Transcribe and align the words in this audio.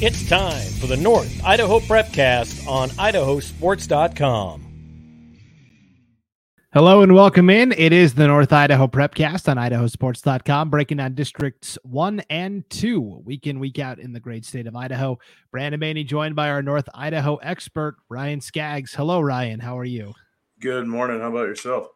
It's 0.00 0.28
time 0.28 0.68
for 0.78 0.86
the 0.86 0.96
North 0.96 1.44
Idaho 1.44 1.80
Prepcast 1.80 2.68
on 2.68 2.88
idahosports.com. 2.90 4.64
Hello 6.72 7.02
and 7.02 7.16
welcome 7.16 7.50
in. 7.50 7.72
It 7.72 7.92
is 7.92 8.14
the 8.14 8.28
North 8.28 8.52
Idaho 8.52 8.86
Prepcast 8.86 9.48
on 9.48 9.56
idahosports.com, 9.56 10.70
breaking 10.70 10.98
down 10.98 11.16
districts 11.16 11.76
one 11.82 12.22
and 12.30 12.62
two, 12.70 13.00
week 13.24 13.48
in, 13.48 13.58
week 13.58 13.80
out 13.80 13.98
in 13.98 14.12
the 14.12 14.20
great 14.20 14.44
state 14.44 14.68
of 14.68 14.76
Idaho. 14.76 15.18
Brandon 15.50 15.80
Baney 15.80 16.06
joined 16.06 16.36
by 16.36 16.48
our 16.48 16.62
North 16.62 16.88
Idaho 16.94 17.34
expert, 17.36 17.96
Ryan 18.08 18.40
Scaggs. 18.40 18.94
Hello, 18.94 19.20
Ryan. 19.20 19.58
How 19.58 19.76
are 19.76 19.84
you? 19.84 20.14
Good 20.60 20.86
morning. 20.86 21.18
How 21.18 21.30
about 21.30 21.48
yourself? 21.48 21.88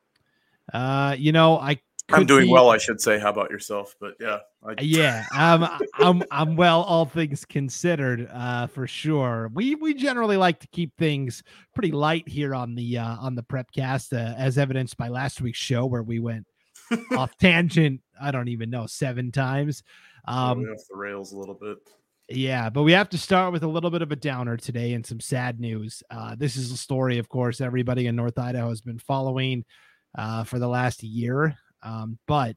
Uh, 0.72 1.14
you 1.16 1.30
know, 1.30 1.56
I 1.56 1.80
I'm 2.12 2.26
doing 2.26 2.46
be, 2.46 2.52
well, 2.52 2.70
I 2.70 2.78
should 2.78 3.00
say. 3.00 3.18
How 3.18 3.30
about 3.30 3.50
yourself? 3.50 3.94
But 4.00 4.14
yeah, 4.20 4.38
I, 4.64 4.74
yeah, 4.80 5.24
um, 5.36 5.68
I'm 5.94 6.22
I'm 6.30 6.56
well, 6.56 6.82
all 6.82 7.06
things 7.06 7.44
considered, 7.44 8.28
uh, 8.32 8.66
for 8.66 8.86
sure. 8.86 9.50
We 9.52 9.74
we 9.74 9.94
generally 9.94 10.36
like 10.36 10.60
to 10.60 10.68
keep 10.68 10.96
things 10.96 11.42
pretty 11.74 11.92
light 11.92 12.28
here 12.28 12.54
on 12.54 12.74
the 12.74 12.98
uh, 12.98 13.16
on 13.16 13.34
the 13.34 13.42
Prepcast, 13.42 14.12
uh, 14.12 14.34
as 14.36 14.58
evidenced 14.58 14.96
by 14.96 15.08
last 15.08 15.40
week's 15.40 15.58
show 15.58 15.86
where 15.86 16.02
we 16.02 16.18
went 16.18 16.46
off 17.16 17.36
tangent. 17.38 18.00
I 18.20 18.30
don't 18.30 18.48
even 18.48 18.70
know 18.70 18.86
seven 18.86 19.32
times. 19.32 19.82
Um, 20.26 20.60
off 20.60 20.86
the 20.88 20.96
rails 20.96 21.32
a 21.32 21.38
little 21.38 21.54
bit. 21.54 21.78
Yeah, 22.28 22.70
but 22.70 22.82
we 22.84 22.92
have 22.92 23.10
to 23.10 23.18
start 23.18 23.52
with 23.52 23.62
a 23.62 23.68
little 23.68 23.90
bit 23.90 24.02
of 24.02 24.12
a 24.12 24.16
downer 24.16 24.56
today 24.56 24.94
and 24.94 25.04
some 25.04 25.20
sad 25.20 25.60
news. 25.60 26.02
Uh, 26.10 26.34
this 26.36 26.56
is 26.56 26.70
a 26.72 26.76
story, 26.76 27.18
of 27.18 27.28
course, 27.28 27.60
everybody 27.60 28.06
in 28.06 28.16
North 28.16 28.38
Idaho 28.38 28.68
has 28.68 28.80
been 28.80 28.98
following 28.98 29.64
uh, 30.16 30.44
for 30.44 30.58
the 30.58 30.68
last 30.68 31.02
year. 31.02 31.56
Um, 31.82 32.18
but 32.26 32.56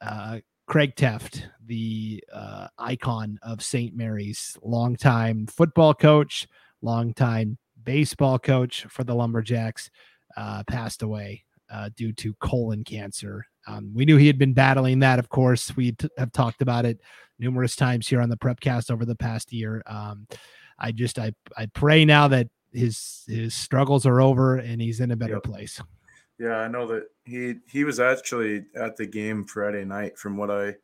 uh, 0.00 0.38
Craig 0.66 0.94
Tefft, 0.96 1.44
the 1.64 2.22
uh, 2.32 2.68
icon 2.78 3.38
of 3.42 3.62
St. 3.62 3.94
Maries, 3.94 4.56
longtime 4.62 5.46
football 5.46 5.94
coach, 5.94 6.46
longtime 6.82 7.58
baseball 7.82 8.38
coach 8.38 8.86
for 8.88 9.04
the 9.04 9.14
Lumberjacks, 9.14 9.90
uh, 10.36 10.62
passed 10.64 11.02
away 11.02 11.44
uh, 11.70 11.90
due 11.96 12.12
to 12.12 12.34
colon 12.34 12.84
cancer. 12.84 13.44
Um, 13.66 13.92
we 13.94 14.04
knew 14.04 14.16
he 14.16 14.26
had 14.26 14.38
been 14.38 14.54
battling 14.54 15.00
that, 15.00 15.18
of 15.18 15.28
course. 15.28 15.76
We 15.76 15.92
t- 15.92 16.08
have 16.16 16.32
talked 16.32 16.62
about 16.62 16.86
it 16.86 17.00
numerous 17.38 17.76
times 17.76 18.08
here 18.08 18.20
on 18.20 18.28
the 18.28 18.36
Prepcast 18.36 18.90
over 18.90 19.04
the 19.04 19.16
past 19.16 19.52
year. 19.52 19.82
Um, 19.86 20.26
I 20.78 20.92
just 20.92 21.18
I 21.18 21.32
I 21.56 21.66
pray 21.66 22.04
now 22.04 22.28
that 22.28 22.48
his 22.72 23.24
his 23.26 23.54
struggles 23.54 24.06
are 24.06 24.20
over 24.20 24.56
and 24.56 24.80
he's 24.80 25.00
in 25.00 25.10
a 25.10 25.16
better 25.16 25.34
yep. 25.34 25.42
place. 25.42 25.80
Yeah, 26.38 26.58
I 26.58 26.68
know 26.68 26.86
that 26.86 27.08
he 27.24 27.56
he 27.66 27.84
was 27.84 27.98
actually 27.98 28.64
at 28.76 28.96
the 28.96 29.06
game 29.06 29.44
Friday 29.44 29.84
night. 29.84 30.16
From 30.16 30.36
what 30.36 30.50
I, 30.50 30.74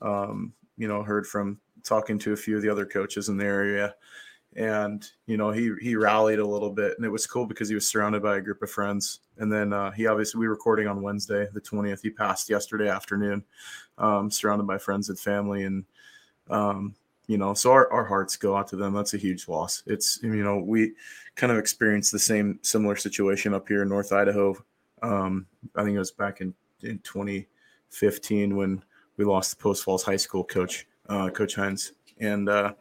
um, 0.00 0.52
you 0.76 0.86
know, 0.86 1.02
heard 1.02 1.26
from 1.26 1.58
talking 1.82 2.18
to 2.20 2.32
a 2.32 2.36
few 2.36 2.56
of 2.56 2.62
the 2.62 2.68
other 2.68 2.86
coaches 2.86 3.28
in 3.28 3.36
the 3.36 3.44
area, 3.44 3.96
and 4.54 5.04
you 5.26 5.36
know, 5.36 5.50
he 5.50 5.72
he 5.80 5.96
rallied 5.96 6.38
a 6.38 6.46
little 6.46 6.70
bit, 6.70 6.94
and 6.96 7.04
it 7.04 7.10
was 7.10 7.26
cool 7.26 7.46
because 7.46 7.68
he 7.68 7.74
was 7.74 7.88
surrounded 7.88 8.22
by 8.22 8.36
a 8.36 8.40
group 8.40 8.62
of 8.62 8.70
friends. 8.70 9.20
And 9.38 9.50
then 9.50 9.72
uh, 9.72 9.90
he 9.90 10.06
obviously 10.06 10.38
we 10.38 10.46
were 10.46 10.54
recording 10.54 10.86
on 10.86 11.02
Wednesday, 11.02 11.48
the 11.52 11.60
twentieth. 11.60 12.02
He 12.02 12.10
passed 12.10 12.48
yesterday 12.48 12.88
afternoon, 12.88 13.42
um, 13.98 14.30
surrounded 14.30 14.68
by 14.68 14.78
friends 14.78 15.08
and 15.08 15.18
family, 15.18 15.64
and 15.64 15.84
um, 16.48 16.94
you 17.26 17.38
know, 17.38 17.54
so 17.54 17.72
our, 17.72 17.90
our 17.92 18.04
hearts 18.04 18.36
go 18.36 18.56
out 18.56 18.68
to 18.68 18.76
them. 18.76 18.94
That's 18.94 19.14
a 19.14 19.18
huge 19.18 19.48
loss. 19.48 19.82
It's 19.86 20.20
you 20.22 20.44
know 20.44 20.58
we 20.58 20.92
kind 21.34 21.50
of 21.50 21.58
experienced 21.58 22.12
the 22.12 22.20
same 22.20 22.60
similar 22.62 22.94
situation 22.94 23.52
up 23.52 23.66
here 23.66 23.82
in 23.82 23.88
North 23.88 24.12
Idaho 24.12 24.56
um, 25.02 25.46
I 25.76 25.84
think 25.84 25.96
it 25.96 25.98
was 25.98 26.10
back 26.10 26.40
in, 26.40 26.54
in 26.82 26.98
2015 27.00 28.56
when 28.56 28.82
we 29.16 29.24
lost 29.24 29.56
the 29.56 29.62
Post 29.62 29.84
Falls 29.84 30.02
High 30.02 30.16
School 30.16 30.44
coach, 30.44 30.86
uh, 31.08 31.30
Coach 31.30 31.54
Hines. 31.54 31.92
And 32.20 32.48
uh, 32.48 32.74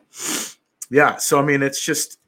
yeah, 0.89 1.17
so 1.17 1.39
I 1.39 1.43
mean, 1.43 1.63
it's 1.63 1.83
just 1.83 2.19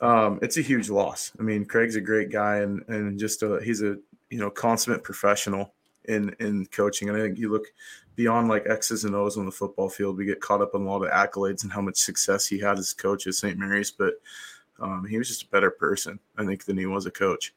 um, 0.00 0.38
it's 0.42 0.56
a 0.56 0.62
huge 0.62 0.88
loss. 0.88 1.32
I 1.38 1.42
mean, 1.42 1.64
Craig's 1.64 1.96
a 1.96 2.00
great 2.00 2.30
guy, 2.30 2.58
and 2.58 2.82
and 2.88 3.18
just 3.18 3.42
a, 3.42 3.60
he's 3.62 3.82
a 3.82 3.96
you 4.30 4.38
know 4.38 4.50
consummate 4.50 5.02
professional 5.02 5.74
in 6.04 6.34
in 6.40 6.66
coaching. 6.66 7.08
And 7.08 7.16
I 7.16 7.20
think 7.20 7.38
you 7.38 7.50
look 7.50 7.66
beyond 8.14 8.48
like 8.48 8.66
X's 8.68 9.04
and 9.04 9.14
O's 9.14 9.36
on 9.36 9.46
the 9.46 9.52
football 9.52 9.88
field. 9.88 10.16
We 10.16 10.24
get 10.24 10.40
caught 10.40 10.62
up 10.62 10.74
in 10.74 10.82
a 10.82 10.84
lot 10.84 11.02
of 11.02 11.10
accolades 11.10 11.62
and 11.62 11.72
how 11.72 11.80
much 11.80 11.98
success 11.98 12.46
he 12.46 12.58
had 12.58 12.78
as 12.78 12.92
coach 12.92 13.26
at 13.26 13.34
St. 13.34 13.58
Maries, 13.58 13.90
but 13.90 14.14
um, 14.80 15.06
he 15.08 15.18
was 15.18 15.28
just 15.28 15.42
a 15.42 15.48
better 15.48 15.70
person, 15.70 16.18
I 16.36 16.44
think, 16.44 16.64
than 16.64 16.78
he 16.78 16.86
was 16.86 17.06
a 17.06 17.10
coach. 17.10 17.54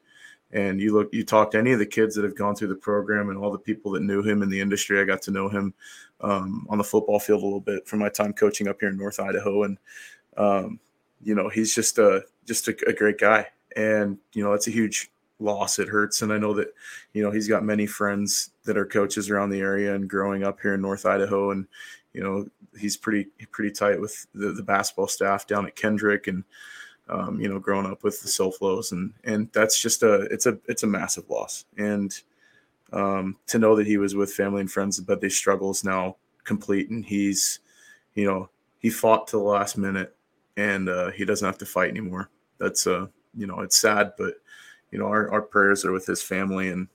And 0.52 0.80
you 0.80 0.92
look, 0.92 1.08
you 1.12 1.24
talk 1.24 1.50
to 1.52 1.58
any 1.58 1.72
of 1.72 1.78
the 1.78 1.86
kids 1.86 2.14
that 2.14 2.24
have 2.24 2.36
gone 2.36 2.54
through 2.54 2.68
the 2.68 2.74
program 2.74 3.30
and 3.30 3.38
all 3.38 3.50
the 3.50 3.58
people 3.58 3.90
that 3.92 4.02
knew 4.02 4.22
him 4.22 4.42
in 4.42 4.50
the 4.50 4.60
industry. 4.60 5.00
I 5.00 5.04
got 5.04 5.22
to 5.22 5.30
know 5.30 5.48
him 5.48 5.72
um, 6.20 6.66
on 6.68 6.78
the 6.78 6.84
football 6.84 7.18
field 7.18 7.42
a 7.42 7.44
little 7.44 7.60
bit 7.60 7.86
from 7.86 8.00
my 8.00 8.10
time 8.10 8.32
coaching 8.34 8.68
up 8.68 8.76
here 8.80 8.90
in 8.90 8.96
North 8.98 9.18
Idaho, 9.18 9.64
and 9.64 9.78
um, 10.36 10.78
you 11.22 11.34
know 11.34 11.48
he's 11.48 11.74
just 11.74 11.98
a 11.98 12.22
just 12.46 12.68
a, 12.68 12.76
a 12.86 12.92
great 12.92 13.18
guy. 13.18 13.46
And 13.76 14.18
you 14.34 14.44
know 14.44 14.52
it's 14.52 14.68
a 14.68 14.72
huge 14.72 15.10
loss. 15.38 15.78
It 15.78 15.88
hurts, 15.88 16.20
and 16.20 16.30
I 16.30 16.38
know 16.38 16.52
that 16.54 16.68
you 17.14 17.22
know 17.22 17.30
he's 17.30 17.48
got 17.48 17.64
many 17.64 17.86
friends 17.86 18.50
that 18.64 18.76
are 18.76 18.84
coaches 18.84 19.30
around 19.30 19.50
the 19.50 19.60
area 19.60 19.94
and 19.94 20.08
growing 20.08 20.44
up 20.44 20.60
here 20.60 20.74
in 20.74 20.82
North 20.82 21.06
Idaho, 21.06 21.52
and 21.52 21.66
you 22.12 22.22
know 22.22 22.46
he's 22.78 22.98
pretty 22.98 23.30
pretty 23.50 23.70
tight 23.70 24.00
with 24.00 24.26
the, 24.34 24.52
the 24.52 24.62
basketball 24.62 25.08
staff 25.08 25.46
down 25.46 25.66
at 25.66 25.76
Kendrick 25.76 26.26
and 26.26 26.44
um, 27.08 27.40
you 27.40 27.48
know, 27.48 27.58
growing 27.58 27.86
up 27.86 28.04
with 28.04 28.20
the 28.22 28.28
SoFlos 28.28 28.92
and 28.92 29.12
and 29.24 29.50
that's 29.52 29.80
just 29.80 30.02
a 30.02 30.22
it's 30.30 30.46
a 30.46 30.58
it's 30.66 30.82
a 30.82 30.86
massive 30.86 31.28
loss. 31.28 31.64
And 31.76 32.18
um, 32.92 33.36
to 33.46 33.58
know 33.58 33.74
that 33.76 33.86
he 33.86 33.96
was 33.96 34.14
with 34.14 34.32
family 34.32 34.60
and 34.60 34.70
friends, 34.70 35.00
but 35.00 35.20
they 35.20 35.28
struggles 35.28 35.84
now 35.84 36.16
complete, 36.44 36.90
and 36.90 37.04
he's, 37.04 37.60
you 38.14 38.26
know, 38.26 38.48
he 38.78 38.90
fought 38.90 39.26
to 39.28 39.36
the 39.36 39.42
last 39.42 39.78
minute, 39.78 40.14
and 40.56 40.88
uh, 40.88 41.10
he 41.10 41.24
doesn't 41.24 41.46
have 41.46 41.58
to 41.58 41.66
fight 41.66 41.90
anymore. 41.90 42.30
That's 42.58 42.86
uh, 42.86 43.06
you 43.36 43.46
know, 43.46 43.60
it's 43.60 43.80
sad, 43.80 44.12
but 44.18 44.34
you 44.90 44.98
know, 44.98 45.06
our, 45.06 45.30
our 45.32 45.42
prayers 45.42 45.84
are 45.84 45.92
with 45.92 46.06
his 46.06 46.22
family 46.22 46.68
and 46.68 46.86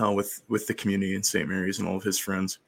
uh, 0.00 0.12
with 0.12 0.42
with 0.48 0.66
the 0.66 0.74
community 0.74 1.14
in 1.14 1.22
St. 1.22 1.48
Maries 1.48 1.78
and 1.78 1.88
all 1.88 1.96
of 1.96 2.02
his 2.02 2.18
friends. 2.18 2.58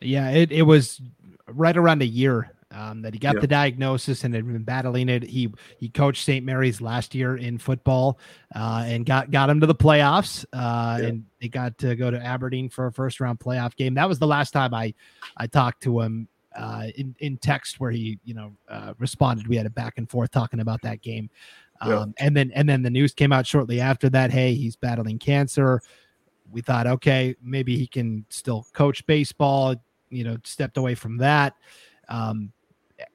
Yeah, 0.00 0.30
it 0.30 0.50
it 0.50 0.62
was 0.62 1.00
right 1.46 1.76
around 1.76 2.02
a 2.02 2.06
year 2.06 2.50
um, 2.72 3.02
that 3.02 3.12
he 3.12 3.18
got 3.18 3.34
the 3.40 3.46
diagnosis 3.46 4.24
and 4.24 4.34
had 4.34 4.46
been 4.46 4.62
battling 4.64 5.08
it. 5.08 5.22
He 5.22 5.52
he 5.78 5.88
coached 5.88 6.24
St. 6.24 6.44
Maries 6.44 6.80
last 6.80 7.14
year 7.14 7.36
in 7.36 7.58
football 7.58 8.18
uh, 8.54 8.84
and 8.86 9.04
got 9.04 9.30
got 9.30 9.50
him 9.50 9.60
to 9.60 9.66
the 9.66 9.74
playoffs. 9.74 10.44
Uh, 10.52 10.98
And 11.08 11.24
they 11.40 11.48
got 11.48 11.76
to 11.78 11.94
go 11.96 12.10
to 12.10 12.18
Aberdeen 12.24 12.68
for 12.68 12.86
a 12.86 12.92
first 12.92 13.20
round 13.20 13.38
playoff 13.40 13.76
game. 13.76 13.94
That 13.94 14.08
was 14.08 14.18
the 14.18 14.26
last 14.26 14.52
time 14.52 14.74
I 14.74 14.94
I 15.36 15.46
talked 15.46 15.82
to 15.84 16.00
him 16.00 16.28
uh, 16.56 16.86
in 16.96 17.14
in 17.20 17.36
text 17.38 17.80
where 17.80 17.90
he 17.90 18.18
you 18.24 18.34
know 18.34 18.52
uh, 18.68 18.94
responded. 18.98 19.46
We 19.48 19.56
had 19.56 19.66
a 19.66 19.70
back 19.70 19.98
and 19.98 20.08
forth 20.08 20.30
talking 20.30 20.60
about 20.60 20.80
that 20.82 21.02
game. 21.02 21.30
Um, 21.80 22.14
And 22.18 22.36
then 22.36 22.52
and 22.54 22.68
then 22.68 22.82
the 22.82 22.90
news 22.90 23.12
came 23.12 23.32
out 23.32 23.46
shortly 23.46 23.80
after 23.80 24.08
that. 24.10 24.30
Hey, 24.30 24.54
he's 24.54 24.76
battling 24.76 25.18
cancer. 25.18 25.82
We 26.50 26.60
thought, 26.60 26.86
okay, 26.86 27.34
maybe 27.42 27.76
he 27.76 27.86
can 27.86 28.24
still 28.28 28.66
coach 28.72 29.04
baseball. 29.06 29.74
You 30.10 30.24
know, 30.24 30.36
stepped 30.44 30.76
away 30.76 30.94
from 30.94 31.16
that. 31.18 31.54
Um, 32.08 32.52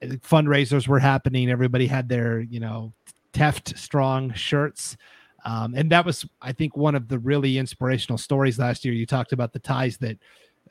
fundraisers 0.02 0.88
were 0.88 0.98
happening. 0.98 1.50
Everybody 1.50 1.86
had 1.86 2.08
their, 2.08 2.40
you 2.40 2.60
know, 2.60 2.92
Tefft 3.32 3.76
strong 3.78 4.32
shirts. 4.32 4.96
Um, 5.44 5.74
and 5.74 5.90
that 5.92 6.04
was, 6.04 6.26
I 6.42 6.52
think, 6.52 6.76
one 6.76 6.94
of 6.94 7.08
the 7.08 7.18
really 7.18 7.58
inspirational 7.58 8.18
stories 8.18 8.58
last 8.58 8.84
year. 8.84 8.94
You 8.94 9.06
talked 9.06 9.32
about 9.32 9.52
the 9.52 9.58
ties 9.60 9.96
that 9.98 10.18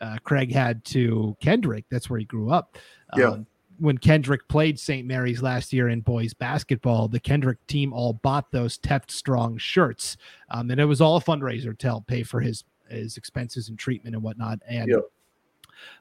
uh, 0.01 0.17
Craig 0.23 0.51
had 0.51 0.83
to 0.85 1.35
Kendrick. 1.39 1.85
That's 1.89 2.09
where 2.09 2.19
he 2.19 2.25
grew 2.25 2.49
up. 2.49 2.77
Yeah. 3.15 3.29
Um, 3.29 3.47
when 3.79 3.97
Kendrick 3.97 4.47
played 4.47 4.79
St. 4.79 5.05
Maries 5.05 5.41
last 5.41 5.71
year 5.71 5.89
in 5.89 6.01
boys 6.01 6.33
basketball, 6.33 7.07
the 7.07 7.19
Kendrick 7.19 7.65
team 7.67 7.93
all 7.93 8.13
bought 8.13 8.51
those 8.51 8.77
Tefft 8.77 9.11
strong 9.11 9.57
shirts, 9.57 10.17
um, 10.49 10.71
and 10.71 10.81
it 10.81 10.85
was 10.85 10.99
all 10.99 11.17
a 11.17 11.21
fundraiser 11.21 11.77
to 11.77 11.87
help 11.87 12.07
pay 12.07 12.23
for 12.23 12.39
his 12.39 12.63
his 12.89 13.17
expenses 13.17 13.69
and 13.69 13.77
treatment 13.77 14.15
and 14.15 14.23
whatnot. 14.23 14.59
And 14.67 14.89
yeah. 14.89 14.97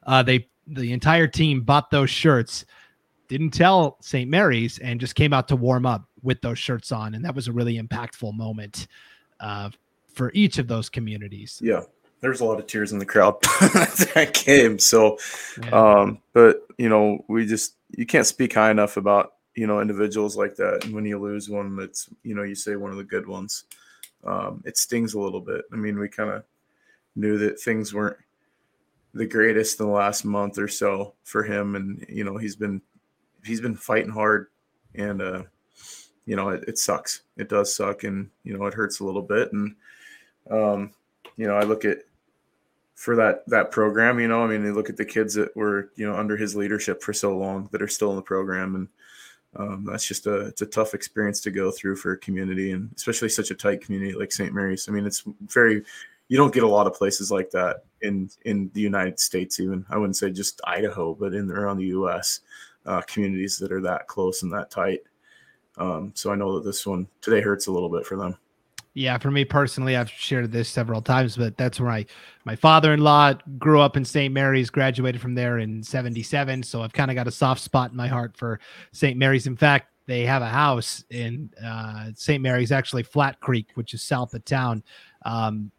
uh, 0.07 0.23
they 0.23 0.47
the 0.65 0.91
entire 0.91 1.27
team 1.27 1.61
bought 1.61 1.91
those 1.91 2.09
shirts 2.09 2.65
didn't 3.27 3.51
tell 3.51 3.97
St. 4.01 4.29
Maries 4.29 4.79
and 4.79 4.99
just 4.99 5.15
came 5.15 5.33
out 5.33 5.47
to 5.49 5.55
warm 5.55 5.85
up 5.85 6.07
with 6.23 6.41
those 6.41 6.59
shirts 6.59 6.91
on. 6.91 7.15
And 7.15 7.23
that 7.25 7.35
was 7.35 7.47
a 7.47 7.51
really 7.51 7.79
impactful 7.79 8.33
moment 8.35 8.87
uh, 9.39 9.69
for 10.13 10.31
each 10.33 10.57
of 10.57 10.67
those 10.67 10.89
communities. 10.89 11.59
Yeah. 11.63 11.81
There 12.19 12.31
was 12.31 12.41
a 12.41 12.45
lot 12.45 12.59
of 12.59 12.65
tears 12.65 12.91
in 12.91 12.99
the 12.99 13.05
crowd 13.05 13.39
that 13.41 14.41
game. 14.45 14.79
So, 14.79 15.19
um, 15.71 16.19
but 16.33 16.65
you 16.77 16.89
know, 16.89 17.23
we 17.27 17.45
just, 17.45 17.75
you 17.91 18.05
can't 18.05 18.25
speak 18.25 18.53
high 18.53 18.71
enough 18.71 18.97
about, 18.97 19.33
you 19.55 19.67
know, 19.67 19.81
individuals 19.81 20.35
like 20.35 20.55
that. 20.55 20.83
And 20.83 20.93
when 20.93 21.05
you 21.05 21.19
lose 21.19 21.49
one 21.49 21.75
that's, 21.75 22.09
you 22.23 22.33
know, 22.33 22.43
you 22.43 22.55
say 22.55 22.75
one 22.75 22.91
of 22.91 22.97
the 22.97 23.03
good 23.03 23.27
ones, 23.27 23.65
um, 24.23 24.63
it 24.65 24.77
stings 24.77 25.13
a 25.13 25.19
little 25.19 25.41
bit. 25.41 25.65
I 25.71 25.75
mean, 25.75 25.99
we 25.99 26.09
kind 26.09 26.31
of 26.31 26.43
knew 27.15 27.37
that 27.37 27.59
things 27.59 27.93
weren't 27.93 28.17
the 29.13 29.25
greatest 29.25 29.79
in 29.79 29.85
the 29.85 29.91
last 29.91 30.25
month 30.25 30.57
or 30.57 30.67
so 30.67 31.13
for 31.23 31.43
him. 31.43 31.75
And, 31.75 32.05
you 32.09 32.23
know, 32.23 32.37
he's 32.37 32.55
been 32.55 32.81
he's 33.47 33.61
been 33.61 33.75
fighting 33.75 34.11
hard, 34.11 34.47
and 34.95 35.21
uh, 35.21 35.43
you 36.25 36.35
know 36.35 36.49
it, 36.49 36.65
it, 36.67 36.77
sucks. 36.77 37.21
It 37.37 37.49
does 37.49 37.73
suck, 37.73 38.03
and 38.03 38.29
you 38.43 38.57
know 38.57 38.65
it 38.65 38.73
hurts 38.73 38.99
a 38.99 39.05
little 39.05 39.21
bit. 39.21 39.51
And 39.53 39.75
um, 40.51 40.91
you 41.35 41.47
know 41.47 41.55
I 41.55 41.63
look 41.63 41.85
at 41.85 41.99
for 42.95 43.15
that 43.15 43.47
that 43.47 43.71
program. 43.71 44.19
You 44.19 44.27
know, 44.27 44.43
I 44.43 44.47
mean, 44.47 44.63
they 44.63 44.71
look 44.71 44.89
at 44.89 44.97
the 44.97 45.05
kids 45.05 45.33
that 45.35 45.55
were 45.55 45.91
you 45.95 46.07
know 46.07 46.15
under 46.15 46.35
his 46.35 46.55
leadership 46.55 47.01
for 47.01 47.13
so 47.13 47.37
long 47.37 47.69
that 47.71 47.81
are 47.81 47.87
still 47.87 48.09
in 48.09 48.15
the 48.15 48.21
program, 48.21 48.75
and 48.75 48.87
um, 49.55 49.85
that's 49.85 50.05
just 50.05 50.27
a 50.27 50.47
it's 50.47 50.61
a 50.61 50.67
tough 50.67 50.93
experience 50.93 51.39
to 51.41 51.51
go 51.51 51.71
through 51.71 51.95
for 51.95 52.13
a 52.13 52.17
community, 52.17 52.71
and 52.71 52.91
especially 52.95 53.29
such 53.29 53.51
a 53.51 53.55
tight 53.55 53.81
community 53.81 54.13
like 54.13 54.31
St. 54.31 54.53
Maries. 54.53 54.87
I 54.87 54.91
mean, 54.91 55.05
it's 55.05 55.23
very 55.41 55.83
you 56.27 56.37
don't 56.37 56.53
get 56.53 56.63
a 56.63 56.67
lot 56.67 56.87
of 56.87 56.93
places 56.93 57.31
like 57.31 57.49
that 57.51 57.85
in 58.01 58.29
in 58.45 58.69
the 58.73 58.81
United 58.81 59.19
States. 59.19 59.59
Even 59.59 59.85
I 59.89 59.97
wouldn't 59.97 60.17
say 60.17 60.31
just 60.31 60.61
Idaho, 60.65 61.13
but 61.13 61.33
in 61.33 61.49
around 61.51 61.77
the 61.77 61.85
U.S. 61.85 62.41
Uh, 62.87 63.01
communities 63.01 63.57
that 63.57 63.71
are 63.71 63.81
that 63.81 64.07
close 64.07 64.43
and 64.43 64.51
that 64.53 64.71
tight. 64.71 65.01
Um, 65.77 66.11
so 66.15 66.31
I 66.31 66.35
know 66.35 66.55
that 66.55 66.63
this 66.65 66.87
one 66.87 67.07
today 67.21 67.41
hurts 67.41 67.67
a 67.67 67.71
little 67.71 67.89
bit 67.89 68.05
for 68.05 68.15
them. 68.15 68.37
Yeah, 68.93 69.19
for 69.19 69.29
me 69.29 69.45
personally, 69.45 69.95
I've 69.95 70.09
shared 70.09 70.51
this 70.51 70.67
several 70.69 71.03
times, 71.03 71.37
but 71.37 71.55
that's 71.55 71.79
where 71.79 71.91
I, 71.91 72.07
my 72.45 72.55
father-in-law 72.55 73.33
grew 73.59 73.79
up 73.79 73.95
in 73.95 74.03
St. 74.03 74.33
Maries, 74.33 74.71
graduated 74.71 75.21
from 75.21 75.35
there 75.35 75.59
in 75.59 75.83
77. 75.83 76.63
So 76.63 76.81
I've 76.81 76.93
kind 76.93 77.11
of 77.11 77.15
got 77.15 77.27
a 77.27 77.31
soft 77.31 77.61
spot 77.61 77.91
in 77.91 77.97
my 77.97 78.07
heart 78.07 78.35
for 78.35 78.59
St. 78.93 79.15
Maries. 79.15 79.45
In 79.45 79.55
fact, 79.55 79.93
they 80.07 80.25
have 80.25 80.41
a 80.41 80.47
house 80.47 81.03
in 81.11 81.51
uh, 81.63 82.09
St. 82.15 82.41
Maries, 82.41 82.71
actually 82.71 83.03
Flat 83.03 83.39
Creek, 83.39 83.67
which 83.75 83.93
is 83.93 84.01
south 84.01 84.33
of 84.33 84.43
town. 84.45 84.81
Um, 85.25 85.71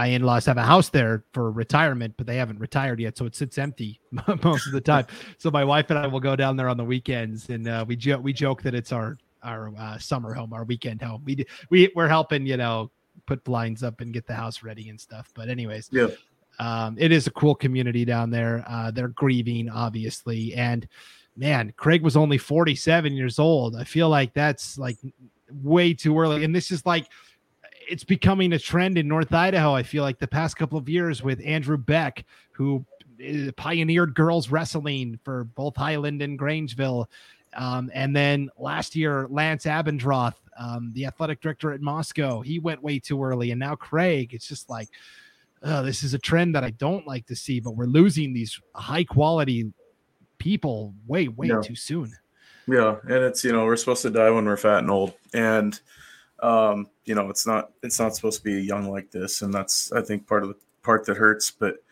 my 0.00 0.06
in-laws 0.06 0.46
have 0.46 0.56
a 0.56 0.62
house 0.62 0.88
there 0.88 1.24
for 1.34 1.52
retirement, 1.52 2.14
but 2.16 2.26
they 2.26 2.36
haven't 2.36 2.58
retired 2.58 2.98
yet, 3.00 3.18
so 3.18 3.26
it 3.26 3.36
sits 3.36 3.58
empty 3.58 4.00
most 4.42 4.66
of 4.66 4.72
the 4.72 4.80
time. 4.80 5.06
so 5.36 5.50
my 5.50 5.62
wife 5.62 5.90
and 5.90 5.98
I 5.98 6.06
will 6.06 6.20
go 6.20 6.34
down 6.34 6.56
there 6.56 6.70
on 6.70 6.78
the 6.78 6.84
weekends, 6.84 7.50
and 7.50 7.68
uh, 7.68 7.84
we 7.86 7.96
joke 7.96 8.24
we 8.24 8.32
joke 8.32 8.62
that 8.62 8.74
it's 8.74 8.92
our 8.92 9.18
our 9.42 9.70
uh, 9.78 9.98
summer 9.98 10.32
home, 10.32 10.54
our 10.54 10.64
weekend 10.64 11.02
home. 11.02 11.20
We 11.26 11.44
we 11.68 11.92
we're 11.94 12.08
helping, 12.08 12.46
you 12.46 12.56
know, 12.56 12.90
put 13.26 13.44
blinds 13.44 13.82
up 13.82 14.00
and 14.00 14.10
get 14.10 14.26
the 14.26 14.32
house 14.32 14.62
ready 14.62 14.88
and 14.88 14.98
stuff. 14.98 15.30
But 15.34 15.50
anyways, 15.50 15.90
yeah. 15.92 16.08
Um, 16.58 16.96
it 16.98 17.12
is 17.12 17.26
a 17.26 17.30
cool 17.30 17.54
community 17.54 18.06
down 18.06 18.30
there. 18.30 18.64
Uh, 18.66 18.90
they're 18.90 19.08
grieving, 19.08 19.68
obviously, 19.68 20.54
and 20.54 20.88
man, 21.36 21.74
Craig 21.76 22.02
was 22.02 22.16
only 22.16 22.38
47 22.38 23.12
years 23.12 23.38
old. 23.38 23.76
I 23.76 23.84
feel 23.84 24.08
like 24.08 24.32
that's 24.32 24.78
like 24.78 24.96
way 25.62 25.92
too 25.92 26.18
early, 26.18 26.42
and 26.42 26.56
this 26.56 26.70
is 26.70 26.86
like 26.86 27.06
it's 27.90 28.04
becoming 28.04 28.52
a 28.52 28.58
trend 28.58 28.96
in 28.96 29.08
North 29.08 29.34
Idaho. 29.34 29.74
I 29.74 29.82
feel 29.82 30.04
like 30.04 30.20
the 30.20 30.28
past 30.28 30.56
couple 30.56 30.78
of 30.78 30.88
years 30.88 31.22
with 31.22 31.42
Andrew 31.44 31.76
Beck, 31.76 32.24
who 32.52 32.84
uh, 33.20 33.50
pioneered 33.56 34.14
girls 34.14 34.48
wrestling 34.48 35.18
for 35.24 35.44
both 35.44 35.76
Highland 35.76 36.22
and 36.22 36.38
Grangeville. 36.38 37.06
Um, 37.54 37.90
and 37.92 38.14
then 38.14 38.48
last 38.56 38.94
year, 38.94 39.26
Lance 39.28 39.64
Abendroth, 39.64 40.36
um, 40.56 40.92
the 40.94 41.06
athletic 41.06 41.40
director 41.40 41.72
at 41.72 41.80
Moscow, 41.80 42.40
he 42.42 42.60
went 42.60 42.80
way 42.80 43.00
too 43.00 43.22
early. 43.22 43.50
And 43.50 43.58
now 43.58 43.74
Craig, 43.74 44.34
it's 44.34 44.46
just 44.46 44.70
like, 44.70 44.88
oh, 45.64 45.82
this 45.82 46.04
is 46.04 46.14
a 46.14 46.18
trend 46.18 46.54
that 46.54 46.62
I 46.62 46.70
don't 46.70 47.06
like 47.08 47.26
to 47.26 47.34
see, 47.34 47.58
but 47.58 47.72
we're 47.72 47.86
losing 47.86 48.32
these 48.32 48.60
high 48.74 49.04
quality 49.04 49.72
people 50.38 50.94
way, 51.08 51.26
way 51.26 51.48
yeah. 51.48 51.60
too 51.60 51.74
soon. 51.74 52.16
Yeah. 52.68 52.96
And 53.02 53.24
it's, 53.24 53.42
you 53.42 53.52
know, 53.52 53.64
we're 53.64 53.76
supposed 53.76 54.02
to 54.02 54.10
die 54.10 54.30
when 54.30 54.44
we're 54.44 54.56
fat 54.56 54.78
and 54.78 54.90
old. 54.90 55.14
And, 55.34 55.80
um, 56.42 56.88
you 57.04 57.14
know, 57.14 57.30
it's 57.30 57.46
not, 57.46 57.70
it's 57.82 57.98
not 57.98 58.14
supposed 58.14 58.38
to 58.38 58.44
be 58.44 58.62
young 58.62 58.90
like 58.90 59.10
this. 59.10 59.42
And 59.42 59.52
that's, 59.52 59.92
I 59.92 60.02
think, 60.02 60.26
part 60.26 60.42
of 60.42 60.50
the 60.50 60.56
part 60.82 61.04
that 61.06 61.16
hurts. 61.16 61.50
But, 61.50 61.82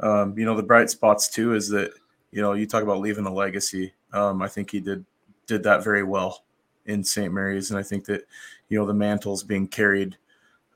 um, 0.00 0.38
you 0.38 0.44
know, 0.44 0.56
the 0.56 0.62
bright 0.62 0.90
spots 0.90 1.28
too 1.28 1.54
is 1.54 1.68
that, 1.70 1.92
you 2.30 2.42
know, 2.42 2.52
you 2.52 2.66
talk 2.66 2.82
about 2.82 3.00
leaving 3.00 3.26
a 3.26 3.32
legacy 3.32 3.92
um, 4.12 4.42
I 4.42 4.48
think 4.48 4.70
he 4.70 4.80
did 4.80 5.04
did 5.46 5.62
that 5.62 5.84
very 5.84 6.02
well 6.02 6.44
in 6.86 7.04
St. 7.04 7.32
Maries, 7.32 7.70
and 7.70 7.78
I 7.78 7.82
think 7.82 8.04
that 8.06 8.26
you 8.68 8.78
know 8.78 8.86
the 8.86 8.94
mantle's 8.94 9.42
being 9.42 9.68
carried, 9.68 10.16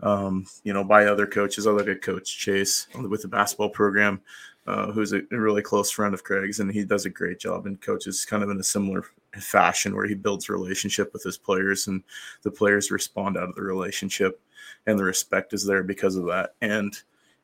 um, 0.03 0.47
you 0.65 0.73
know, 0.73 0.85
by 0.85 1.07
other 1.07 1.27
coaches. 1.27 1.67
I 1.67 1.71
look 1.71 1.89
at 1.89 2.03
Coach 2.03 2.39
Chase 2.39 2.87
with 3.09 3.23
the 3.23 3.29
basketball 3.29 3.71
program, 3.71 4.21
uh, 4.67 4.93
who's 4.93 5.13
a, 5.13 5.23
a, 5.31 5.39
really 5.39 5.63
close 5.63 5.91
friend 5.91 6.15
of 6.15 6.25
Craig's, 6.25 6.61
and 6.61 6.71
he 6.71 6.85
does 6.85 7.07
a 7.07 7.11
great 7.11 7.39
job 7.39 7.67
and 7.67 7.81
coaches 7.81 8.25
kind 8.25 8.43
of 8.43 8.51
in 8.51 8.61
a 8.61 8.65
similar 8.65 9.05
fashion 9.41 9.95
where 9.95 10.07
he 10.07 10.15
builds 10.15 10.49
relationship 10.49 11.13
with 11.13 11.23
his 11.23 11.39
players, 11.39 11.87
and 11.87 12.03
the 12.43 12.51
players 12.51 12.91
respond 12.91 13.37
out 13.37 13.49
of 13.49 13.55
the 13.55 13.63
relationship, 13.63 14.41
and 14.87 14.99
the 14.99 15.05
respect 15.05 15.53
is 15.53 15.65
there 15.65 15.83
because 15.83 16.17
of 16.17 16.27
that. 16.27 16.55
And 16.61 16.97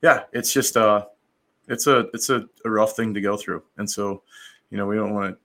yeah, 0.03 0.25
it's 0.33 0.53
just 0.53 0.77
uh 0.77 1.07
it's 1.69 1.87
a 1.87 2.07
it's 2.15 2.31
a, 2.31 2.47
a 2.65 2.71
rough 2.71 2.97
thing 2.97 3.15
to 3.15 3.21
go 3.21 3.37
through, 3.37 3.63
and 3.77 3.89
so 3.89 4.23
you 4.71 4.77
know 4.77 4.87
we 4.87 4.97
don't 4.97 5.15
want 5.15 5.35
to 5.35 5.39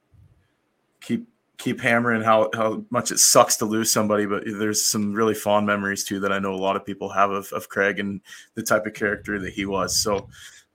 keep 1.05 1.27
keep 1.57 1.79
hammering 1.79 2.21
how 2.21 2.49
how 2.53 2.83
much 2.89 3.11
it 3.11 3.19
sucks 3.19 3.55
to 3.57 3.65
lose 3.65 3.91
somebody, 3.91 4.25
but 4.25 4.43
there's 4.45 4.83
some 4.83 5.13
really 5.13 5.33
fond 5.33 5.65
memories 5.65 6.03
too 6.03 6.19
that 6.19 6.31
I 6.31 6.39
know 6.39 6.53
a 6.53 6.55
lot 6.55 6.75
of 6.75 6.85
people 6.85 7.09
have 7.09 7.31
of, 7.31 7.51
of 7.53 7.69
Craig 7.69 7.99
and 7.99 8.21
the 8.55 8.63
type 8.63 8.85
of 8.85 8.93
character 8.93 9.39
that 9.39 9.53
he 9.53 9.65
was. 9.65 9.95
So, 9.95 10.27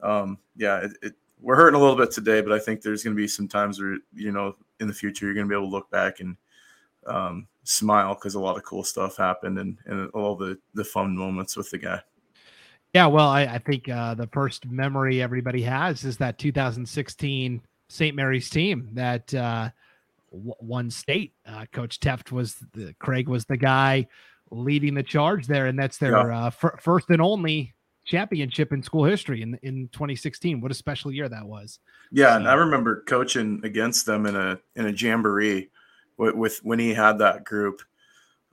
um, 0.03 0.39
yeah, 0.57 0.79
it, 0.79 0.93
it, 1.03 1.15
we're 1.41 1.57
hurting 1.57 1.79
a 1.79 1.83
little 1.83 1.97
bit 1.97 2.11
today, 2.11 2.41
but 2.41 2.53
I 2.53 2.59
think 2.59 2.81
there's 2.81 3.03
going 3.03 3.15
to 3.15 3.21
be 3.21 3.29
some 3.29 3.49
times 3.49 3.81
where 3.81 3.99
you 4.15 4.33
know 4.33 4.57
in 4.81 4.87
the 4.87 4.95
future 4.95 5.27
you're 5.27 5.35
going 5.35 5.47
to 5.47 5.51
be 5.51 5.57
able 5.57 5.69
to 5.69 5.75
look 5.75 5.91
back 5.91 6.21
and 6.21 6.37
um, 7.07 7.47
smile 7.65 8.15
because 8.15 8.35
a 8.35 8.41
lot 8.41 8.57
of 8.57 8.65
cool 8.65 8.85
stuff 8.85 9.17
happened 9.17 9.59
and, 9.59 9.79
and 9.87 10.11
all 10.11 10.35
the 10.35 10.59
the 10.75 10.85
fun 10.85 11.17
moments 11.17 11.57
with 11.57 11.71
the 11.71 11.79
guy. 11.79 12.01
Yeah, 12.95 13.07
well, 13.07 13.29
I, 13.29 13.43
I 13.43 13.59
think 13.59 13.89
uh, 13.89 14.15
the 14.15 14.29
first 14.29 14.67
memory 14.67 15.21
everybody 15.23 15.63
has 15.63 16.05
is 16.05 16.17
that 16.19 16.39
2016 16.39 17.61
St. 17.89 18.17
Maries 18.17 18.51
team 18.51 18.91
that. 18.95 19.33
Uh, 19.35 19.71
one 20.31 20.91
state. 20.91 21.33
Uh, 21.47 21.65
Coach 21.73 22.01
Tefft 22.01 22.33
was 22.33 22.57
the, 22.75 22.95
Craig 22.99 23.29
was 23.29 23.45
the 23.45 23.57
guy 23.57 24.07
leading 24.51 24.95
the 24.95 25.03
charge 25.03 25.47
there, 25.47 25.67
and 25.67 25.79
that's 25.79 25.99
their 25.99 26.13
yeah. 26.13 26.45
uh, 26.45 26.47
f- 26.47 26.81
first 26.81 27.11
and 27.11 27.21
only 27.21 27.75
championship 28.09 28.73
in 28.73 28.83
school 28.83 29.05
history 29.05 29.43
in 29.43 29.59
in 29.63 29.89
2016. 29.93 30.61
What 30.61 30.71
a 30.71 30.75
special 30.75 31.13
year 31.13 31.29
that 31.29 31.47
was. 31.47 31.79
Yeah, 32.11 32.37
and 32.37 32.49
I 32.49 32.55
remember 32.55 33.03
coaching 33.07 33.61
against 33.65 34.07
them 34.07 34.27
in 34.27 34.35
a 34.35 34.59
in 34.75 34.87
a 34.87 34.93
jamboree 34.93 35.69
with, 36.17 36.35
with 36.35 36.59
when 36.65 36.79
he 36.79 36.95
had 36.95 37.19
that 37.19 37.45
group, 37.45 37.83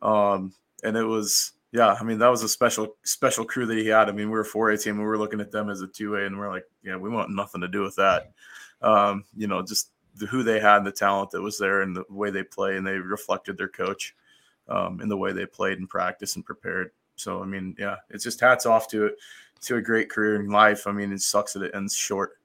um, 0.02 0.54
and 0.84 0.98
it 0.98 1.06
was 1.06 1.54
yeah. 1.72 1.96
I 2.00 2.04
mean 2.04 2.20
that 2.20 2.28
was 2.28 2.44
a 2.44 2.50
special 2.50 2.98
special 3.04 3.46
crew 3.46 3.66
that 3.66 3.78
he 3.78 3.88
had. 3.88 4.10
I 4.10 4.12
mean 4.12 4.30
we 4.30 4.38
were 4.38 4.44
4A 4.44 4.84
team, 4.84 4.96
and 4.96 5.02
we 5.02 5.08
were 5.08 5.18
looking 5.18 5.42
at 5.42 5.52
them 5.52 5.70
as 5.70 5.82
a 5.82 5.88
2A, 5.88 6.28
and 6.28 6.38
we're 6.38 6.52
like, 6.52 6.66
yeah, 6.84 6.98
we 6.98 7.10
want 7.10 7.32
nothing 7.32 7.62
to 7.62 7.68
do 7.68 7.82
with 7.82 7.96
that. 7.96 8.32
Um, 8.82 9.24
you 9.36 9.48
know, 9.48 9.62
just 9.64 9.92
the, 10.16 10.26
who 10.26 10.44
they 10.44 10.60
had 10.60 10.78
and 10.78 10.88
the 10.88 10.92
talent 10.92 11.32
that 11.32 11.42
was 11.42 11.58
there 11.58 11.82
and 11.82 11.96
the 11.96 12.04
way 12.10 12.30
they 12.30 12.44
play, 12.44 12.76
and 12.76 12.86
they 12.86 12.98
reflected 12.98 13.58
their 13.58 13.70
coach 13.70 14.16
um, 14.68 15.00
in 15.02 15.08
the 15.08 15.18
way 15.18 15.32
they 15.32 15.46
played 15.46 15.80
and 15.80 15.90
practiced 15.90 16.36
and 16.36 16.46
prepared. 16.46 16.92
So 17.16 17.42
I 17.42 17.46
mean, 17.46 17.74
yeah, 17.80 17.96
it's 18.10 18.26
just 18.26 18.42
hats 18.42 18.66
off 18.66 18.90
to 18.90 19.06
it 19.06 19.16
to 19.62 19.78
a 19.78 19.82
great 19.82 20.10
career 20.10 20.36
in 20.36 20.50
life. 20.50 20.88
I 20.88 20.92
mean, 20.92 21.12
it 21.12 21.22
sucks 21.22 21.54
that 21.54 21.64
it 21.64 21.76
ends 21.76 21.96
short. 21.96 22.38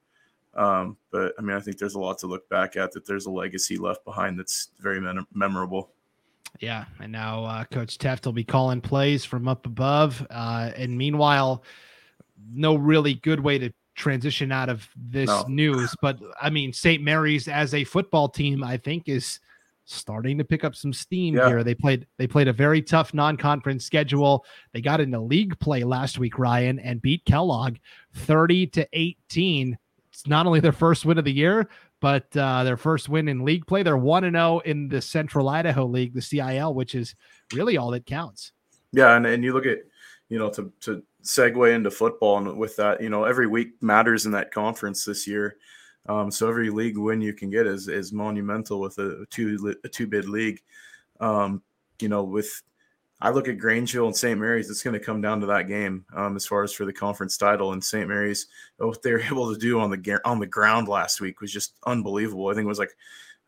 Um, 0.55 0.97
but 1.12 1.33
I 1.38 1.43
mean, 1.43 1.57
I 1.57 1.61
think 1.61 1.79
there's 1.79 1.95
a 1.95 2.00
lot 2.00 2.19
to 2.19 2.26
look 2.26 2.49
back 2.49 2.76
at. 2.76 2.93
That 2.93 3.07
there's 3.07 3.26
a 3.26 3.31
legacy 3.31 3.76
left 3.76 4.05
behind 4.05 4.38
that's 4.38 4.71
very 4.81 5.00
mem- 5.00 5.26
memorable. 5.33 5.93
Yeah, 6.59 6.87
and 7.00 7.12
now 7.12 7.45
uh, 7.45 7.64
Coach 7.64 7.99
Tefft 7.99 8.26
will 8.26 8.33
be 8.33 8.45
calling 8.45 8.81
plays 8.81 9.25
from 9.25 9.47
up 9.47 9.67
above. 9.67 10.26
Uh, 10.31 10.73
and 10.76 10.99
meanwhile, 10.99 11.62
no 12.52 12.75
really 12.75 13.14
good 13.14 13.40
way 13.40 13.59
to 13.59 13.73
transition 13.95 14.50
out 14.50 14.69
of 14.69 14.88
this 14.97 15.29
no. 15.29 15.45
news, 15.47 15.95
but 16.02 16.19
I 16.40 16.50
mean, 16.50 16.73
St. 16.73 17.02
Maries 17.02 17.47
as 17.47 17.75
a 17.75 17.85
football 17.85 18.29
team, 18.29 18.64
I 18.64 18.76
think 18.76 19.09
is 19.09 19.40
starting 19.91 20.39
to 20.39 20.45
pick 20.45 20.65
up 20.65 20.75
some 20.75 20.93
steam 20.93 21.35
yeah. 21.37 21.49
here. 21.49 21.65
They 21.65 21.75
played 21.75 22.07
they 22.19 22.27
played 22.27 22.49
a 22.49 22.53
very 22.53 22.83
tough 22.83 23.13
non-conference 23.15 23.85
schedule. 23.85 24.45
They 24.73 24.81
got 24.81 25.01
into 25.01 25.21
league 25.21 25.59
play 25.59 25.85
last 25.85 26.19
week, 26.19 26.39
Ryan, 26.39 26.79
and 26.79 27.03
beat 27.03 27.25
Kellogg 27.25 27.77
30 28.15 28.67
to 28.69 28.89
18. 28.93 29.79
It's 30.13 30.27
not 30.27 30.47
only 30.47 30.61
their 30.61 30.73
first 30.73 31.05
win 31.05 31.19
of 31.19 31.25
the 31.25 31.33
year, 31.33 31.69
but 32.01 32.35
uh, 32.37 32.65
their 32.65 32.77
first 32.77 33.09
win 33.09 33.29
in 33.29 33.45
league 33.45 33.67
play. 33.67 33.83
They're 33.83 33.97
1 33.97 34.25
and 34.25 34.35
0 34.35 34.61
in 34.65 34.89
the 34.89 35.01
Central 35.01 35.49
Idaho 35.49 35.87
League, 35.87 36.15
the 36.15 36.23
CIL, 36.23 36.75
which 36.75 36.95
is 36.95 37.15
really 37.55 37.77
all 37.77 37.91
that 37.91 38.07
counts. 38.07 38.53
Yeah, 38.93 39.17
and, 39.17 39.27
and 39.27 39.45
you 39.45 39.53
look 39.53 39.67
at, 39.67 39.79
you 40.29 40.39
know, 40.39 40.51
to 40.51 40.73
to 40.81 41.03
segue 41.23 41.75
into 41.75 41.91
football 41.91 42.39
and 42.39 42.59
with 42.59 42.77
that, 42.77 43.03
you 43.03 43.11
know, 43.11 43.25
every 43.25 43.47
week 43.47 43.71
matters 43.83 44.27
in 44.27 44.33
that 44.33 44.53
conference 44.53 45.05
this 45.05 45.27
year. 45.27 45.57
Um, 46.09 46.30
so 46.30 46.49
every 46.49 46.71
league 46.71 46.97
win 46.97 47.21
you 47.21 47.35
can 47.35 47.50
get 47.50 47.66
is 47.66 47.88
is 47.88 48.12
monumental 48.12 48.80
with 48.80 48.99
a, 48.99 49.26
two 49.30 49.75
a 49.85 49.88
two 49.88 50.07
bid 50.07 50.28
league. 50.28 50.61
Um, 51.21 51.62
you 52.00 52.09
know, 52.09 52.25
with 52.25 52.62
I 53.23 53.30
look 53.30 53.49
at 53.49 53.59
Grangeville 53.59 54.07
and 54.07 54.16
St. 54.16 54.40
Maries, 54.40 54.71
it's 54.71 54.83
going 54.83 54.99
to 54.99 55.04
come 55.04 55.21
down 55.21 55.40
to 55.40 55.47
that 55.47 55.69
game 55.69 56.07
um, 56.16 56.37
as 56.37 56.47
far 56.47 56.62
as 56.62 56.73
for 56.73 56.87
the 56.87 56.92
conference 56.92 57.37
title. 57.37 57.73
And 57.73 57.85
St. 57.85 58.09
Maries, 58.09 58.47
what 58.78 59.02
they 59.02 59.12
were 59.12 59.21
able 59.30 59.52
to 59.52 59.59
do 59.59 59.78
on 59.80 59.90
the 59.90 60.21
on 60.25 60.40
the 60.40 60.47
ground 60.47 60.88
last 60.88 61.21
week 61.21 61.40
was 61.40 61.52
just 61.52 61.75
unbelievable. 61.87 62.49
I 62.49 62.54
think 62.54 62.64
it 62.64 62.69
was 62.69 62.78
like 62.78 62.97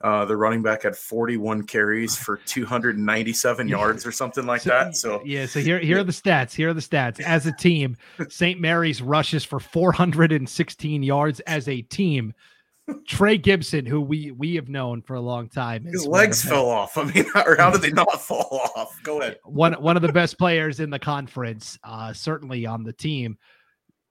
uh, 0.03 0.25
the 0.25 0.37
running 0.37 0.63
back 0.63 0.83
had 0.83 0.97
41 0.97 1.65
carries 1.65 2.17
for 2.17 2.39
297 2.39 3.69
yards 3.69 4.05
or 4.05 4.13
something 4.13 4.47
like 4.47 4.63
that. 4.65 4.97
So 4.97 5.23
yeah, 5.25 5.47
so 5.47 5.61
here 5.61 5.79
here 5.79 5.99
are 5.99 6.05
the 6.05 6.13
stats. 6.13 6.53
Here 6.53 6.71
are 6.71 6.75
the 6.75 6.81
stats. 6.81 7.21
As 7.21 7.47
a 7.47 7.53
team, 7.53 7.97
St. 8.29 8.61
Maries 8.61 9.01
rushes 9.01 9.45
for 9.45 9.61
416 9.61 11.03
yards 11.03 11.41
as 11.41 11.69
a 11.69 11.83
team. 11.83 12.35
Trey 13.07 13.39
Gibson, 13.39 13.87
who 13.87 14.01
we 14.01 14.33
we 14.33 14.57
have 14.57 14.69
known 14.69 15.03
for 15.03 15.15
a 15.15 15.21
long 15.21 15.49
time, 15.49 15.85
his 15.85 16.05
legs 16.05 16.45
fell 16.45 16.69
off. 16.69 16.99
I 16.99 17.05
mean, 17.05 17.27
or 17.35 17.57
how 17.57 17.71
did 17.71 17.81
they 17.81 17.93
not 17.93 18.21
fall 18.21 18.61
off? 18.75 18.99
Go 19.05 19.21
ahead. 19.21 19.39
One 19.45 19.75
one 19.75 19.97
of 19.97 20.03
the 20.03 20.13
best 20.13 20.37
players 20.37 20.81
in 20.81 20.91
the 20.91 20.99
conference, 20.99 21.79
uh, 21.85 22.13
certainly 22.13 22.67
on 22.67 22.83
the 22.83 22.93
team. 22.93 23.39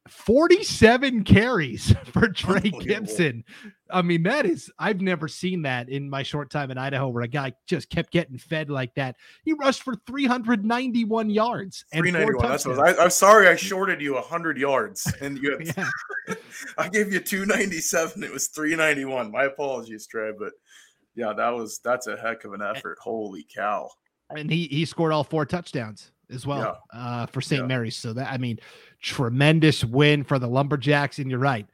47 0.09 1.23
carries 1.23 1.93
for 2.05 2.27
Trey 2.29 2.71
Gibson. 2.79 3.43
I 3.89 4.01
mean, 4.01 4.23
that 4.23 4.45
is, 4.45 4.71
I've 4.79 5.01
never 5.01 5.27
seen 5.27 5.61
that 5.63 5.89
in 5.89 6.09
my 6.09 6.23
short 6.23 6.49
time 6.49 6.71
in 6.71 6.77
Idaho 6.77 7.09
where 7.09 7.23
a 7.23 7.27
guy 7.27 7.53
just 7.67 7.89
kept 7.89 8.11
getting 8.11 8.37
fed 8.37 8.69
like 8.69 8.95
that. 8.95 9.15
He 9.43 9.53
rushed 9.53 9.83
for 9.83 9.95
391 10.07 11.29
yards. 11.29 11.85
And 11.93 12.01
391. 12.01 12.49
That's 12.49 12.65
what 12.65 12.79
I, 12.79 13.03
am 13.03 13.09
sorry 13.09 13.47
I 13.47 13.55
shorted 13.55 14.01
you 14.01 14.15
100 14.15 14.57
yards 14.57 15.11
and 15.21 15.37
you 15.37 15.57
had, 15.57 15.77
yeah. 16.27 16.35
I 16.77 16.89
gave 16.89 17.13
you 17.13 17.19
297. 17.19 18.23
It 18.23 18.31
was 18.31 18.47
391. 18.47 19.31
My 19.31 19.43
apologies, 19.45 20.07
Trey, 20.07 20.31
but 20.37 20.53
yeah, 21.15 21.33
that 21.33 21.49
was, 21.49 21.79
that's 21.83 22.07
a 22.07 22.17
heck 22.17 22.43
of 22.45 22.53
an 22.53 22.61
effort. 22.61 22.97
Holy 22.99 23.45
cow. 23.53 23.89
And 24.31 24.49
he, 24.49 24.67
he 24.67 24.85
scored 24.85 25.11
all 25.11 25.25
four 25.25 25.45
touchdowns 25.45 26.11
as 26.31 26.47
well 26.47 26.81
yeah. 26.93 26.99
uh, 26.99 27.25
for 27.27 27.41
St. 27.41 27.61
Yeah. 27.61 27.67
Mary's. 27.67 27.97
So 27.97 28.13
that, 28.13 28.31
I 28.31 28.37
mean, 28.37 28.57
tremendous 29.01 29.83
win 29.83 30.23
for 30.23 30.39
the 30.39 30.47
Lumberjacks. 30.47 31.19
And 31.19 31.29
you're 31.29 31.39
right. 31.39 31.67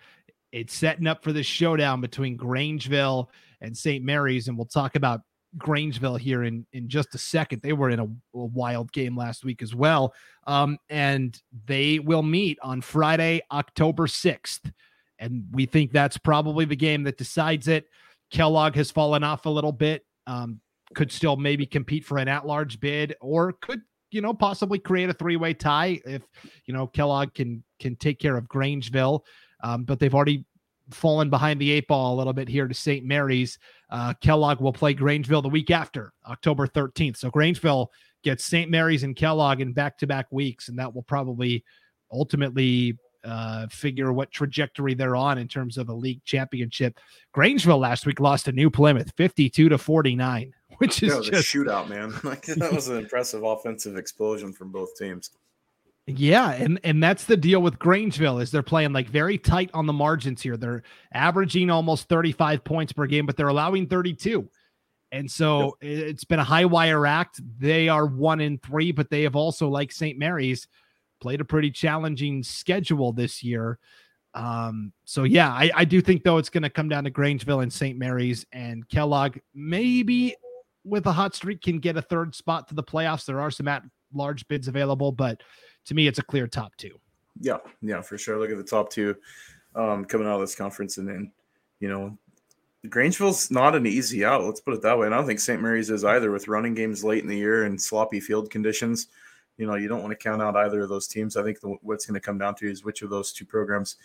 It's 0.52 0.74
setting 0.74 1.08
up 1.08 1.24
for 1.24 1.34
the 1.34 1.44
showdown 1.44 2.02
between 2.02 2.38
Grangeville 2.38 3.28
and 3.62 3.78
St. 3.78 4.04
Maries. 4.04 4.48
And 4.48 4.58
we'll 4.58 4.66
talk 4.66 4.96
about 4.96 5.22
Grangeville 5.58 6.20
here 6.20 6.44
in, 6.44 6.66
in 6.74 6.88
just 6.88 7.16
a 7.16 7.18
second. 7.18 7.62
They 7.62 7.74
were 7.74 7.90
in 7.90 8.00
a, 8.00 8.06
a 8.06 8.46
wild 8.46 8.92
game 8.92 9.18
last 9.18 9.44
week 9.44 9.62
as 9.62 9.76
well. 9.76 10.14
Um, 10.46 10.78
and 10.90 11.40
they 11.66 12.00
will 12.00 12.24
meet 12.24 12.58
on 12.62 12.82
Friday, 12.82 13.42
October 13.52 14.08
6th. 14.08 14.72
And 15.20 15.46
we 15.52 15.66
think 15.66 15.92
that's 15.92 16.18
probably 16.18 16.66
the 16.66 16.76
game 16.76 17.04
that 17.04 17.18
decides 17.18 17.68
it. 17.68 17.86
Kellogg 18.30 18.76
has 18.76 18.92
fallen 18.92 19.24
off 19.24 19.46
a 19.46 19.50
little 19.50 19.72
bit. 19.72 20.06
Um, 20.28 20.62
could 20.96 21.12
still 21.12 21.36
maybe 21.36 21.66
compete 21.66 22.06
for 22.06 22.18
an 22.18 22.28
at-large 22.28 22.80
bid 22.80 23.16
or 23.20 23.54
could 23.54 23.82
you 24.12 24.22
know, 24.22 24.34
possibly 24.34 24.80
create 24.80 25.10
a 25.10 25.14
three-way 25.14 25.54
tie 25.54 26.00
if 26.06 26.24
you 26.66 26.74
know 26.74 26.88
Kellogg 26.88 27.34
can 27.34 27.64
can 27.80 27.96
take 27.96 28.20
care 28.20 28.38
of 28.38 28.48
Grangeville. 28.48 29.22
Um, 29.64 29.84
but 29.84 30.00
they've 30.00 30.14
already 30.14 30.46
fallen 30.92 31.30
behind 31.30 31.60
the 31.60 31.72
eight 31.72 31.88
ball 31.88 32.16
a 32.16 32.18
little 32.18 32.34
bit 32.34 32.48
here 32.48 32.68
to 32.68 32.74
St. 32.74 33.06
Maries. 33.06 33.60
Uh, 33.90 34.14
Kellogg 34.22 34.62
will 34.62 34.74
play 34.74 34.94
Grangeville 34.94 35.44
the 35.44 35.50
week 35.50 35.72
after, 35.72 36.14
October 36.30 36.68
13th. 36.68 37.18
So 37.18 37.30
Grangeville 37.30 37.88
gets 38.24 38.46
St. 38.46 38.70
Maries 38.70 39.04
and 39.04 39.16
Kellogg 39.16 39.60
in 39.60 39.74
back-to-back 39.74 40.28
weeks, 40.32 40.70
and 40.70 40.80
that 40.80 40.94
will 40.94 41.04
probably 41.04 41.64
ultimately 42.12 42.98
uh, 43.24 43.68
figure 43.68 44.14
what 44.14 44.32
trajectory 44.32 44.94
they're 44.94 45.16
on 45.16 45.38
in 45.38 45.48
terms 45.48 45.78
of 45.78 45.90
a 45.90 45.94
league 45.94 46.24
championship. 46.24 47.00
Grangeville 47.36 47.80
last 47.80 48.06
week 48.06 48.20
lost 48.20 48.46
to 48.46 48.52
New 48.52 48.70
Plymouth 48.70 49.12
52 49.18 49.70
to 49.70 49.78
49, 49.78 50.54
which 50.80 51.04
is 51.04 51.28
just, 51.28 51.56
a 51.56 51.58
shootout, 51.58 51.90
man. 51.90 52.14
Like 52.24 52.46
that 52.46 52.72
was 52.72 52.88
an 52.88 52.98
impressive 53.00 53.44
offensive 53.44 53.98
explosion 53.98 54.54
from 54.54 54.72
both 54.72 54.96
teams. 54.98 55.32
Yeah, 56.06 56.52
and 56.52 56.80
and 56.84 57.04
that's 57.04 57.26
the 57.26 57.36
deal 57.36 57.62
with 57.62 57.80
Grangeville 57.80 58.42
is 58.42 58.50
they're 58.50 58.64
playing 58.64 58.94
like 58.94 59.10
very 59.10 59.38
tight 59.38 59.70
on 59.74 59.86
the 59.86 59.94
margins 59.94 60.42
here. 60.42 60.56
They're 60.56 60.84
averaging 61.14 61.70
almost 61.70 62.08
35 62.08 62.64
points 62.64 62.94
per 62.94 63.06
game, 63.08 63.26
but 63.26 63.36
they're 63.36 63.50
allowing 63.50 63.88
32. 63.88 64.48
And 65.12 65.30
so 65.30 65.78
yep. 65.82 65.92
it's 65.92 66.24
been 66.24 66.40
a 66.40 66.44
high 66.44 66.66
wire 66.66 67.06
act. 67.06 67.42
They 67.60 67.90
are 67.90 68.06
one 68.06 68.42
in 68.42 68.58
three, 68.58 68.92
but 68.92 69.10
they 69.10 69.24
have 69.24 69.36
also, 69.36 69.68
like 69.68 69.92
St. 69.92 70.18
Maries, 70.18 70.68
played 71.20 71.42
a 71.42 71.46
pretty 71.46 71.72
challenging 71.72 72.44
schedule 72.44 73.12
this 73.12 73.44
year. 73.44 73.80
Um, 74.34 74.92
so 75.06 75.24
yeah, 75.24 75.50
I, 75.50 75.72
I 75.74 75.86
do 75.86 76.00
think 76.02 76.24
though 76.24 76.38
it's 76.38 76.50
going 76.50 76.64
to 76.64 76.70
come 76.70 76.90
down 76.90 77.06
to 77.06 77.12
Grangeville 77.12 77.64
and 77.64 77.74
St. 77.74 77.98
Maries 77.98 78.46
and 78.52 78.88
Kellogg. 78.88 79.38
Maybe 79.56 80.36
with 80.88 81.06
a 81.06 81.12
hot 81.12 81.36
streak 81.36 81.62
can 81.62 81.80
get 81.80 81.98
a 81.98 82.02
third 82.02 82.36
spot 82.36 82.68
to 82.70 82.76
the 82.76 82.84
playoffs. 82.84 83.26
There 83.26 83.42
are 83.42 83.52
some 83.52 83.68
at 83.68 83.84
large 84.14 84.48
bids 84.48 84.68
available, 84.68 85.12
but 85.12 85.42
to 85.86 85.94
me, 85.94 86.08
it's 86.08 86.20
a 86.20 86.24
clear 86.24 86.48
top 86.48 86.76
two. 86.78 87.00
Yeah, 87.40 87.58
yeah, 87.82 88.02
for 88.02 88.18
sure. 88.18 88.40
Look 88.40 88.50
at 88.50 88.58
the 88.58 88.64
top 88.64 88.90
two 88.90 89.16
um, 89.76 90.06
coming 90.06 90.28
out 90.28 90.36
of 90.36 90.42
this 90.42 90.56
conference, 90.56 90.98
and 90.98 91.08
then 91.08 91.32
you 91.80 91.90
know, 91.90 92.18
Grangeville's 92.88 93.52
not 93.52 93.76
an 93.76 93.86
easy 93.86 94.26
out. 94.26 94.44
Let's 94.44 94.62
put 94.62 94.74
it 94.74 94.82
that 94.82 94.98
way. 94.98 95.06
And 95.06 95.14
I 95.14 95.18
don't 95.18 95.28
think 95.28 95.40
St. 95.40 95.62
Maries 95.62 95.90
is 95.90 96.04
either 96.04 96.32
with 96.32 96.48
running 96.48 96.74
games 96.74 97.04
late 97.04 97.22
in 97.22 97.30
the 97.30 97.38
year 97.38 97.66
and 97.66 97.80
sloppy 97.80 98.20
field 98.20 98.50
conditions 98.50 99.08
you 99.58 99.66
know, 99.66 99.76
you 99.76 99.88
don't 99.88 100.02
want 100.02 100.12
to 100.12 100.16
count 100.16 100.42
out 100.42 100.56
either 100.56 100.82
of 100.82 100.90
those 100.90 101.08
teams. 101.08 101.36
I 101.36 101.44
think 101.44 101.60
the, 101.60 101.76
what's 101.82 102.06
going 102.06 102.14
to 102.14 102.20
come 102.20 102.38
down 102.38 102.56
to 102.56 102.70
is 102.70 102.84
which 102.84 103.02
of 103.02 103.10
those 103.10 103.32
two 103.32 103.46
programs 103.46 103.98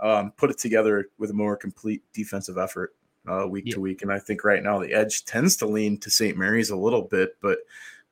um, 0.00 0.32
put 0.36 0.50
it 0.50 0.58
together 0.58 1.08
with 1.18 1.30
a 1.30 1.34
more 1.34 1.56
complete 1.56 2.02
defensive 2.12 2.58
effort 2.58 2.94
uh, 3.28 3.46
week 3.46 3.66
yeah. 3.66 3.74
to 3.74 3.80
week. 3.80 4.02
And 4.02 4.12
I 4.12 4.18
think 4.18 4.44
right 4.44 4.62
now 4.62 4.78
the 4.78 4.92
edge 4.92 5.24
tends 5.24 5.56
to 5.58 5.66
lean 5.66 5.98
to 5.98 6.10
St. 6.10 6.36
Maries 6.36 6.70
a 6.70 6.76
little 6.76 7.02
bit, 7.02 7.36
but 7.40 7.58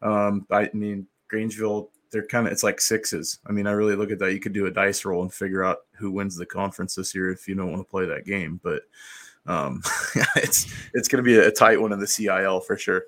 um, 0.02 0.46
I 0.50 0.70
mean, 0.72 1.06
Grangeville, 1.32 1.88
they're 2.12 2.26
kind 2.26 2.46
of, 2.46 2.52
it's 2.52 2.62
like 2.62 2.80
sixes. 2.80 3.38
I 3.46 3.52
mean, 3.52 3.66
I 3.66 3.72
really 3.72 3.96
look 3.96 4.10
at 4.10 4.18
that. 4.20 4.32
You 4.32 4.40
could 4.40 4.52
do 4.52 4.66
a 4.66 4.70
dice 4.70 5.04
roll 5.04 5.22
and 5.22 5.32
figure 5.32 5.64
out 5.64 5.78
who 5.98 6.10
wins 6.10 6.36
the 6.36 6.46
conference 6.46 6.94
this 6.94 7.14
year 7.14 7.30
if 7.30 7.48
you 7.48 7.54
don't 7.54 7.70
want 7.70 7.80
to 7.80 7.90
play 7.90 8.06
that 8.06 8.24
game. 8.24 8.60
But 8.62 8.82
um, 9.46 9.82
it's, 10.36 10.72
it's 10.94 11.08
going 11.08 11.22
to 11.22 11.26
be 11.26 11.38
a 11.38 11.50
tight 11.50 11.80
one 11.80 11.92
in 11.92 11.98
the 11.98 12.06
CIL 12.06 12.60
for 12.60 12.76
sure. 12.76 13.04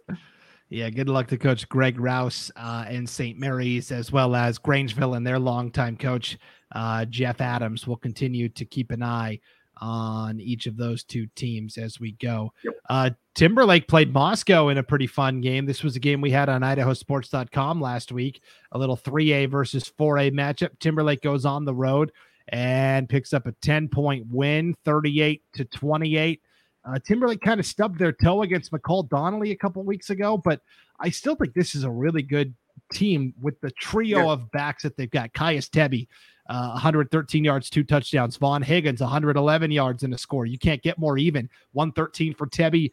Yeah, 0.71 0.91
good 0.91 1.09
luck 1.09 1.29
to 1.29 1.39
Coach 1.39 1.67
Greg 1.71 1.99
Rouse 1.99 2.51
uh, 2.57 2.85
and 2.87 3.09
St. 3.09 3.39
Maries, 3.39 3.91
as 3.91 4.13
well 4.13 4.37
as 4.37 4.59
Grangeville 4.59 5.17
and 5.17 5.27
their 5.27 5.39
longtime 5.39 5.97
coach, 5.97 6.37
uh, 6.73 7.07
Jeff 7.07 7.41
Adams. 7.41 7.87
We'll 7.87 7.97
continue 7.97 8.51
to 8.51 8.65
keep 8.67 8.91
an 8.91 9.03
eye 9.03 9.41
on 9.81 10.41
each 10.41 10.67
of 10.67 10.77
those 10.77 11.05
two 11.05 11.27
teams 11.35 11.79
as 11.79 12.01
we 12.01 12.13
go. 12.13 12.53
Yep. 12.65 12.75
Uh, 12.89 13.11
Timberlake 13.35 13.89
played 13.89 14.13
Moscow 14.13 14.69
in 14.69 14.79
a 14.79 14.83
pretty 14.83 15.07
fun 15.07 15.41
game. 15.41 15.67
This 15.67 15.85
was 15.85 15.97
a 15.97 16.01
game 16.01 16.21
we 16.21 16.31
had 16.31 16.49
on 16.49 16.63
idahosports.com 16.63 17.81
last 17.81 18.11
week, 18.13 18.43
a 18.73 18.79
little 18.79 18.97
3A 18.97 19.51
versus 19.51 19.91
4A 19.99 20.33
matchup. 20.33 20.71
Timberlake 20.81 21.23
goes 21.23 21.45
on 21.45 21.65
the 21.65 21.75
road 21.75 22.13
and 22.49 23.09
picks 23.09 23.33
up 23.33 23.47
a 23.47 23.53
10 23.53 23.89
point 23.89 24.27
win, 24.31 24.75
38 24.85 25.43
to 25.55 25.65
28. 25.65 26.43
Uh, 26.85 26.99
Timberlake 27.07 27.41
kind 27.41 27.61
of 27.61 27.67
stubbed 27.67 27.99
their 27.99 28.13
toe 28.13 28.43
against 28.43 28.73
McCall 28.73 29.09
Donnelly 29.09 29.51
a 29.51 29.57
couple 29.57 29.83
weeks 29.83 30.11
ago, 30.11 30.39
but 30.39 30.61
I 31.01 31.11
still 31.11 31.35
think 31.35 31.55
this 31.55 31.75
is 31.75 31.85
a 31.85 31.91
really 31.91 32.23
good 32.23 32.55
team 32.93 33.35
with 33.41 33.61
the 33.61 33.71
trio 33.73 34.27
yeah. 34.27 34.33
of 34.33 34.51
backs 34.53 34.83
that 34.83 34.97
they've 34.97 35.11
got. 35.11 35.33
Caius 35.35 35.69
Tebby, 35.69 36.09
uh, 36.49 36.71
113 36.71 37.45
yards, 37.45 37.71
two 37.71 37.85
touchdowns. 37.85 38.37
Vaughn 38.37 38.63
Higgins, 38.63 39.01
111 39.01 39.71
yards 39.71 40.03
in 40.03 40.13
a 40.13 40.19
score. 40.19 40.47
You 40.47 40.59
can't 40.59 40.83
get 40.83 40.99
more 40.99 41.19
even. 41.19 41.49
113 41.73 42.35
for 42.35 42.47
Tebby, 42.47 42.93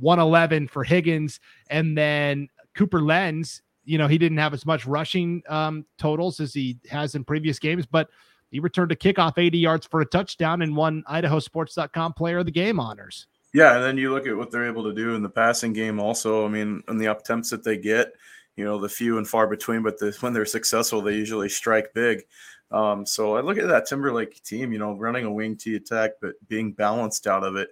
111 0.00 0.68
for 0.68 0.84
Higgins, 0.84 1.40
and 1.70 1.96
then 1.96 2.48
Cooper 2.74 3.02
Lenz. 3.02 3.62
You 3.84 3.98
know 3.98 4.08
he 4.08 4.18
didn't 4.18 4.38
have 4.38 4.52
as 4.52 4.66
much 4.66 4.84
rushing 4.84 5.42
um, 5.48 5.86
totals 5.96 6.40
as 6.40 6.52
he 6.52 6.76
has 6.90 7.14
in 7.14 7.22
previous 7.22 7.60
games, 7.60 7.86
but 7.86 8.08
he 8.50 8.58
returned 8.58 8.90
a 8.92 8.96
kickoff 8.96 9.38
80 9.38 9.58
yards 9.58 9.86
for 9.86 10.00
a 10.00 10.06
touchdown 10.06 10.62
and 10.62 10.74
won 10.74 11.04
idahosports.com 11.08 12.14
player 12.14 12.38
of 12.38 12.46
the 12.46 12.52
game 12.52 12.80
honors. 12.80 13.26
Yeah, 13.52 13.76
and 13.76 13.84
then 13.84 13.96
you 13.96 14.12
look 14.12 14.26
at 14.26 14.36
what 14.36 14.50
they're 14.50 14.66
able 14.66 14.84
to 14.84 14.92
do 14.92 15.14
in 15.14 15.22
the 15.22 15.28
passing 15.28 15.72
game. 15.72 15.98
Also, 15.98 16.44
I 16.44 16.48
mean, 16.48 16.82
in 16.88 16.98
the 16.98 17.06
attempts 17.06 17.50
that 17.50 17.64
they 17.64 17.76
get, 17.76 18.12
you 18.56 18.64
know, 18.64 18.78
the 18.78 18.88
few 18.88 19.18
and 19.18 19.26
far 19.26 19.46
between, 19.46 19.82
but 19.82 19.98
the, 19.98 20.16
when 20.20 20.32
they're 20.32 20.44
successful, 20.44 21.00
they 21.00 21.14
usually 21.14 21.48
strike 21.48 21.94
big. 21.94 22.22
Um, 22.70 23.06
so 23.06 23.36
I 23.36 23.40
look 23.40 23.58
at 23.58 23.68
that 23.68 23.86
Timberlake 23.86 24.42
team, 24.42 24.72
you 24.72 24.78
know, 24.78 24.96
running 24.96 25.24
a 25.24 25.32
wing 25.32 25.56
T 25.56 25.76
attack, 25.76 26.12
but 26.20 26.34
being 26.48 26.72
balanced 26.72 27.26
out 27.26 27.44
of 27.44 27.56
it. 27.56 27.68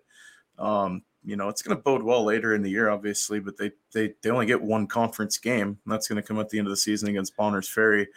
Um, 0.59 1.03
you 1.25 1.37
know, 1.37 1.49
it's 1.49 1.63
going 1.63 1.77
to 1.77 1.83
bode 1.83 2.03
well 2.03 2.23
later 2.23 2.55
in 2.55 2.63
the 2.63 2.71
year, 2.71 2.91
obviously, 2.91 3.41
but 3.41 3.57
they 3.57 3.73
they 3.93 4.15
they 4.23 4.31
only 4.31 4.47
get 4.47 4.61
one 4.61 4.87
conference 4.87 5.39
game. 5.39 5.79
That's 5.87 6.07
going 6.07 6.21
to 6.21 6.27
come 6.27 6.39
at 6.39 6.49
the 6.51 6.59
end 6.59 6.67
of 6.67 6.71
the 6.71 6.77
season 6.77 7.09
against 7.09 7.37
Bonners 7.37 7.69
Ferry 7.69 8.09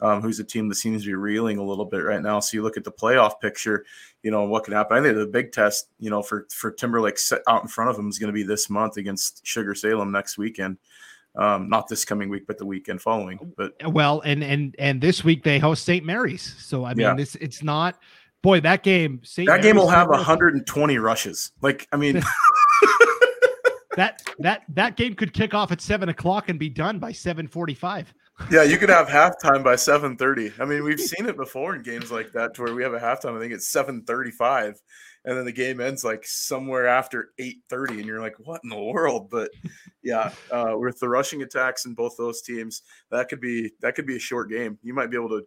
um, 0.00 0.20
who's 0.20 0.40
a 0.40 0.44
team 0.44 0.68
that 0.68 0.74
seems 0.74 1.02
to 1.02 1.08
be 1.08 1.14
reeling 1.14 1.58
a 1.58 1.64
little 1.64 1.84
bit 1.84 2.04
right 2.04 2.22
now. 2.22 2.40
So 2.40 2.56
you 2.56 2.62
look 2.62 2.76
at 2.76 2.84
the 2.84 2.92
playoff 2.92 3.40
picture, 3.40 3.84
you 4.22 4.30
know, 4.30 4.44
what 4.44 4.64
can 4.64 4.74
happen. 4.74 4.96
I 4.96 5.02
think 5.02 5.16
the 5.16 5.26
big 5.26 5.52
test, 5.52 5.88
you 5.98 6.10
know, 6.10 6.22
for 6.22 6.46
for 6.50 6.70
Timberlake 6.70 7.18
out 7.48 7.62
in 7.62 7.68
front 7.68 7.90
of 7.90 7.96
them 7.96 8.08
is 8.08 8.18
going 8.18 8.28
to 8.28 8.34
be 8.34 8.42
this 8.42 8.68
month 8.68 8.96
against 8.96 9.46
Sugar 9.46 9.74
Salem 9.74 10.12
next 10.12 10.36
weekend. 10.36 10.78
Um, 11.36 11.68
not 11.68 11.88
this 11.88 12.04
coming 12.04 12.28
week, 12.28 12.46
but 12.46 12.58
the 12.58 12.66
weekend 12.66 13.02
following. 13.02 13.52
But 13.56 13.72
well, 13.92 14.20
and 14.20 14.44
and 14.44 14.74
and 14.78 15.00
this 15.00 15.24
week 15.24 15.42
they 15.42 15.58
host 15.58 15.84
St. 15.84 16.04
Maries. 16.04 16.54
So 16.58 16.84
I 16.84 16.94
mean, 16.94 17.06
yeah. 17.06 17.14
this 17.14 17.34
it's 17.36 17.62
not. 17.62 17.98
Boy, 18.42 18.60
that 18.60 18.82
game. 18.82 19.20
St. 19.24 19.46
That 19.46 19.54
Mary's 19.54 19.64
game 19.64 19.76
will 19.76 19.88
have 19.88 20.08
120 20.08 20.98
rushes. 20.98 21.52
Like 21.60 21.88
I 21.92 21.96
mean. 21.96 22.22
that 23.96 24.22
that 24.40 24.62
that 24.68 24.96
game 24.96 25.14
could 25.14 25.32
kick 25.32 25.54
off 25.54 25.70
at 25.70 25.80
seven 25.80 26.08
o'clock 26.08 26.48
and 26.48 26.58
be 26.58 26.68
done 26.68 26.98
by 26.98 27.12
seven 27.12 27.46
forty-five 27.46 28.12
yeah, 28.50 28.64
you 28.64 28.78
could 28.78 28.88
have 28.88 29.06
halftime 29.06 29.62
by 29.62 29.74
7:30. 29.74 30.60
I 30.60 30.64
mean, 30.64 30.84
we've 30.84 31.00
seen 31.00 31.26
it 31.26 31.36
before 31.36 31.74
in 31.74 31.82
games 31.82 32.10
like 32.10 32.32
that 32.32 32.54
to 32.54 32.62
where 32.62 32.74
we 32.74 32.82
have 32.82 32.94
a 32.94 33.00
halftime. 33.00 33.36
I 33.36 33.40
think 33.40 33.52
it's 33.52 33.72
7:35, 33.72 34.76
and 35.24 35.36
then 35.36 35.44
the 35.44 35.52
game 35.52 35.80
ends 35.80 36.04
like 36.04 36.24
somewhere 36.26 36.86
after 36.86 37.30
8:30, 37.38 37.98
and 37.98 38.04
you're 38.06 38.20
like, 38.20 38.36
"What 38.38 38.60
in 38.62 38.70
the 38.70 38.82
world?" 38.82 39.30
But 39.30 39.50
yeah, 40.02 40.32
uh, 40.50 40.74
with 40.76 40.98
the 41.00 41.08
rushing 41.08 41.42
attacks 41.42 41.86
in 41.86 41.94
both 41.94 42.16
those 42.16 42.42
teams, 42.42 42.82
that 43.10 43.28
could 43.28 43.40
be 43.40 43.72
that 43.80 43.94
could 43.94 44.06
be 44.06 44.16
a 44.16 44.20
short 44.20 44.50
game. 44.50 44.78
You 44.82 44.94
might 44.94 45.10
be 45.10 45.16
able 45.16 45.30
to 45.30 45.46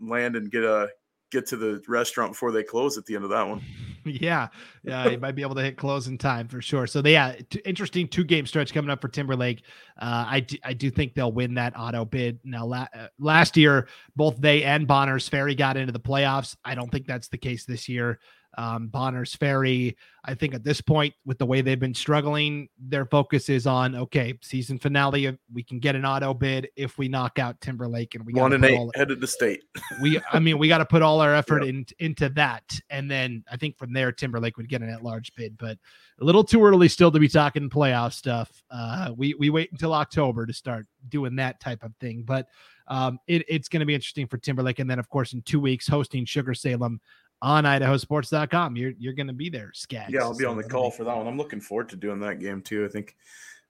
land 0.00 0.36
and 0.36 0.50
get 0.50 0.64
a 0.64 0.88
get 1.30 1.46
to 1.46 1.56
the 1.56 1.82
restaurant 1.88 2.32
before 2.32 2.52
they 2.52 2.62
close 2.62 2.98
at 2.98 3.06
the 3.06 3.14
end 3.14 3.24
of 3.24 3.30
that 3.30 3.48
one. 3.48 3.62
yeah, 4.04 4.48
yeah, 4.82 5.08
you 5.08 5.18
might 5.18 5.34
be 5.34 5.42
able 5.42 5.54
to 5.54 5.62
hit 5.62 5.76
close 5.76 6.06
in 6.06 6.18
time 6.18 6.46
for 6.46 6.60
sure. 6.60 6.86
So, 6.86 7.00
they, 7.00 7.12
yeah, 7.12 7.36
t- 7.48 7.62
interesting 7.64 8.06
two 8.06 8.24
game 8.24 8.46
stretch 8.46 8.74
coming 8.74 8.90
up 8.90 9.00
for 9.00 9.08
Timberlake. 9.08 9.64
Uh, 9.98 10.26
I 10.28 10.40
do, 10.40 10.56
I 10.62 10.74
do 10.74 10.90
think 10.90 11.14
they'll 11.14 11.32
win 11.32 11.54
that 11.54 11.72
auto 11.76 12.04
bid. 12.04 12.38
Now, 12.44 12.66
la- 12.66 12.86
uh, 12.94 13.08
last 13.18 13.56
year, 13.56 13.88
both 14.14 14.36
they 14.40 14.64
and 14.64 14.86
Bonners 14.86 15.28
Ferry 15.28 15.54
got 15.54 15.76
into 15.76 15.92
the 15.92 16.00
playoffs. 16.00 16.56
I 16.64 16.74
don't 16.74 16.90
think 16.90 17.06
that's 17.06 17.28
the 17.28 17.38
case 17.38 17.64
this 17.64 17.88
year 17.88 18.18
um, 18.58 18.88
Bonners 18.88 19.34
Ferry. 19.34 19.96
I 20.24 20.34
think 20.34 20.54
at 20.54 20.62
this 20.62 20.80
point, 20.80 21.14
with 21.24 21.38
the 21.38 21.46
way 21.46 21.62
they've 21.62 21.80
been 21.80 21.94
struggling, 21.94 22.68
their 22.78 23.04
focus 23.06 23.48
is 23.48 23.66
on 23.66 23.96
okay, 23.96 24.38
season 24.40 24.78
finale. 24.78 25.36
We 25.52 25.62
can 25.64 25.80
get 25.80 25.96
an 25.96 26.04
auto 26.04 26.32
bid 26.32 26.68
if 26.76 26.96
we 26.96 27.08
knock 27.08 27.38
out 27.38 27.60
Timberlake, 27.60 28.14
and 28.14 28.24
we 28.24 28.32
one 28.34 28.52
and 28.52 28.64
eight 28.64 28.78
all, 28.78 28.92
headed 28.94 29.20
to 29.20 29.26
state. 29.26 29.64
we, 30.02 30.20
I 30.32 30.38
mean, 30.38 30.58
we 30.58 30.68
got 30.68 30.78
to 30.78 30.84
put 30.84 31.02
all 31.02 31.20
our 31.20 31.34
effort 31.34 31.64
yep. 31.64 31.70
in, 31.70 31.86
into 31.98 32.28
that, 32.30 32.78
and 32.88 33.10
then 33.10 33.44
I 33.50 33.56
think 33.56 33.76
from 33.78 33.92
there, 33.92 34.12
Timberlake 34.12 34.56
would 34.56 34.68
get 34.68 34.82
an 34.82 34.90
at 34.90 35.02
large 35.02 35.34
bid. 35.34 35.58
But 35.58 35.78
a 36.20 36.24
little 36.24 36.44
too 36.44 36.64
early 36.64 36.88
still 36.88 37.10
to 37.10 37.18
be 37.18 37.28
talking 37.28 37.68
playoff 37.68 38.12
stuff. 38.12 38.62
Uh, 38.70 39.12
we 39.16 39.34
we 39.34 39.50
wait 39.50 39.72
until 39.72 39.92
October 39.92 40.46
to 40.46 40.52
start 40.52 40.86
doing 41.08 41.36
that 41.36 41.60
type 41.60 41.82
of 41.82 41.92
thing, 42.00 42.22
but. 42.24 42.46
Um, 42.88 43.20
it, 43.28 43.44
it's 43.48 43.68
going 43.68 43.80
to 43.80 43.86
be 43.86 43.94
interesting 43.94 44.26
for 44.26 44.38
Timberlake. 44.38 44.80
And 44.80 44.90
then, 44.90 44.98
of 44.98 45.08
course, 45.08 45.32
in 45.32 45.42
two 45.42 45.60
weeks, 45.60 45.86
hosting 45.86 46.24
Sugar 46.24 46.52
Salem 46.52 47.00
on 47.42 47.64
idahosports.com. 47.64 48.76
You're 48.76 48.92
you're 48.98 49.12
going 49.12 49.26
to 49.26 49.32
be 49.32 49.50
there, 49.50 49.72
Scaggs. 49.74 50.12
Yeah, 50.12 50.22
I'll 50.22 50.36
be 50.36 50.46
on 50.46 50.56
the 50.56 50.64
call 50.64 50.90
for 50.90 51.04
that 51.04 51.16
one. 51.16 51.26
I'm 51.26 51.36
looking 51.36 51.60
forward 51.60 51.90
to 51.90 51.96
doing 51.96 52.20
that 52.20 52.38
game 52.38 52.62
too. 52.62 52.84
I 52.84 52.88
think 52.88 53.16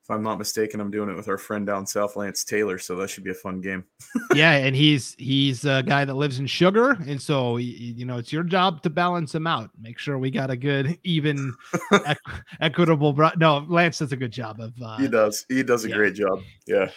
if 0.02 0.10
I'm 0.10 0.22
not 0.22 0.38
mistaken, 0.38 0.80
I'm 0.80 0.90
doing 0.90 1.08
it 1.08 1.14
with 1.14 1.28
our 1.28 1.38
friend 1.38 1.64
down 1.64 1.86
south, 1.86 2.16
Lance 2.16 2.44
Taylor. 2.44 2.76
So 2.76 2.96
that 2.96 3.08
should 3.08 3.24
be 3.24 3.30
a 3.30 3.34
fun 3.34 3.60
game. 3.60 3.84
yeah, 4.34 4.52
and 4.56 4.76
he's 4.76 5.14
he's 5.14 5.64
a 5.64 5.82
guy 5.82 6.04
that 6.04 6.14
lives 6.14 6.38
in 6.38 6.46
Sugar, 6.46 6.98
and 7.06 7.20
so 7.20 7.56
you 7.56 8.04
know 8.04 8.18
it's 8.18 8.32
your 8.32 8.44
job 8.44 8.82
to 8.82 8.90
balance 8.90 9.34
him 9.34 9.46
out. 9.46 9.70
Make 9.80 9.98
sure 9.98 10.18
we 10.18 10.30
got 10.30 10.50
a 10.50 10.56
good, 10.56 10.98
even, 11.02 11.54
equ- 11.92 12.42
equitable. 12.60 13.12
Bro- 13.14 13.32
no, 13.38 13.64
Lance 13.68 13.98
does 13.98 14.12
a 14.12 14.16
good 14.16 14.32
job 14.32 14.60
of. 14.60 14.74
Uh, 14.82 14.98
he 14.98 15.08
does. 15.08 15.46
He 15.48 15.62
does 15.62 15.84
a 15.86 15.88
yeah. 15.88 15.96
great 15.96 16.14
job. 16.14 16.40
Yeah, 16.66 16.90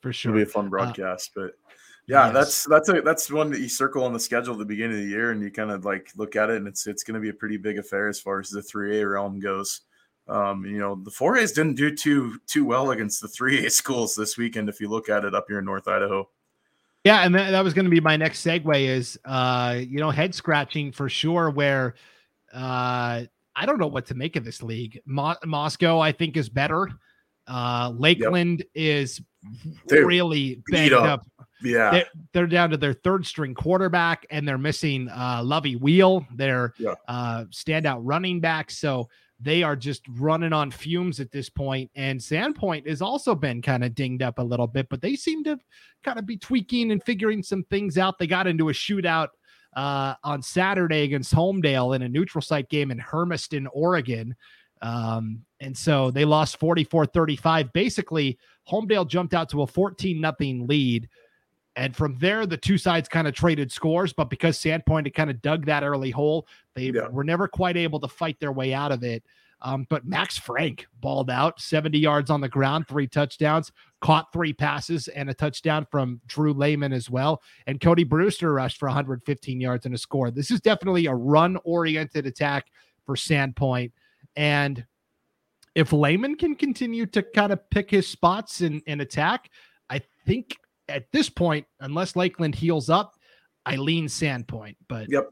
for 0.00 0.12
sure. 0.12 0.30
It'll 0.30 0.44
be 0.44 0.48
a 0.48 0.52
fun 0.52 0.66
uh, 0.66 0.70
broadcast, 0.70 1.32
uh, 1.36 1.42
but 1.42 1.65
yeah, 2.06 2.26
yes. 2.26 2.34
that's 2.34 2.64
that's 2.64 2.88
a 2.88 3.00
that's 3.00 3.30
one 3.30 3.50
that 3.50 3.60
you 3.60 3.68
circle 3.68 4.04
on 4.04 4.12
the 4.12 4.20
schedule 4.20 4.52
at 4.52 4.58
the 4.58 4.64
beginning 4.64 4.98
of 4.98 5.04
the 5.04 5.10
year, 5.10 5.32
and 5.32 5.42
you 5.42 5.50
kind 5.50 5.70
of 5.70 5.84
like 5.84 6.10
look 6.16 6.36
at 6.36 6.50
it, 6.50 6.56
and 6.56 6.68
it's 6.68 6.86
it's 6.86 7.02
going 7.02 7.14
to 7.14 7.20
be 7.20 7.30
a 7.30 7.34
pretty 7.34 7.56
big 7.56 7.78
affair 7.78 8.08
as 8.08 8.20
far 8.20 8.38
as 8.38 8.48
the 8.48 8.62
three 8.62 9.00
A 9.00 9.08
realm 9.08 9.40
goes. 9.40 9.82
Um, 10.28 10.64
you 10.64 10.78
know, 10.78 10.96
the 11.02 11.10
four 11.10 11.36
A's 11.36 11.52
didn't 11.52 11.74
do 11.74 11.94
too 11.94 12.40
too 12.46 12.64
well 12.64 12.92
against 12.92 13.20
the 13.20 13.28
three 13.28 13.66
A 13.66 13.70
schools 13.70 14.14
this 14.14 14.36
weekend. 14.36 14.68
If 14.68 14.80
you 14.80 14.88
look 14.88 15.08
at 15.08 15.24
it 15.24 15.34
up 15.34 15.46
here 15.48 15.58
in 15.58 15.64
North 15.64 15.88
Idaho. 15.88 16.28
Yeah, 17.04 17.22
and 17.22 17.32
that, 17.36 17.52
that 17.52 17.62
was 17.62 17.72
going 17.72 17.84
to 17.84 17.90
be 17.90 18.00
my 18.00 18.16
next 18.16 18.44
segue. 18.44 18.86
Is 18.86 19.18
uh, 19.24 19.78
you 19.78 19.98
know, 19.98 20.10
head 20.10 20.34
scratching 20.34 20.92
for 20.92 21.08
sure. 21.08 21.50
Where 21.50 21.94
uh, 22.52 23.22
I 23.56 23.66
don't 23.66 23.78
know 23.78 23.86
what 23.86 24.06
to 24.06 24.14
make 24.14 24.36
of 24.36 24.44
this 24.44 24.62
league. 24.62 25.00
Mo- 25.06 25.36
Moscow, 25.44 25.98
I 25.98 26.12
think, 26.12 26.36
is 26.36 26.48
better. 26.48 26.88
Uh, 27.46 27.92
Lakeland 27.96 28.60
yep. 28.60 28.68
is 28.74 29.20
Dude, 29.88 30.06
really 30.06 30.62
banged 30.70 30.92
up. 30.92 31.20
up. 31.20 31.46
Yeah, 31.62 31.90
they're, 31.90 32.06
they're, 32.32 32.46
down 32.46 32.70
to 32.70 32.76
their 32.76 32.92
third 32.92 33.24
string 33.24 33.54
quarterback, 33.54 34.26
and 34.30 34.46
they're 34.46 34.58
missing 34.58 35.08
uh, 35.08 35.40
Lovey 35.42 35.76
Wheel, 35.76 36.26
their 36.34 36.74
yeah. 36.78 36.94
uh, 37.08 37.44
standout 37.44 38.00
running 38.02 38.40
back. 38.40 38.70
So 38.70 39.08
they 39.40 39.62
are 39.62 39.76
just 39.76 40.02
running 40.08 40.52
on 40.52 40.70
fumes 40.70 41.20
at 41.20 41.30
this 41.30 41.48
point. 41.48 41.90
And 41.94 42.18
Sandpoint 42.18 42.88
has 42.88 43.02
also 43.02 43.34
been 43.34 43.60
kind 43.62 43.84
of 43.84 43.94
dinged 43.94 44.22
up 44.22 44.38
a 44.38 44.42
little 44.42 44.66
bit, 44.66 44.88
but 44.88 45.02
they 45.02 45.14
seem 45.14 45.44
to 45.44 45.58
kind 46.04 46.18
of 46.18 46.26
be 46.26 46.36
tweaking 46.36 46.90
and 46.90 47.02
figuring 47.02 47.42
some 47.42 47.64
things 47.64 47.98
out. 47.98 48.18
They 48.18 48.26
got 48.26 48.46
into 48.46 48.70
a 48.70 48.72
shootout 48.72 49.28
uh, 49.74 50.14
on 50.24 50.40
Saturday 50.42 51.02
against 51.02 51.34
Homedale 51.34 51.94
in 51.94 52.02
a 52.02 52.08
neutral 52.08 52.40
site 52.42 52.68
game 52.70 52.90
in 52.90 52.98
Hermiston, 52.98 53.66
Oregon. 53.72 54.34
Um, 54.86 55.42
and 55.58 55.76
so 55.76 56.12
they 56.12 56.24
lost 56.24 56.60
44 56.60 57.06
35. 57.06 57.72
Basically, 57.72 58.38
Homedale 58.70 59.08
jumped 59.08 59.34
out 59.34 59.48
to 59.50 59.62
a 59.62 59.66
14 59.66 60.20
nothing 60.20 60.66
lead. 60.66 61.08
And 61.74 61.94
from 61.94 62.16
there, 62.18 62.46
the 62.46 62.56
two 62.56 62.78
sides 62.78 63.08
kind 63.08 63.26
of 63.26 63.34
traded 63.34 63.72
scores. 63.72 64.12
But 64.12 64.30
because 64.30 64.58
Sandpoint 64.58 65.04
had 65.04 65.14
kind 65.14 65.30
of 65.30 65.42
dug 65.42 65.66
that 65.66 65.82
early 65.82 66.10
hole, 66.10 66.46
they 66.74 66.90
yeah. 66.90 67.08
were 67.08 67.24
never 67.24 67.48
quite 67.48 67.76
able 67.76 67.98
to 68.00 68.08
fight 68.08 68.38
their 68.38 68.52
way 68.52 68.72
out 68.72 68.92
of 68.92 69.02
it. 69.02 69.24
Um, 69.60 69.86
but 69.88 70.06
Max 70.06 70.38
Frank 70.38 70.86
balled 71.00 71.30
out 71.30 71.60
70 71.60 71.98
yards 71.98 72.30
on 72.30 72.40
the 72.40 72.48
ground, 72.48 72.86
three 72.86 73.08
touchdowns, 73.08 73.72
caught 74.00 74.32
three 74.32 74.52
passes, 74.52 75.08
and 75.08 75.28
a 75.30 75.34
touchdown 75.34 75.86
from 75.90 76.20
Drew 76.26 76.52
Lehman 76.52 76.92
as 76.92 77.10
well. 77.10 77.42
And 77.66 77.80
Cody 77.80 78.04
Brewster 78.04 78.52
rushed 78.52 78.78
for 78.78 78.86
115 78.86 79.60
yards 79.60 79.86
and 79.86 79.94
a 79.94 79.98
score. 79.98 80.30
This 80.30 80.50
is 80.50 80.60
definitely 80.60 81.06
a 81.06 81.14
run 81.14 81.58
oriented 81.64 82.26
attack 82.26 82.66
for 83.04 83.16
Sandpoint. 83.16 83.92
And 84.36 84.84
if 85.74 85.92
Lehman 85.92 86.36
can 86.36 86.54
continue 86.54 87.06
to 87.06 87.22
kind 87.22 87.52
of 87.52 87.68
pick 87.70 87.90
his 87.90 88.06
spots 88.06 88.60
and, 88.60 88.82
and 88.86 89.00
attack, 89.00 89.50
I 89.90 90.02
think 90.26 90.56
at 90.88 91.10
this 91.12 91.28
point, 91.28 91.66
unless 91.80 92.16
Lakeland 92.16 92.54
heals 92.54 92.88
up, 92.88 93.14
I 93.64 93.76
lean 93.76 94.06
Sandpoint. 94.06 94.76
But 94.88 95.06
yep. 95.10 95.30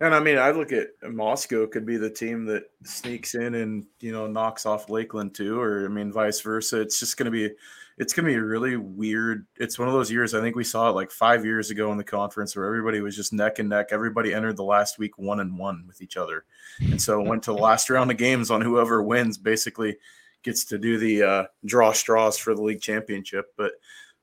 And 0.00 0.14
I 0.14 0.20
mean, 0.20 0.38
I 0.38 0.50
look 0.50 0.72
at 0.72 0.88
Moscow 1.02 1.66
could 1.66 1.86
be 1.86 1.96
the 1.96 2.10
team 2.10 2.44
that 2.46 2.64
sneaks 2.84 3.34
in 3.34 3.54
and 3.54 3.86
you 4.00 4.12
know 4.12 4.26
knocks 4.26 4.66
off 4.66 4.90
Lakeland 4.90 5.34
too, 5.34 5.60
or 5.60 5.84
I 5.84 5.88
mean, 5.88 6.12
vice 6.12 6.40
versa. 6.40 6.80
It's 6.80 6.98
just 6.98 7.16
going 7.16 7.26
to 7.26 7.30
be 7.30 7.54
it's 7.98 8.12
going 8.12 8.26
to 8.26 8.32
be 8.32 8.38
really 8.38 8.76
weird. 8.76 9.46
It's 9.56 9.78
one 9.78 9.88
of 9.88 9.94
those 9.94 10.10
years. 10.10 10.34
I 10.34 10.40
think 10.40 10.56
we 10.56 10.64
saw 10.64 10.88
it 10.88 10.94
like 10.94 11.10
five 11.10 11.44
years 11.44 11.70
ago 11.70 11.92
in 11.92 11.98
the 11.98 12.04
conference 12.04 12.56
where 12.56 12.66
everybody 12.66 13.00
was 13.00 13.14
just 13.14 13.32
neck 13.32 13.58
and 13.58 13.68
neck. 13.68 13.88
Everybody 13.90 14.34
entered 14.34 14.56
the 14.56 14.64
last 14.64 14.98
week 14.98 15.18
one 15.18 15.40
and 15.40 15.58
one 15.58 15.84
with 15.86 16.00
each 16.02 16.16
other, 16.16 16.44
and 16.80 17.00
so 17.00 17.20
went 17.20 17.42
to 17.44 17.52
the 17.52 17.58
last 17.58 17.90
round 17.90 18.10
of 18.10 18.16
games 18.16 18.50
on 18.50 18.60
whoever 18.60 19.02
wins 19.02 19.38
basically 19.38 19.96
gets 20.42 20.64
to 20.64 20.78
do 20.78 20.98
the 20.98 21.22
uh, 21.22 21.44
draw 21.64 21.92
straws 21.92 22.38
for 22.38 22.54
the 22.54 22.62
league 22.62 22.80
championship. 22.80 23.46
But 23.56 23.72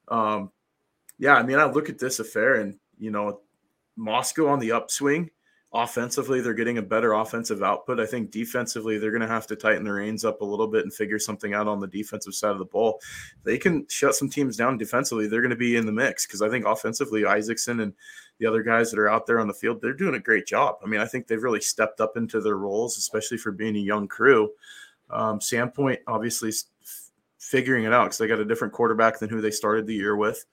um, 0.09 0.51
yeah, 1.17 1.35
I 1.35 1.43
mean, 1.43 1.59
I 1.59 1.65
look 1.65 1.89
at 1.89 1.99
this 1.99 2.19
affair 2.19 2.55
and 2.55 2.77
you 2.97 3.11
know 3.11 3.41
Moscow 3.95 4.47
on 4.47 4.59
the 4.59 4.71
upswing 4.71 5.29
offensively 5.71 6.41
they're 6.41 6.53
getting 6.55 6.79
a 6.79 6.83
better 6.83 7.13
offensive 7.13 7.61
output. 7.61 7.99
I 7.99 8.05
think 8.05 8.31
defensively 8.31 8.97
they're 8.97 9.11
going 9.11 9.21
to 9.21 9.27
have 9.27 9.45
to 9.47 9.55
tighten 9.55 9.83
the 9.83 9.93
reins 9.93 10.25
up 10.25 10.41
a 10.41 10.45
little 10.45 10.67
bit 10.67 10.83
and 10.83 10.93
figure 10.93 11.19
something 11.19 11.53
out 11.53 11.67
on 11.67 11.79
the 11.79 11.87
defensive 11.87 12.33
side 12.33 12.51
of 12.51 12.57
the 12.57 12.65
ball. 12.65 12.99
They 13.43 13.57
can 13.57 13.85
shut 13.87 14.15
some 14.15 14.29
teams 14.29 14.57
down 14.57 14.79
defensively. 14.79 15.27
They're 15.27 15.41
going 15.41 15.51
to 15.51 15.55
be 15.55 15.75
in 15.75 15.85
the 15.85 15.91
mix 15.91 16.25
because 16.25 16.41
i 16.41 16.49
think 16.49 16.65
offensively 16.65 17.25
isaacson 17.25 17.81
and 17.81 17.93
the 18.39 18.45
other 18.45 18.63
guys 18.63 18.89
that 18.89 18.99
are 18.99 19.09
out 19.09 19.27
there 19.27 19.39
on 19.39 19.47
the 19.47 19.53
field 19.53 19.81
they're 19.81 19.93
doing 19.93 20.15
a 20.15 20.19
great 20.19 20.47
job. 20.47 20.77
I 20.83 20.87
mean 20.87 21.01
i 21.01 21.05
think 21.05 21.27
they've 21.27 21.43
really 21.43 21.61
stepped 21.61 22.01
up 22.01 22.17
into 22.17 22.41
their 22.41 22.57
roles 22.57 22.97
especially 22.97 23.37
for 23.37 23.51
being 23.51 23.75
a 23.75 23.79
young 23.79 24.07
crew. 24.07 24.51
Um, 25.11 25.39
sandpoint 25.39 25.99
obviously 26.07 26.51
figuring 27.37 27.85
it 27.85 27.93
out 27.93 28.05
because 28.05 28.17
they 28.17 28.27
got 28.27 28.39
a 28.39 28.45
different 28.45 28.73
quarterback 28.73 29.19
than 29.19 29.29
who 29.29 29.41
they 29.41 29.51
started 29.51 29.85
the 29.85 29.93
year 29.93 30.15
with 30.15 30.45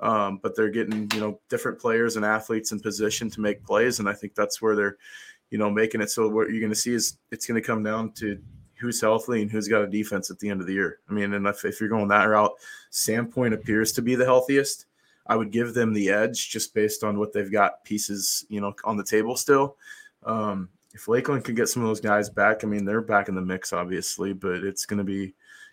um, 0.00 0.40
but 0.42 0.56
they're 0.56 0.70
getting 0.70 1.10
you 1.14 1.20
know 1.20 1.40
different 1.48 1.78
players 1.78 2.16
and 2.16 2.24
athletes 2.24 2.72
in 2.72 2.80
position 2.80 3.30
to 3.30 3.40
make 3.40 3.64
plays, 3.64 3.98
and 3.98 4.08
I 4.08 4.12
think 4.12 4.34
that's 4.34 4.60
where 4.60 4.76
they're 4.76 4.96
you 5.50 5.58
know 5.58 5.70
making 5.70 6.00
it. 6.00 6.10
So 6.10 6.28
what 6.28 6.50
you're 6.50 6.60
going 6.60 6.72
to 6.72 6.76
see 6.76 6.94
is 6.94 7.18
it's 7.30 7.46
going 7.46 7.60
to 7.60 7.66
come 7.66 7.82
down 7.82 8.12
to 8.12 8.38
who's 8.82 9.00
healthy 9.00 9.42
and 9.42 9.50
who's 9.50 9.68
got 9.68 9.82
a 9.82 9.86
defense 9.86 10.30
at 10.30 10.38
the 10.40 10.50
end 10.50 10.60
of 10.60 10.66
the 10.66 10.72
year. 10.72 10.98
I 11.08 11.12
mean, 11.12 11.32
and 11.34 11.46
if, 11.46 11.64
if 11.64 11.80
you're 11.80 11.88
going 11.88 12.08
that 12.08 12.24
route, 12.24 12.52
Sandpoint 12.90 13.54
appears 13.54 13.92
to 13.92 14.02
be 14.02 14.16
the 14.16 14.24
healthiest. 14.24 14.86
I 15.28 15.36
would 15.36 15.52
give 15.52 15.72
them 15.72 15.92
the 15.92 16.10
edge 16.10 16.50
just 16.50 16.74
based 16.74 17.04
on 17.04 17.16
what 17.16 17.32
they've 17.32 17.50
got 17.50 17.84
pieces, 17.84 18.44
you 18.48 18.60
know, 18.60 18.74
on 18.84 18.96
the 18.96 19.04
table 19.04 19.36
still. 19.36 19.76
Um, 20.24 20.68
if 20.94 21.06
Lakeland 21.06 21.44
can 21.44 21.54
get 21.54 21.68
some 21.68 21.82
of 21.82 21.88
those 21.88 22.00
guys 22.00 22.28
back, 22.28 22.64
I 22.64 22.66
mean, 22.66 22.84
they're 22.84 23.00
back 23.00 23.28
in 23.28 23.36
the 23.36 23.40
mix, 23.40 23.72
obviously, 23.72 24.32
but 24.32 24.64
it's 24.64 24.84
going 24.84 24.98
to 24.98 25.04
be, 25.04 25.32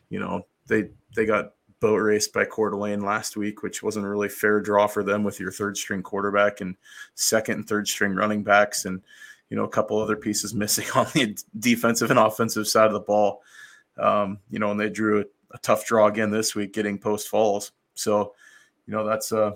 you 0.09 0.19
know, 0.19 0.45
they 0.67 0.89
they 1.15 1.25
got 1.25 1.53
boat 1.79 1.97
race 1.97 2.27
by 2.27 2.45
Coeur 2.45 2.71
d'Alene 2.71 3.01
last 3.01 3.37
week, 3.37 3.63
which 3.63 3.81
wasn't 3.81 4.05
a 4.05 4.09
really 4.09 4.29
fair 4.29 4.59
draw 4.59 4.87
for 4.87 5.03
them 5.03 5.23
with 5.23 5.39
your 5.39 5.51
third 5.51 5.77
string 5.77 6.03
quarterback 6.03 6.61
and 6.61 6.75
second 7.15 7.55
and 7.55 7.67
third 7.67 7.87
string 7.87 8.13
running 8.13 8.43
backs 8.43 8.85
and 8.85 9.01
you 9.49 9.57
know 9.57 9.63
a 9.63 9.69
couple 9.69 9.99
other 9.99 10.15
pieces 10.15 10.53
missing 10.53 10.85
on 10.95 11.07
the 11.13 11.37
defensive 11.59 12.11
and 12.11 12.19
offensive 12.19 12.67
side 12.67 12.87
of 12.87 12.93
the 12.93 12.99
ball. 12.99 13.41
Um, 13.97 14.39
you 14.49 14.59
know, 14.59 14.71
and 14.71 14.79
they 14.79 14.89
drew 14.89 15.21
a, 15.21 15.25
a, 15.51 15.57
tough 15.57 15.85
draw 15.85 16.07
again 16.07 16.31
this 16.31 16.55
week, 16.55 16.71
getting 16.71 16.97
Post 16.97 17.27
Falls. 17.27 17.73
So, 17.95 18.33
you 18.85 18.93
know, 18.93 19.05
that's 19.05 19.31
uh 19.31 19.51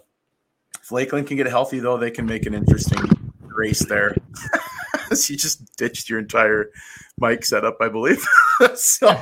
if 0.82 0.92
Lakeland 0.92 1.28
can 1.28 1.38
get 1.38 1.48
healthy 1.48 1.80
though, 1.80 1.98
they 1.98 2.12
can 2.12 2.26
make 2.26 2.46
an 2.46 2.54
interesting 2.54 3.00
race 3.42 3.86
there. 3.86 4.16
you 5.12 5.38
just 5.38 5.76
ditched 5.78 6.10
your 6.10 6.20
entire 6.20 6.72
mic 7.18 7.46
setup, 7.46 7.78
I 7.80 7.88
believe. 7.88 8.26
so 8.76 9.20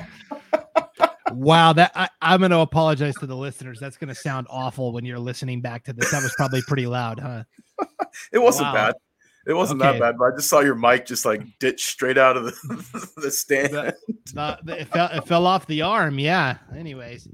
wow, 1.36 1.74
that 1.74 1.91
I, 1.96 2.10
am 2.22 2.39
going 2.39 2.52
to 2.52 2.60
apologize 2.60 3.15
to 3.15 3.26
the 3.26 3.36
listeners. 3.36 3.80
That's 3.80 3.98
going 3.98 4.10
to 4.10 4.15
sound 4.15 4.48
awful 4.50 4.91
when 4.91 5.06
you're 5.06 5.20
listening 5.20 5.62
back 5.62 5.84
to 5.86 5.94
this. 5.94 6.12
That 6.12 6.24
was 6.24 6.34
probably 6.38 6.62
pretty 6.63 6.88
loud, 6.88 7.20
huh? 7.20 7.44
it 8.32 8.39
wasn't 8.39 8.67
wow. 8.67 8.74
bad. 8.74 8.96
It 9.48 9.54
wasn't 9.54 9.82
okay. 9.82 9.94
that 9.94 10.00
bad, 10.00 10.17
but 10.17 10.26
I 10.26 10.36
just 10.36 10.50
saw 10.50 10.60
your 10.60 10.76
mic 10.76 11.08
just 11.08 11.26
like 11.26 11.41
ditch 11.60 11.86
straight 11.86 12.17
out 12.17 12.38
of 12.38 12.46
the, 12.46 13.12
the 13.17 13.32
stand. 13.32 13.74
The, 13.74 14.60
the, 14.63 14.82
it, 14.82 14.88
fell, 14.88 15.10
it 15.12 15.28
fell 15.28 15.48
off 15.48 15.65
the 15.65 15.82
arm. 15.82 16.20
Yeah. 16.20 16.58
Anyways, 16.76 17.28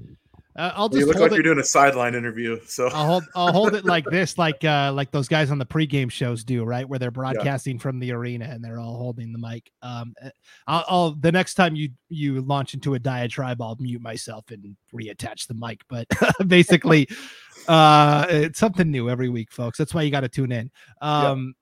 Uh, 0.58 0.72
I'll 0.74 0.88
just 0.88 0.98
you 0.98 1.06
look 1.06 1.18
like 1.18 1.30
it. 1.30 1.34
you're 1.34 1.44
doing 1.44 1.60
a 1.60 1.64
sideline 1.64 2.16
interview. 2.16 2.58
So 2.66 2.88
I'll 2.88 3.06
hold 3.06 3.24
I'll 3.36 3.52
hold 3.52 3.74
it 3.74 3.84
like 3.84 4.04
this, 4.10 4.36
like 4.36 4.64
uh 4.64 4.90
like 4.92 5.12
those 5.12 5.28
guys 5.28 5.52
on 5.52 5.58
the 5.58 5.66
pregame 5.66 6.10
shows 6.10 6.42
do, 6.42 6.64
right? 6.64 6.86
Where 6.86 6.98
they're 6.98 7.12
broadcasting 7.12 7.78
from 7.78 8.00
the 8.00 8.10
arena 8.10 8.46
and 8.46 8.62
they're 8.62 8.80
all 8.80 8.98
holding 8.98 9.32
the 9.32 9.38
mic. 9.38 9.70
Um, 9.82 10.14
uh, 10.20 10.30
I'll, 10.66 10.84
I'll 10.88 11.10
the 11.12 11.30
next 11.30 11.54
time 11.54 11.76
you 11.76 11.90
you 12.08 12.40
launch 12.40 12.74
into 12.74 12.94
a 12.94 12.98
diatribe, 12.98 13.62
I'll 13.62 13.76
mute 13.78 14.02
myself 14.02 14.50
and 14.50 14.76
reattach 14.92 15.46
the 15.46 15.54
mic. 15.54 15.82
But 15.88 16.08
basically, 16.48 17.08
uh, 17.68 18.26
it's 18.28 18.58
something 18.58 18.90
new 18.90 19.08
every 19.08 19.28
week, 19.28 19.52
folks. 19.52 19.78
That's 19.78 19.94
why 19.94 20.02
you 20.02 20.10
got 20.10 20.20
to 20.20 20.28
tune 20.28 20.50
in. 20.50 20.72
Um. 21.00 21.54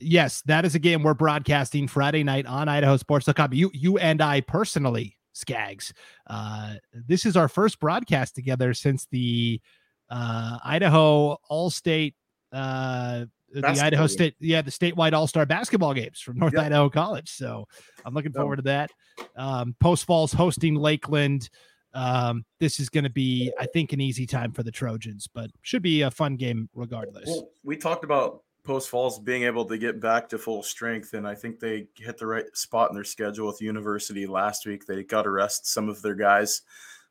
Yes, 0.00 0.42
that 0.42 0.64
is 0.64 0.74
a 0.74 0.78
game 0.80 1.02
we're 1.02 1.14
broadcasting 1.14 1.88
Friday 1.88 2.24
night 2.24 2.46
on 2.46 2.68
Idaho 2.68 2.96
IdahoSports.com. 2.96 3.54
You, 3.54 3.70
you 3.72 3.96
and 3.96 4.20
I 4.20 4.42
personally 4.42 5.16
Scaggs. 5.34 5.92
Uh, 6.26 6.74
this 6.92 7.26
is 7.26 7.36
our 7.36 7.48
first 7.48 7.78
broadcast 7.78 8.34
together 8.34 8.72
since 8.72 9.06
the 9.10 9.60
uh, 10.08 10.58
Idaho 10.64 11.36
All 11.48 11.68
State, 11.70 12.14
uh, 12.52 13.26
the 13.52 13.66
Idaho 13.66 14.02
game. 14.04 14.08
State, 14.08 14.34
yeah, 14.40 14.62
the 14.62 14.70
statewide 14.70 15.12
All 15.12 15.26
Star 15.26 15.44
basketball 15.44 15.92
games 15.92 16.20
from 16.20 16.38
North 16.38 16.54
Yep. 16.54 16.62
Idaho 16.64 16.88
College. 16.88 17.30
So 17.30 17.66
I'm 18.04 18.14
looking 18.14 18.32
forward 18.32 18.56
to 18.56 18.62
that. 18.62 18.90
Um, 19.36 19.76
Post 19.80 20.06
Falls 20.06 20.32
hosting 20.32 20.74
Lakeland. 20.74 21.50
Um, 21.92 22.44
this 22.58 22.80
is 22.80 22.88
going 22.88 23.04
to 23.04 23.10
be, 23.10 23.52
I 23.58 23.66
think, 23.66 23.92
an 23.92 24.00
easy 24.00 24.26
time 24.26 24.50
for 24.50 24.64
the 24.64 24.72
Trojans, 24.72 25.28
but 25.32 25.50
should 25.62 25.82
be 25.82 26.02
a 26.02 26.10
fun 26.10 26.34
game 26.36 26.68
regardless. 26.74 27.28
Well, 27.28 27.48
we 27.62 27.76
talked 27.76 28.02
about 28.02 28.42
Post 28.64 28.88
Falls 28.88 29.18
being 29.18 29.42
able 29.42 29.66
to 29.66 29.76
get 29.76 30.00
back 30.00 30.28
to 30.30 30.38
full 30.38 30.62
strength, 30.62 31.12
and 31.12 31.28
I 31.28 31.34
think 31.34 31.60
they 31.60 31.86
hit 31.96 32.16
the 32.16 32.26
right 32.26 32.44
spot 32.56 32.90
in 32.90 32.94
their 32.94 33.04
schedule 33.04 33.46
with 33.46 33.60
University 33.60 34.26
last 34.26 34.64
week. 34.64 34.86
They 34.86 35.04
got 35.04 35.22
to 35.22 35.30
rest 35.30 35.66
some 35.66 35.90
of 35.90 36.00
their 36.00 36.14
guys, 36.14 36.62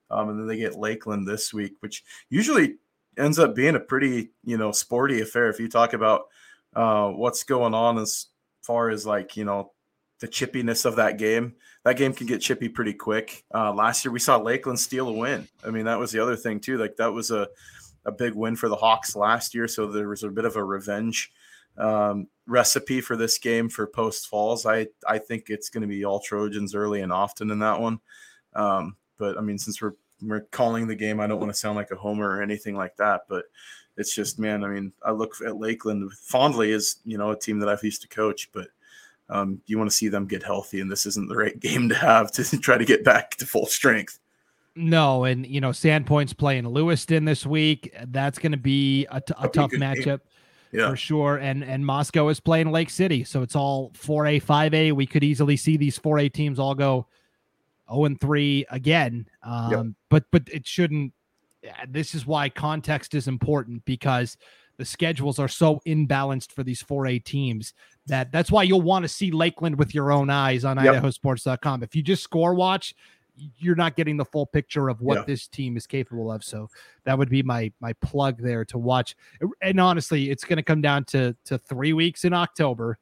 um, 0.09 0.29
and 0.29 0.39
then 0.39 0.47
they 0.47 0.57
get 0.57 0.75
Lakeland 0.75 1.27
this 1.27 1.53
week, 1.53 1.75
which 1.81 2.03
usually 2.29 2.77
ends 3.17 3.37
up 3.37 3.55
being 3.55 3.75
a 3.75 3.79
pretty 3.79 4.31
you 4.43 4.57
know 4.57 4.71
sporty 4.71 5.21
affair. 5.21 5.47
If 5.47 5.59
you 5.59 5.69
talk 5.69 5.93
about 5.93 6.23
uh, 6.75 7.09
what's 7.09 7.43
going 7.43 7.75
on 7.75 7.99
as 7.99 8.27
far 8.63 8.89
as 8.89 9.05
like 9.05 9.37
you 9.37 9.45
know 9.45 9.73
the 10.21 10.27
chippiness 10.27 10.85
of 10.85 10.95
that 10.95 11.19
game, 11.19 11.53
that 11.83 11.97
game 11.97 12.13
can 12.13 12.25
get 12.25 12.41
chippy 12.41 12.67
pretty 12.67 12.93
quick. 12.93 13.45
Uh, 13.53 13.71
last 13.71 14.03
year 14.03 14.11
we 14.11 14.19
saw 14.19 14.37
Lakeland 14.37 14.79
steal 14.79 15.07
a 15.07 15.13
win. 15.13 15.47
I 15.63 15.69
mean 15.69 15.85
that 15.85 15.99
was 15.99 16.11
the 16.11 16.19
other 16.19 16.35
thing 16.35 16.59
too. 16.59 16.79
Like 16.79 16.95
that 16.97 17.13
was 17.13 17.29
a 17.29 17.47
a 18.05 18.11
big 18.11 18.33
win 18.33 18.55
for 18.55 18.69
the 18.69 18.75
Hawks 18.75 19.15
last 19.15 19.53
year, 19.53 19.67
so 19.67 19.87
there 19.87 20.09
was 20.09 20.23
a 20.23 20.29
bit 20.29 20.45
of 20.45 20.55
a 20.55 20.63
revenge 20.63 21.31
um, 21.77 22.27
recipe 22.45 23.01
for 23.01 23.15
this 23.15 23.37
game 23.37 23.69
for 23.69 23.87
Post 23.87 24.27
Falls. 24.27 24.65
I 24.65 24.87
I 25.07 25.17
think 25.17 25.49
it's 25.49 25.69
going 25.69 25.81
to 25.81 25.87
be 25.87 26.05
all 26.05 26.19
Trojans 26.19 26.75
early 26.75 27.01
and 27.01 27.11
often 27.11 27.51
in 27.51 27.59
that 27.59 27.79
one. 27.79 27.99
Um, 28.53 28.97
but 29.17 29.37
I 29.37 29.41
mean, 29.41 29.57
since 29.57 29.81
we're 29.81 29.93
we're 30.21 30.41
calling 30.51 30.87
the 30.87 30.95
game, 30.95 31.19
I 31.19 31.27
don't 31.27 31.39
want 31.39 31.51
to 31.51 31.57
sound 31.57 31.75
like 31.75 31.91
a 31.91 31.95
homer 31.95 32.29
or 32.29 32.41
anything 32.41 32.75
like 32.75 32.95
that. 32.97 33.21
But 33.27 33.45
it's 33.97 34.13
just, 34.13 34.39
man, 34.39 34.63
I 34.63 34.67
mean, 34.67 34.91
I 35.03 35.11
look 35.11 35.35
at 35.45 35.57
Lakeland 35.57 36.11
fondly 36.13 36.71
as 36.71 36.97
you 37.05 37.17
know 37.17 37.31
a 37.31 37.39
team 37.39 37.59
that 37.59 37.69
I've 37.69 37.83
used 37.83 38.01
to 38.01 38.07
coach, 38.07 38.49
but 38.53 38.67
um, 39.29 39.61
you 39.65 39.77
want 39.77 39.89
to 39.89 39.95
see 39.95 40.09
them 40.09 40.25
get 40.25 40.43
healthy, 40.43 40.79
and 40.81 40.91
this 40.91 41.05
isn't 41.05 41.29
the 41.29 41.35
right 41.35 41.59
game 41.59 41.89
to 41.89 41.95
have 41.95 42.31
to 42.33 42.43
try 42.59 42.77
to 42.77 42.85
get 42.85 43.03
back 43.03 43.31
to 43.37 43.45
full 43.45 43.65
strength. 43.65 44.19
No, 44.75 45.25
and 45.25 45.45
you 45.45 45.61
know, 45.61 45.69
Sandpoint's 45.69 46.33
playing 46.33 46.67
Lewiston 46.67 47.25
this 47.25 47.45
week. 47.45 47.95
That's 48.07 48.39
going 48.39 48.53
to 48.53 48.57
be 48.57 49.05
a, 49.11 49.21
t- 49.21 49.33
a 49.37 49.43
be 49.43 49.47
a 49.47 49.51
tough 49.51 49.71
good 49.71 49.79
game. 49.79 50.19
Yeah, 50.73 50.89
for 50.89 50.95
sure. 50.95 51.37
And 51.37 51.63
and 51.63 51.85
Moscow 51.85 52.27
is 52.29 52.39
playing 52.39 52.71
Lake 52.71 52.89
City, 52.89 53.23
so 53.23 53.41
it's 53.41 53.55
all 53.55 53.91
4A, 53.91 54.43
5A. 54.43 54.91
We 54.93 55.05
could 55.05 55.23
easily 55.23 55.55
see 55.55 55.77
these 55.77 55.97
4A 55.99 56.33
teams 56.33 56.59
all 56.59 56.75
go 56.75 57.07
0 57.89 58.05
and 58.05 58.19
3 58.19 58.65
again. 58.71 59.27
Um, 59.43 59.95
but 60.09 60.23
but 60.31 60.43
it 60.51 60.65
shouldn't. 60.67 61.13
This 61.87 62.13
is 62.15 62.25
why 62.25 62.49
context 62.49 63.13
is 63.13 63.27
important 63.27 63.85
because 63.85 64.35
the 64.77 64.85
schedules 64.85 65.37
are 65.39 65.47
so 65.47 65.79
imbalanced 65.87 66.51
for 66.51 66.63
these 66.63 66.81
4A 66.81 67.23
teams 67.23 67.73
that 68.07 68.31
that's 68.31 68.51
why 68.51 68.63
you'll 68.63 68.81
want 68.81 69.03
to 69.03 69.07
see 69.09 69.31
Lakeland 69.31 69.77
with 69.77 69.93
your 69.93 70.11
own 70.11 70.29
eyes 70.29 70.65
on 70.65 70.83
Yep. 70.83 71.03
idahosports.com. 71.03 71.83
If 71.83 71.95
you 71.95 72.01
just 72.01 72.23
score 72.23 72.53
watch, 72.53 72.95
you're 73.35 73.75
not 73.75 73.95
getting 73.95 74.17
the 74.17 74.25
full 74.25 74.45
picture 74.45 74.89
of 74.89 75.01
what 75.01 75.19
Yeah. 75.19 75.23
this 75.25 75.47
team 75.47 75.75
is 75.77 75.87
capable 75.87 76.31
of. 76.31 76.43
So 76.43 76.69
that 77.03 77.17
would 77.17 77.29
be 77.29 77.41
my 77.43 77.71
my 77.79 77.93
plug 77.93 78.39
there 78.41 78.63
to 78.65 78.77
watch. 78.77 79.15
And 79.61 79.79
honestly, 79.79 80.29
it's 80.29 80.43
going 80.43 80.57
to 80.57 80.63
come 80.63 80.81
down 80.81 81.05
to 81.05 81.35
to 81.45 81.57
three 81.57 81.93
weeks 81.93 82.25
in 82.25 82.33
October. 82.33 82.97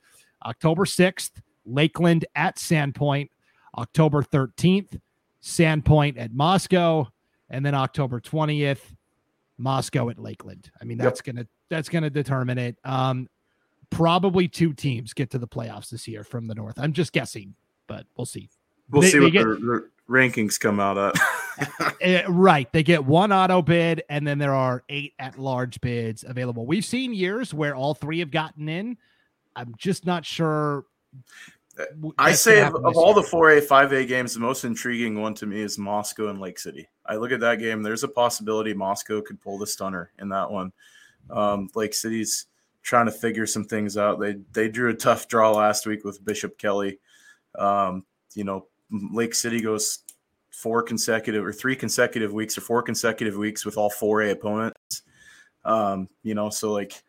October 0.46 0.86
6th, 0.86 1.32
Lakeland 1.66 2.26
at 2.36 2.56
Sandpoint. 2.58 3.30
October 3.78 4.22
13th, 4.24 5.00
Sandpoint 5.42 6.18
at 6.20 6.34
Moscow, 6.34 7.08
and 7.50 7.66
then 7.66 7.74
October 7.74 8.20
20th, 8.20 8.96
Moscow 9.58 10.10
at 10.10 10.20
Lakeland. 10.20 10.72
I 10.82 10.86
mean, 10.86 10.98
Yep. 10.98 11.06
that's 11.06 11.22
gonna 11.22 11.48
that's 11.70 11.88
gonna 11.90 12.10
determine 12.10 12.58
it. 12.58 12.78
Um, 12.84 13.30
probably 13.90 14.48
two 14.48 14.74
teams 14.74 15.14
get 15.14 15.30
to 15.32 15.38
the 15.38 15.48
playoffs 15.48 15.90
this 15.90 16.08
year 16.08 16.24
from 16.24 16.48
the 16.48 16.56
north. 16.56 16.78
I'm 16.78 16.94
just 16.94 17.14
guessing, 17.14 17.56
but 17.88 18.06
we'll 18.18 18.26
see. 18.26 18.50
we'll 18.90 19.02
They- 19.04 19.10
see 19.12 19.20
they 19.20 19.24
what 19.26 19.34
get- 19.34 19.44
the, 19.46 19.56
the 19.56 19.90
rankings 20.12 20.60
come 20.60 20.80
out 20.80 20.98
at. 20.98 21.16
Uh, 22.04 22.24
right. 22.28 22.72
They 22.72 22.82
get 22.82 23.06
one 23.06 23.32
auto 23.32 23.62
bid, 23.62 24.02
and 24.10 24.26
then 24.26 24.40
there 24.40 24.56
are 24.56 24.84
eight 24.90 25.14
at 25.20 25.38
large 25.38 25.80
bids 25.80 26.26
available. 26.28 26.66
We've 26.66 26.86
seen 26.86 27.14
years 27.14 27.54
where 27.54 27.76
all 27.76 27.94
three 27.94 28.18
have 28.20 28.32
gotten 28.32 28.68
in. 28.68 28.98
I'm 29.56 29.76
just 29.78 30.08
not 30.08 30.26
sure. 30.26 30.86
I 32.18 32.32
say 32.32 32.62
of, 32.64 32.74
of 32.74 32.98
all 32.98 33.14
year. 33.14 33.16
the 33.16 33.22
4A, 33.22 33.68
5A 33.68 34.08
games, 34.08 34.34
the 34.34 34.40
most 34.40 34.66
intriguing 34.66 35.22
one 35.22 35.36
to 35.36 35.46
me 35.46 35.62
is 35.62 35.78
Moscow 35.78 36.30
and 36.30 36.40
Lake 36.40 36.58
City. 36.58 36.88
I 37.06 37.18
look 37.18 37.32
at 37.32 37.42
that 37.42 37.60
game. 37.60 37.84
There's 37.84 38.04
a 38.04 38.08
possibility 38.08 38.74
Moscow 38.74 39.22
could 39.22 39.40
pull 39.40 39.60
the 39.60 39.68
stunner 39.68 40.12
in 40.18 40.30
that 40.30 40.50
one. 40.50 40.72
Um, 41.30 41.70
Lake 41.76 41.94
City's 41.94 42.48
trying 42.82 43.06
to 43.06 43.12
figure 43.12 43.46
some 43.46 43.66
things 43.66 43.98
out. 43.98 44.20
They 44.20 44.38
they 44.54 44.68
drew 44.68 44.90
a 44.90 44.96
tough 44.96 45.28
draw 45.28 45.52
last 45.52 45.86
week 45.86 46.04
with 46.04 46.24
Bishop 46.26 46.58
Kelly. 46.58 47.00
Um, 47.58 48.06
you 48.34 48.44
know, 48.44 48.68
Lake 48.92 49.34
City 49.34 49.62
goes 49.62 50.00
four 50.52 50.84
consecutive 50.84 51.46
or 51.46 51.54
three 51.54 51.76
consecutive 51.76 52.34
weeks 52.34 52.58
or 52.58 52.62
four 52.62 52.84
consecutive 52.84 53.36
weeks 53.36 53.66
with 53.66 53.78
all 53.78 53.90
4A 53.90 54.32
opponents. 54.32 55.04
Um, 55.64 56.10
you 56.24 56.36
know, 56.36 56.50
so 56.50 56.72
like 56.72 57.02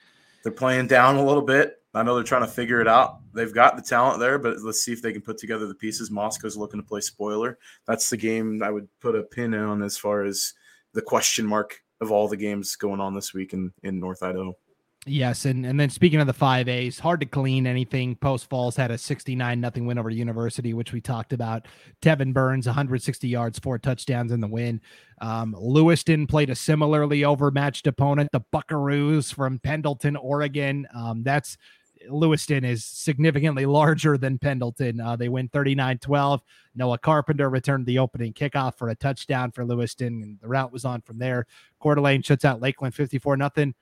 they're 0.42 0.52
playing 0.52 0.86
down 0.86 1.16
a 1.16 1.24
little 1.24 1.42
bit. 1.42 1.78
I 1.94 2.02
know 2.02 2.14
they're 2.14 2.24
trying 2.24 2.42
to 2.42 2.48
figure 2.48 2.80
it 2.80 2.88
out. 2.88 3.20
They've 3.34 3.52
got 3.52 3.76
the 3.76 3.82
talent 3.82 4.18
there, 4.18 4.38
but 4.38 4.56
let's 4.62 4.82
see 4.82 4.92
if 4.92 5.02
they 5.02 5.12
can 5.12 5.20
put 5.20 5.36
together 5.36 5.66
the 5.66 5.74
pieces. 5.74 6.10
Moscow's 6.10 6.56
looking 6.56 6.80
to 6.80 6.86
play 6.86 7.00
spoiler. 7.00 7.58
That's 7.86 8.08
the 8.08 8.16
game 8.16 8.62
I 8.62 8.70
would 8.70 8.88
put 9.00 9.14
a 9.14 9.22
pin 9.22 9.52
on 9.52 9.82
as 9.82 9.98
far 9.98 10.24
as 10.24 10.54
the 10.94 11.02
question 11.02 11.46
mark 11.46 11.82
of 12.00 12.10
all 12.10 12.28
the 12.28 12.36
games 12.36 12.76
going 12.76 13.00
on 13.00 13.14
this 13.14 13.34
week 13.34 13.52
in, 13.52 13.72
in 13.82 14.00
North 14.00 14.22
Idaho. 14.22 14.56
Yes, 15.04 15.46
and 15.46 15.66
and 15.66 15.80
then 15.80 15.90
speaking 15.90 16.20
of 16.20 16.28
the 16.28 16.32
five 16.32 16.68
A's, 16.68 17.00
hard 17.00 17.18
to 17.20 17.26
clean 17.26 17.66
anything. 17.66 18.14
Post 18.14 18.48
Falls 18.48 18.76
had 18.76 18.92
a 18.92 18.98
69 18.98 19.60
nothing 19.60 19.84
win 19.84 19.98
over 19.98 20.10
University, 20.10 20.74
which 20.74 20.92
we 20.92 21.00
talked 21.00 21.32
about. 21.32 21.66
Tevin 22.00 22.32
Burns, 22.32 22.66
160 22.66 23.26
yards, 23.26 23.58
four 23.58 23.80
touchdowns 23.80 24.30
in 24.30 24.40
the 24.40 24.46
win. 24.46 24.80
Um, 25.20 25.56
Lewiston 25.58 26.28
played 26.28 26.50
a 26.50 26.54
similarly 26.54 27.24
overmatched 27.24 27.88
opponent, 27.88 28.30
the 28.30 28.42
Buckaroos 28.52 29.34
from 29.34 29.58
Pendleton, 29.58 30.14
Oregon. 30.14 30.86
Um, 30.94 31.24
that's 31.24 31.58
Lewiston 32.08 32.64
is 32.64 32.84
significantly 32.84 33.66
larger 33.66 34.16
than 34.16 34.38
Pendleton. 34.38 35.00
Uh, 35.00 35.16
they 35.16 35.28
win 35.28 35.48
39 35.48 35.98
12. 35.98 36.42
Noah 36.76 36.98
Carpenter 36.98 37.50
returned 37.50 37.86
the 37.86 37.98
opening 37.98 38.32
kickoff 38.32 38.78
for 38.78 38.90
a 38.90 38.94
touchdown 38.94 39.50
for 39.50 39.64
Lewiston, 39.64 40.22
and 40.22 40.38
the 40.40 40.46
route 40.46 40.72
was 40.72 40.84
on 40.84 41.00
from 41.00 41.18
there. 41.18 41.44
Coeur 41.80 41.96
d'Alene 41.96 42.22
shuts 42.22 42.44
out 42.44 42.60
Lakeland 42.60 42.94
54 42.94 43.36
nothing 43.36 43.74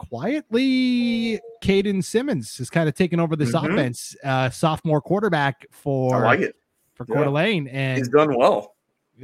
quietly 0.00 1.40
Caden 1.62 2.02
Simmons 2.02 2.56
has 2.58 2.70
kind 2.70 2.88
of 2.88 2.94
taken 2.94 3.20
over 3.20 3.36
this 3.36 3.52
Mhm. 3.52 3.72
offense, 3.72 4.16
uh, 4.24 4.50
sophomore 4.50 5.00
quarterback 5.00 5.66
for 5.70 6.16
I 6.16 6.28
like 6.28 6.40
it. 6.40 6.56
for 6.94 7.06
Yeah. 7.08 7.14
Coeur 7.16 7.24
d'Alene, 7.24 7.66
He's 7.96 8.08
done 8.08 8.34
well. 8.36 8.74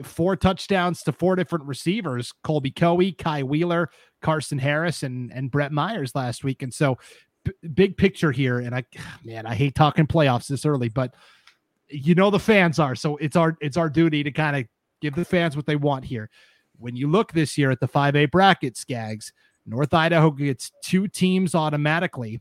four 0.04 0.36
touchdowns 0.36 1.02
to 1.04 1.12
four 1.12 1.36
different 1.36 1.64
receivers: 1.64 2.32
Colby 2.42 2.70
Coey, 2.70 3.12
Kai 3.12 3.42
Wheeler, 3.42 3.90
Carson 4.20 4.58
Harris, 4.58 5.02
and 5.02 5.32
and 5.32 5.50
Brett 5.50 5.72
Myers 5.72 6.14
last 6.14 6.44
week. 6.44 6.62
And 6.62 6.72
so, 6.72 6.98
b- 7.44 7.52
big 7.74 7.96
picture 7.96 8.32
here, 8.32 8.58
and 8.60 8.74
I 8.74 8.84
man, 9.24 9.46
I 9.46 9.54
hate 9.54 9.74
talking 9.74 10.06
playoffs 10.06 10.48
this 10.48 10.66
early, 10.66 10.88
but 10.88 11.14
you 11.88 12.14
know 12.16 12.30
the 12.30 12.38
fans 12.40 12.78
are 12.80 12.94
so 12.96 13.16
it's 13.18 13.36
our 13.36 13.56
it's 13.60 13.76
our 13.76 13.88
duty 13.88 14.22
to 14.24 14.30
kind 14.32 14.56
of 14.56 14.64
give 15.00 15.14
the 15.14 15.24
fans 15.24 15.54
what 15.56 15.66
they 15.66 15.76
want 15.76 16.04
here. 16.04 16.28
When 16.78 16.94
you 16.96 17.08
look 17.08 17.32
this 17.32 17.56
year 17.56 17.70
at 17.70 17.80
the 17.80 17.88
5A 17.88 18.26
bracket, 18.30 18.76
Scaggs, 18.76 19.32
North 19.66 19.92
Idaho 19.92 20.31
gets 20.31 20.70
two 20.83 21.09
teams 21.09 21.55
automatically. 21.55 22.40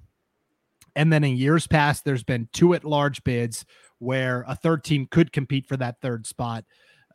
And 0.95 1.11
then 1.11 1.23
in 1.23 1.35
years 1.35 1.67
past, 1.67 2.05
there's 2.05 2.23
been 2.23 2.47
two 2.53 2.73
at 2.73 2.85
large 2.85 3.23
bids 3.23 3.65
where 3.99 4.45
a 4.47 4.55
third 4.55 4.83
team 4.83 5.07
could 5.09 5.31
compete 5.31 5.67
for 5.67 5.77
that 5.77 5.99
third 6.01 6.25
spot. 6.25 6.63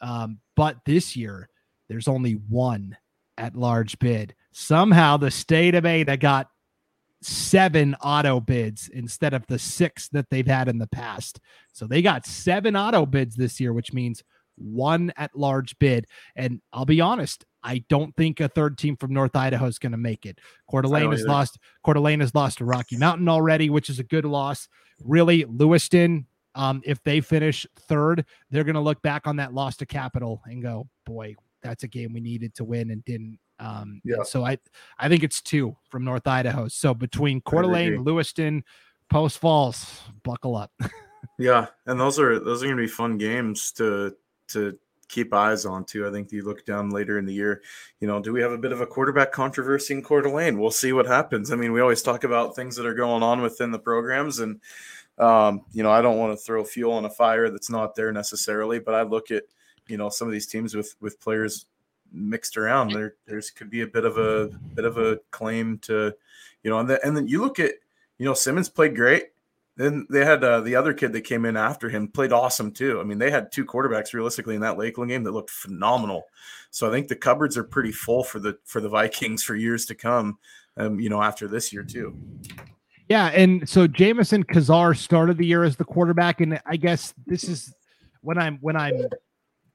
Um, 0.01 0.41
but 0.57 0.79
this 0.85 1.17
year, 1.17 1.49
there's 1.89 2.09
only 2.09 2.33
one 2.33 2.97
at 3.39 3.57
large 3.57 3.99
bid. 3.99 4.35
Somehow 4.53 5.17
the 5.17 5.31
state 5.31 5.75
of 5.75 5.87
Ada 5.87 6.17
got 6.17 6.49
seven 7.23 7.95
auto 8.03 8.41
bids 8.41 8.89
instead 8.89 9.35
of 9.35 9.47
the 9.47 9.59
six 9.59 10.09
that 10.09 10.29
they've 10.31 10.47
had 10.47 10.69
in 10.69 10.79
the 10.79 10.87
past. 10.87 11.41
So 11.73 11.87
they 11.87 12.03
got 12.03 12.27
seven 12.27 12.77
auto 12.77 13.07
bids 13.07 13.37
this 13.37 13.61
year, 13.61 13.73
which 13.73 13.93
means 13.93 14.23
one 14.57 15.13
at 15.17 15.37
large 15.37 15.79
bid. 15.79 16.07
And 16.37 16.61
I'll 16.73 16.87
be 16.87 17.01
honest, 17.01 17.45
I 17.63 17.85
don't 17.89 18.15
think 18.17 18.41
a 18.41 18.49
third 18.49 18.79
team 18.79 18.97
from 18.97 19.13
North 19.13 19.37
Idaho 19.37 19.67
is 19.67 19.79
going 19.79 19.93
to 19.93 19.99
make 19.99 20.27
it. 20.27 20.39
Coeur 20.71 20.83
d'Alene 20.83 21.11
has 21.13 21.25
lost. 21.25 21.59
Coeur 21.85 21.95
d'Alene 21.95 22.21
has 22.21 22.35
lost 22.35 22.59
to 22.59 22.65
Rocky 22.65 22.97
Mountain 22.97 23.29
already, 23.29 23.71
which 23.71 23.91
is 23.91 23.99
a 23.99 24.05
good 24.05 24.25
loss. 24.25 24.69
Really, 25.05 25.45
Lewiston, 25.45 26.27
um, 26.55 26.83
if 26.85 27.03
they 27.03 27.21
finish 27.21 27.67
third, 27.77 28.25
they're 28.51 28.65
going 28.65 28.75
to 28.75 28.81
look 28.81 29.03
back 29.03 29.27
on 29.27 29.37
that 29.37 29.55
loss 29.55 29.77
to 29.79 29.87
Capital 29.87 30.43
and 30.47 30.63
go, 30.63 30.89
"Boy, 31.05 31.37
that's 31.63 31.85
a 31.85 31.89
game 31.89 32.13
we 32.13 32.21
needed 32.21 32.55
to 32.55 32.65
win 32.65 32.91
and 32.91 33.05
didn't." 33.05 33.39
Um, 33.59 34.01
Yeah. 34.05 34.23
So 34.23 34.45
I, 34.45 34.59
I 34.99 35.09
think 35.09 35.23
it's 35.23 35.43
two 35.43 35.77
from 35.91 36.05
North 36.05 36.27
Idaho. 36.27 36.69
So 36.69 36.95
between 36.95 37.41
Coeur 37.43 37.63
d'Alene. 37.63 38.03
Lewiston, 38.03 38.65
Post 39.11 39.39
Falls, 39.39 40.01
buckle 40.23 40.57
up. 40.57 40.73
Yeah, 41.39 41.69
and 41.87 41.99
those 41.99 42.19
are 42.19 42.39
those 42.39 42.63
are 42.63 42.67
going 42.67 42.77
to 42.77 42.83
be 42.83 42.87
fun 42.87 43.17
games 43.17 43.73
to 43.73 44.15
to 44.49 44.79
keep 45.11 45.35
eyes 45.35 45.67
on 45.67 45.85
too. 45.85 46.07
I 46.07 46.11
think 46.11 46.33
you 46.33 46.43
look 46.45 46.65
down 46.65 46.91
later 46.91 47.19
in 47.19 47.27
the 47.27 47.35
year, 47.35 47.63
you 48.01 48.07
know, 48.07 48.21
do 48.21 48.33
we 48.33 48.41
have 48.41 48.53
a 48.53 48.59
bit 48.59 48.73
of 48.73 48.81
a 48.81 48.87
quarterback 48.87 49.33
controversy 49.33 49.95
in 49.95 50.03
Coeur 50.03 50.23
d'Alene? 50.23 50.59
We'll 50.59 50.71
see 50.71 50.93
what 50.93 51.07
happens. 51.07 51.51
I 51.51 51.57
mean, 51.57 51.73
we 51.73 51.81
always 51.81 52.03
talk 52.03 52.25
about 52.25 52.55
things 52.55 52.77
that 52.77 52.87
are 52.87 52.95
going 52.95 53.23
on 53.23 53.43
within 53.43 53.71
the 53.71 53.79
programs, 53.79 54.39
and 54.39 54.61
um, 55.19 55.65
you 55.73 55.83
know, 55.83 55.91
I 55.91 56.01
don't 56.01 56.19
want 56.19 56.39
to 56.39 56.43
throw 56.43 56.65
fuel 56.65 56.93
on 56.93 57.05
a 57.05 57.11
fire 57.11 57.51
that's 57.51 57.69
not 57.69 57.95
there 57.95 58.13
necessarily, 58.13 58.79
but 58.79 58.95
I 58.95 59.03
look 59.03 59.31
at 59.31 59.45
you 59.89 59.97
know 59.97 60.09
some 60.09 60.29
of 60.29 60.33
these 60.33 60.47
teams 60.47 60.75
with 60.75 60.95
with 61.01 61.21
players 61.21 61.67
mixed 62.13 62.57
around. 62.57 62.93
There 62.93 63.15
there's 63.27 63.51
could 63.51 63.71
be 63.71 63.83
a 63.83 63.87
bit 63.87 64.05
of 64.05 64.17
a 64.17 64.49
bit 64.75 64.85
of 64.85 64.97
a 64.97 65.19
claim 65.31 65.79
to, 65.79 66.15
you 66.63 66.71
know, 66.71 66.79
and 66.79 66.89
then 66.89 66.99
and 67.05 67.17
then 67.17 67.29
you 67.29 67.41
look 67.43 67.59
at 67.59 67.73
you 68.19 68.25
know 68.25 68.35
Simmons 68.35 68.69
played 68.69 68.97
great. 68.97 69.31
Then 69.81 70.07
they 70.11 70.27
had 70.27 70.45
uh, 70.45 70.61
the 70.61 70.77
other 70.77 70.93
kid 70.93 71.15
that 71.15 71.23
came 71.23 71.47
in 71.47 71.57
after 71.57 71.89
him 71.89 72.07
played 72.07 72.33
awesome 72.33 72.71
too. 72.71 73.01
I 73.01 73.05
mean, 73.05 73.17
they 73.17 73.31
had 73.31 73.51
two 73.51 73.65
quarterbacks 73.65 74.13
realistically 74.13 74.55
in 74.55 74.61
that 74.61 74.77
Lakeland 74.77 75.11
game 75.11 75.25
that 75.25 75.33
looked 75.33 75.49
phenomenal. 75.49 76.25
So 76.71 76.87
I 76.87 76.91
think 76.91 77.09
the 77.09 77.17
cupboards 77.17 77.57
are 77.57 77.65
pretty 77.65 77.91
full 77.91 78.23
for 78.23 78.41
the 78.41 78.59
for 78.67 78.83
the 78.83 78.91
Vikings 78.91 79.43
for 79.43 79.57
years 79.57 79.87
to 79.87 79.95
come. 79.95 80.39
Um, 80.77 81.01
you 81.01 81.09
know, 81.09 81.23
after 81.23 81.49
this 81.49 81.73
year 81.73 81.83
too. 81.83 82.15
Yeah, 83.09 83.29
and 83.29 83.67
so 83.67 83.87
Jamison 83.87 84.45
Kazar 84.45 84.95
started 84.97 85.39
the 85.39 85.47
year 85.47 85.65
as 85.65 85.77
the 85.77 85.85
quarterback, 85.85 86.43
and 86.43 86.61
I 86.67 86.77
guess 86.77 87.15
this 87.27 87.45
is 87.45 87.75
when 88.21 88.37
I'm 88.37 88.59
when 88.61 88.77
I'm 88.77 89.07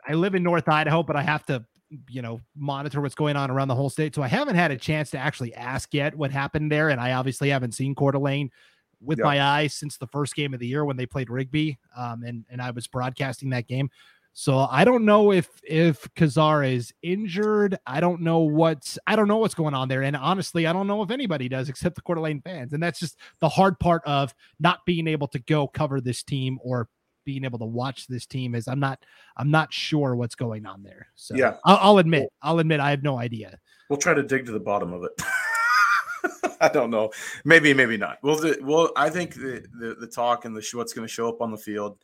I 0.08 0.13
live 0.13 0.36
in 0.36 0.44
North 0.44 0.70
Idaho, 0.70 1.02
but 1.02 1.15
I 1.15 1.24
have 1.24 1.48
to 1.48 1.65
you 2.10 2.22
know 2.22 2.39
monitor 2.56 3.02
what's 3.02 3.15
going 3.15 3.38
on 3.38 3.50
around 3.50 3.70
the 3.70 3.76
whole 3.76 3.89
state. 3.89 4.13
So 4.13 4.22
I 4.22 4.28
haven't 4.28 4.56
had 4.56 4.70
a 4.70 4.78
chance 4.78 5.10
to 5.12 5.18
actually 5.18 5.56
ask 5.56 5.96
yet 5.96 6.15
what 6.15 6.30
happened 6.30 6.72
there, 6.72 6.89
and 6.89 7.02
I 7.02 7.13
obviously 7.13 7.50
haven't 7.50 7.72
seen 7.72 7.96
Coeur 7.96 8.12
d'Alene 8.12 8.52
with 9.01 9.19
Yeah. 9.19 9.25
my 9.25 9.41
eyes 9.41 9.73
since 9.73 9.97
the 9.97 10.08
first 10.08 10.36
game 10.36 10.53
of 10.53 10.60
the 10.60 10.67
year 10.67 10.86
when 10.86 10.97
they 10.97 11.05
played 11.05 11.29
Rigby, 11.29 11.77
um, 11.95 12.23
and 12.23 12.45
and 12.49 12.62
I 12.62 12.71
was 12.71 12.88
broadcasting 12.88 13.49
that 13.51 13.67
game. 13.67 13.89
So 14.38 14.67
I 14.69 14.84
don't 14.84 15.05
know 15.05 15.31
if 15.31 15.49
if 15.63 16.08
Kazar 16.15 16.69
is 16.69 16.93
injured. 17.01 17.77
I 17.88 18.01
don't 18.01 18.21
know 18.21 18.39
what's 18.39 18.99
I 19.08 19.15
don't 19.15 19.29
know 19.29 19.38
what's 19.38 19.55
going 19.55 19.73
on 19.73 19.88
there, 19.88 20.03
and 20.03 20.15
honestly, 20.15 20.67
I 20.67 20.73
don't 20.73 20.88
know 20.88 21.01
if 21.01 21.10
anybody 21.10 21.47
does 21.47 21.69
except 21.69 21.95
the 21.95 22.01
Coeur 22.01 22.15
d'Alene 22.15 22.41
fans, 22.41 22.73
and 22.73 22.84
that's 22.84 22.99
just 22.99 23.17
the 23.39 23.49
hard 23.49 23.79
part 23.79 24.01
of 24.05 24.34
not 24.60 24.86
being 24.86 25.08
able 25.08 25.27
to 25.29 25.39
go 25.39 25.67
cover 25.67 26.01
this 26.01 26.21
team 26.21 26.60
or 26.63 26.89
being 27.23 27.43
able 27.43 27.58
to 27.58 27.65
watch 27.65 28.05
this 28.08 28.25
team 28.25 28.53
is 28.53 28.67
I'm 28.67 28.79
not 28.79 29.03
I'm 29.38 29.49
not 29.49 29.73
sure 29.73 30.15
what's 30.15 30.36
going 30.36 30.65
on 30.65 30.84
there. 30.84 31.08
So 31.15 31.34
Yeah. 31.36 31.55
I'll, 31.65 31.77
I'll 31.81 31.97
admit 31.97 32.27
I'll 32.41 32.60
admit 32.60 32.79
I 32.79 32.91
have 32.91 33.03
no 33.03 33.17
idea. 33.17 33.58
We'll 33.89 33.97
try 33.97 34.13
to 34.13 34.21
dig 34.21 34.45
to 34.47 34.51
the 34.51 34.60
bottom 34.60 34.93
of 34.93 35.03
it. 35.03 35.12
I 36.62 36.70
don't 36.70 36.90
know. 36.90 37.12
Maybe, 37.44 37.74
maybe 37.74 37.98
not. 37.98 38.18
Well, 38.24 38.38
the, 38.38 38.58
well, 38.62 38.92
I 38.96 39.10
think 39.10 39.36
the, 39.36 39.66
the 39.80 39.96
the 40.00 40.08
talk 40.08 40.46
and 40.46 40.56
the 40.56 40.68
what's 40.74 40.94
going 40.94 41.08
to 41.08 41.14
show 41.14 41.30
up 41.30 41.42
on 41.42 41.52
the 41.52 41.58
field 41.58 41.98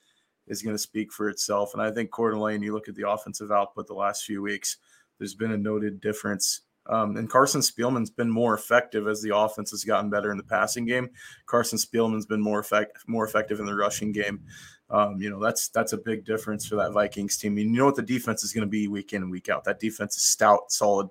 is 0.47 0.61
going 0.61 0.75
to 0.75 0.81
speak 0.81 1.13
for 1.13 1.29
itself. 1.29 1.73
And 1.73 1.81
I 1.81 1.91
think 1.91 2.11
Coeur 2.11 2.31
d'Alene, 2.31 2.61
you 2.61 2.73
look 2.73 2.89
at 2.89 2.95
the 2.95 3.09
offensive 3.09 3.51
output 3.51 3.87
the 3.87 3.93
last 3.93 4.25
few 4.25 4.41
weeks, 4.41 4.77
there's 5.17 5.35
been 5.35 5.51
a 5.51 5.57
noted 5.57 6.01
difference. 6.01 6.61
Um, 6.87 7.15
and 7.15 7.29
Carson 7.29 7.61
Spielman's 7.61 8.09
been 8.09 8.29
more 8.29 8.55
effective 8.55 9.07
as 9.07 9.21
the 9.21 9.35
offense 9.35 9.69
has 9.71 9.83
gotten 9.83 10.09
better 10.09 10.31
in 10.31 10.37
the 10.37 10.43
passing 10.43 10.85
game. 10.85 11.09
Carson 11.45 11.77
Spielman's 11.77 12.25
been 12.25 12.41
more 12.41 12.59
effect 12.59 12.97
more 13.07 13.25
effective 13.25 13.59
in 13.59 13.65
the 13.65 13.75
rushing 13.75 14.11
game. 14.11 14.41
Um, 14.89 15.21
you 15.21 15.29
know 15.29 15.39
that's 15.39 15.69
that's 15.69 15.93
a 15.93 15.97
big 15.97 16.25
difference 16.25 16.65
for 16.65 16.75
that 16.77 16.91
Vikings 16.91 17.37
team. 17.37 17.57
You 17.57 17.69
know 17.69 17.85
what 17.85 17.95
the 17.95 18.01
defense 18.01 18.43
is 18.43 18.51
going 18.51 18.65
to 18.65 18.69
be 18.69 18.87
week 18.87 19.13
in 19.13 19.21
and 19.21 19.31
week 19.31 19.47
out. 19.47 19.63
That 19.63 19.79
defense 19.79 20.17
is 20.17 20.23
stout, 20.23 20.71
solid. 20.71 21.07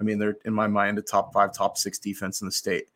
I 0.00 0.04
mean, 0.04 0.18
they're 0.18 0.36
in 0.44 0.54
my 0.54 0.66
mind 0.66 0.98
a 0.98 1.02
top 1.02 1.32
five, 1.32 1.52
top 1.52 1.76
six 1.76 1.98
defense 1.98 2.40
in 2.40 2.46
the 2.46 2.52
state. 2.52 2.88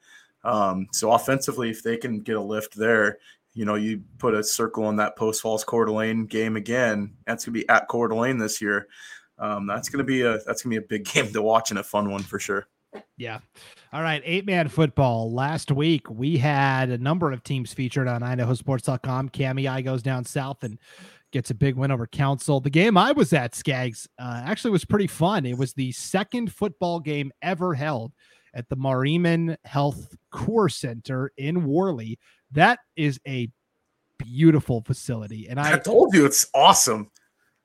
Um, 0.43 0.89
so 0.93 1.13
offensively, 1.13 1.71
if 1.71 1.83
they 1.83 1.97
can 1.97 2.21
get 2.21 2.37
a 2.37 2.41
lift 2.41 2.75
there, 2.75 3.19
you 3.55 3.65
know, 3.65 3.77
you 3.77 4.03
put 4.19 4.35
a 4.35 4.43
circle 4.43 4.85
on 4.85 4.97
that 4.97 5.17
post 5.17 5.41
falls 5.41 5.65
Coeur 5.65 5.87
d'Alene 5.87 6.27
game 6.27 6.57
again. 6.57 7.15
That's 7.27 7.45
gonna 7.45 7.55
be 7.55 7.69
at 7.69 7.89
Coeur 7.89 8.09
d'Alene 8.09 8.39
this 8.39 8.61
year. 8.61 8.89
Um, 9.39 9.67
that's 9.67 9.89
gonna 9.89 10.05
be 10.05 10.23
a 10.23 10.39
that's 10.45 10.63
gonna 10.63 10.73
be 10.73 10.85
a 10.85 10.89
big 10.89 11.05
game 11.13 11.33
to 11.33 11.43
watch 11.43 11.71
and 11.71 11.79
a 11.79 11.85
fun 11.85 12.11
one 12.11 12.23
for 12.23 12.39
sure. 12.39 12.67
Yeah. 13.17 13.41
All 13.93 14.03
right. 14.03 14.23
Eight 14.25 14.47
man 14.47 14.69
football. 14.69 15.33
Last 15.33 15.71
week, 15.71 16.09
we 16.11 16.37
had 16.37 16.91
a 16.91 16.99
number 16.99 17.33
of 17.33 17.43
teams 17.43 17.73
featured 17.73 18.09
on 18.09 18.23
IdahoSports.com. 18.23 19.31
Kamiah 19.31 19.85
goes 19.85 20.03
down 20.03 20.25
south 20.25 20.63
and 20.65 20.79
gets 21.35 21.51
a 21.51 21.55
big 21.55 21.75
win 21.75 21.91
over 21.91 22.07
Council. 22.07 22.61
The 22.61 22.71
game 22.71 22.97
I 22.97 23.11
was 23.11 23.33
at, 23.33 23.57
Scaggs, 23.57 24.09
uh, 24.21 24.43
actually 24.47 24.71
was 24.71 24.85
pretty 24.85 25.09
fun. 25.09 25.45
It 25.45 25.59
was 25.59 25.75
the 25.75 25.91
second 25.91 26.53
football 26.53 27.01
game 27.01 27.33
ever 27.43 27.75
held 27.75 28.13
at 28.55 28.69
the 28.69 28.77
Marimn 28.77 29.57
Health 29.65 30.17
Core 30.31 30.69
Center 30.69 31.33
in 31.37 31.67
Worley. 31.67 32.21
That 32.53 32.79
is 32.95 33.19
a 33.27 33.51
beautiful 34.19 34.83
facility. 34.83 35.49
And 35.49 35.59
I 35.59 35.75
I 35.75 35.79
told 35.79 36.15
you 36.15 36.25
it's 36.25 36.47
awesome. 36.55 37.11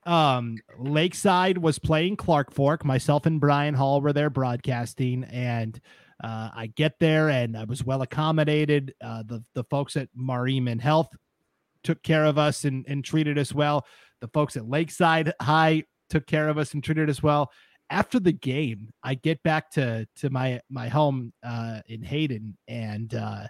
um 0.04 0.56
lakeside 0.78 1.56
was 1.58 1.78
playing 1.78 2.16
clark 2.16 2.50
fork 2.50 2.86
myself 2.86 3.26
and 3.26 3.38
brian 3.38 3.74
hall 3.74 4.00
were 4.00 4.14
there 4.14 4.30
broadcasting 4.30 5.24
and 5.24 5.78
uh, 6.24 6.48
i 6.54 6.66
get 6.74 6.98
there 6.98 7.28
and 7.28 7.54
i 7.54 7.64
was 7.64 7.84
well 7.84 8.00
accommodated 8.00 8.94
uh, 9.04 9.22
the, 9.26 9.44
the 9.54 9.62
folks 9.64 9.96
at 9.96 10.08
marimn 10.16 10.80
health 10.80 11.10
took 11.84 12.02
care 12.02 12.24
of 12.24 12.38
us 12.38 12.64
and, 12.64 12.84
and 12.88 13.04
treated 13.04 13.38
us 13.38 13.54
well. 13.54 13.86
The 14.20 14.28
folks 14.28 14.56
at 14.56 14.68
lakeside 14.68 15.32
high 15.40 15.84
took 16.08 16.26
care 16.26 16.48
of 16.48 16.58
us 16.58 16.74
and 16.74 16.82
treated 16.82 17.08
us 17.08 17.22
well. 17.22 17.50
After 17.92 18.20
the 18.20 18.32
game 18.32 18.90
i 19.02 19.14
get 19.14 19.42
back 19.42 19.68
to 19.72 20.06
to 20.16 20.30
my 20.30 20.60
my 20.70 20.88
home 20.88 21.32
uh, 21.42 21.80
in 21.88 22.02
hayden 22.02 22.56
and 22.68 23.12
uh, 23.14 23.48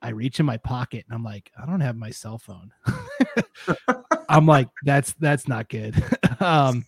i 0.00 0.08
reach 0.08 0.40
in 0.40 0.46
my 0.46 0.56
pocket 0.56 1.04
and 1.06 1.14
i'm 1.14 1.22
like 1.22 1.50
i 1.60 1.66
don't 1.66 1.80
have 1.80 1.96
my 1.96 2.08
cell 2.08 2.38
phone. 2.38 2.70
I'm 4.28 4.46
like, 4.46 4.68
that's 4.84 5.12
that's 5.14 5.48
not 5.48 5.68
good. 5.68 5.94
um, 6.40 6.84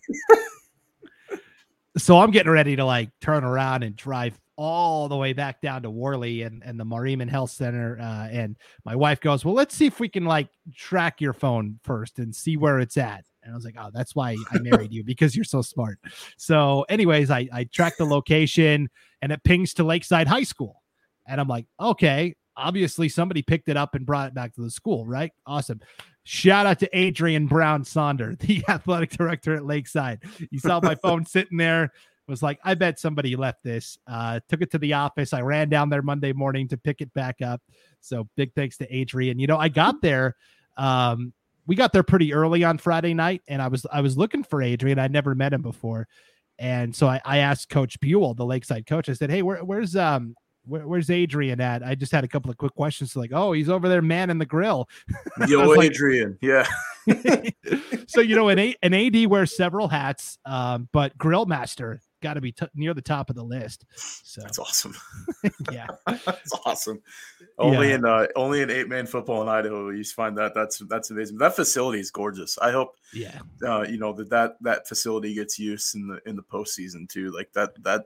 so 2.01 2.19
I'm 2.19 2.31
getting 2.31 2.51
ready 2.51 2.75
to 2.75 2.85
like 2.85 3.09
turn 3.21 3.43
around 3.43 3.83
and 3.83 3.95
drive 3.95 4.39
all 4.55 5.07
the 5.07 5.15
way 5.15 5.31
back 5.31 5.61
down 5.61 5.83
to 5.83 5.89
Worley 5.89 6.41
and, 6.41 6.61
and 6.65 6.77
the 6.77 6.83
Marimn 6.83 7.29
Health 7.29 7.51
Center. 7.51 7.97
Uh, 7.99 8.27
and 8.29 8.57
my 8.83 8.95
wife 8.95 9.21
goes, 9.21 9.45
Well, 9.45 9.53
let's 9.53 9.73
see 9.73 9.85
if 9.85 9.99
we 9.99 10.09
can 10.09 10.25
like 10.25 10.49
track 10.75 11.21
your 11.21 11.33
phone 11.33 11.79
first 11.83 12.19
and 12.19 12.35
see 12.35 12.57
where 12.57 12.79
it's 12.79 12.97
at. 12.97 13.23
And 13.41 13.53
I 13.53 13.55
was 13.55 13.63
like, 13.63 13.75
Oh, 13.79 13.89
that's 13.93 14.15
why 14.15 14.35
I 14.51 14.59
married 14.59 14.91
you 14.91 15.03
because 15.03 15.35
you're 15.35 15.45
so 15.45 15.61
smart. 15.61 15.97
So, 16.37 16.85
anyways, 16.89 17.31
I, 17.31 17.47
I 17.53 17.63
tracked 17.71 17.99
the 17.99 18.05
location 18.05 18.89
and 19.21 19.31
it 19.31 19.43
pings 19.43 19.73
to 19.75 19.83
Lakeside 19.83 20.27
High 20.27 20.43
School. 20.43 20.83
And 21.25 21.39
I'm 21.39 21.47
like, 21.47 21.67
Okay, 21.79 22.35
obviously 22.57 23.07
somebody 23.07 23.41
picked 23.41 23.69
it 23.69 23.77
up 23.77 23.95
and 23.95 24.05
brought 24.05 24.27
it 24.27 24.33
back 24.33 24.53
to 24.55 24.61
the 24.61 24.71
school, 24.71 25.05
right? 25.05 25.31
Awesome. 25.45 25.79
Shout 26.31 26.67
out 26.67 26.77
to 26.77 26.89
Adrian 26.95 27.47
Brown 27.47 27.83
Sonder, 27.83 28.37
the 28.37 28.63
athletic 28.69 29.09
director 29.09 29.55
at 29.55 29.65
Lakeside. 29.65 30.21
You 30.51 30.59
saw 30.59 30.79
my 30.79 30.93
phone 31.01 31.25
sitting 31.25 31.57
there. 31.57 31.91
Was 32.27 32.43
like, 32.43 32.59
I 32.63 32.75
bet 32.75 32.99
somebody 32.99 33.35
left 33.35 33.63
this. 33.63 33.97
Uh, 34.05 34.39
took 34.47 34.61
it 34.61 34.69
to 34.73 34.77
the 34.77 34.93
office. 34.93 35.33
I 35.33 35.41
ran 35.41 35.69
down 35.69 35.89
there 35.89 36.03
Monday 36.03 36.31
morning 36.31 36.67
to 36.67 36.77
pick 36.77 37.01
it 37.01 37.11
back 37.15 37.41
up. 37.41 37.63
So 37.99 38.29
big 38.35 38.53
thanks 38.53 38.77
to 38.77 38.95
Adrian. 38.95 39.39
You 39.39 39.47
know, 39.47 39.57
I 39.57 39.69
got 39.69 40.01
there. 40.03 40.35
Um, 40.77 41.33
we 41.65 41.75
got 41.75 41.93
there 41.93 42.03
pretty 42.03 42.31
early 42.31 42.63
on 42.63 42.77
Friday 42.77 43.15
night, 43.15 43.41
and 43.47 43.59
I 43.59 43.67
was 43.67 43.87
I 43.91 44.01
was 44.01 44.15
looking 44.15 44.43
for 44.43 44.61
Adrian. 44.61 44.99
I'd 44.99 45.11
never 45.11 45.33
met 45.33 45.51
him 45.51 45.63
before, 45.63 46.07
and 46.59 46.95
so 46.95 47.07
I, 47.07 47.19
I 47.25 47.37
asked 47.39 47.69
Coach 47.69 47.99
Buell, 48.01 48.35
the 48.35 48.45
Lakeside 48.45 48.85
coach. 48.85 49.09
I 49.09 49.13
said, 49.13 49.31
"Hey, 49.31 49.41
where, 49.41 49.63
where's 49.63 49.95
um 49.95 50.35
where, 50.69 50.87
where's 50.87 51.09
Adrian 51.09 51.59
at?" 51.59 51.83
I 51.83 51.95
just 51.95 52.11
had 52.11 52.23
a 52.23 52.27
couple 52.27 52.49
of 52.51 52.57
quick 52.57 52.73
questions. 52.75 53.15
Like, 53.15 53.31
"Oh, 53.33 53.51
he's 53.51 53.69
over 53.69 53.89
there, 53.89 54.01
man 54.01 54.29
in 54.29 54.37
the 54.37 54.45
grill." 54.45 54.87
Yo, 55.47 55.67
was 55.67 55.77
like- 55.77 55.91
Adrian. 55.91 56.37
yeah. 56.41 56.65
so 58.07 58.21
you 58.21 58.35
know, 58.35 58.49
an 58.49 58.59
A, 58.59 58.75
an 58.83 58.93
AD 58.93 59.27
wears 59.27 59.55
several 59.55 59.87
hats, 59.87 60.37
um, 60.45 60.87
but 60.91 61.17
grill 61.17 61.45
master 61.45 62.01
got 62.21 62.33
to 62.33 62.41
be 62.41 62.51
t- 62.51 62.67
near 62.75 62.93
the 62.93 63.01
top 63.01 63.29
of 63.29 63.35
the 63.35 63.43
list. 63.43 63.85
So 63.95 64.41
That's 64.41 64.59
awesome. 64.59 64.93
yeah, 65.71 65.87
That's 66.05 66.51
awesome. 66.65 67.01
Only 67.57 67.89
Yeah. 67.89 67.95
in 67.95 68.05
uh, 68.05 68.27
only 68.35 68.61
in 68.61 68.69
eight 68.69 68.89
man 68.89 69.07
football 69.07 69.41
in 69.41 69.47
Idaho 69.47 69.89
you 69.89 70.03
find 70.03 70.37
that. 70.37 70.53
That's 70.53 70.79
that's 70.89 71.09
amazing. 71.11 71.37
That 71.37 71.55
facility 71.55 71.99
is 71.99 72.11
gorgeous. 72.11 72.57
I 72.59 72.71
hope 72.71 72.95
yeah, 73.13 73.39
uh, 73.65 73.85
you 73.89 73.97
know 73.97 74.13
that 74.13 74.29
that 74.29 74.57
that 74.61 74.87
facility 74.87 75.33
gets 75.33 75.57
used 75.57 75.95
in 75.95 76.07
the 76.07 76.19
in 76.29 76.35
the 76.35 76.43
postseason 76.43 77.07
too. 77.09 77.31
Like 77.31 77.51
that 77.53 77.81
that 77.83 78.05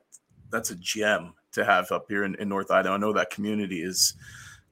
that's 0.50 0.70
a 0.70 0.76
gem 0.76 1.34
to 1.54 1.66
have 1.66 1.92
up 1.92 2.06
here 2.08 2.24
in, 2.24 2.36
in 2.36 2.50
North 2.50 2.72
Idaho. 2.72 2.96
I 2.96 2.98
know 2.98 3.14
that 3.14 3.30
community 3.30 3.82
is 3.82 4.14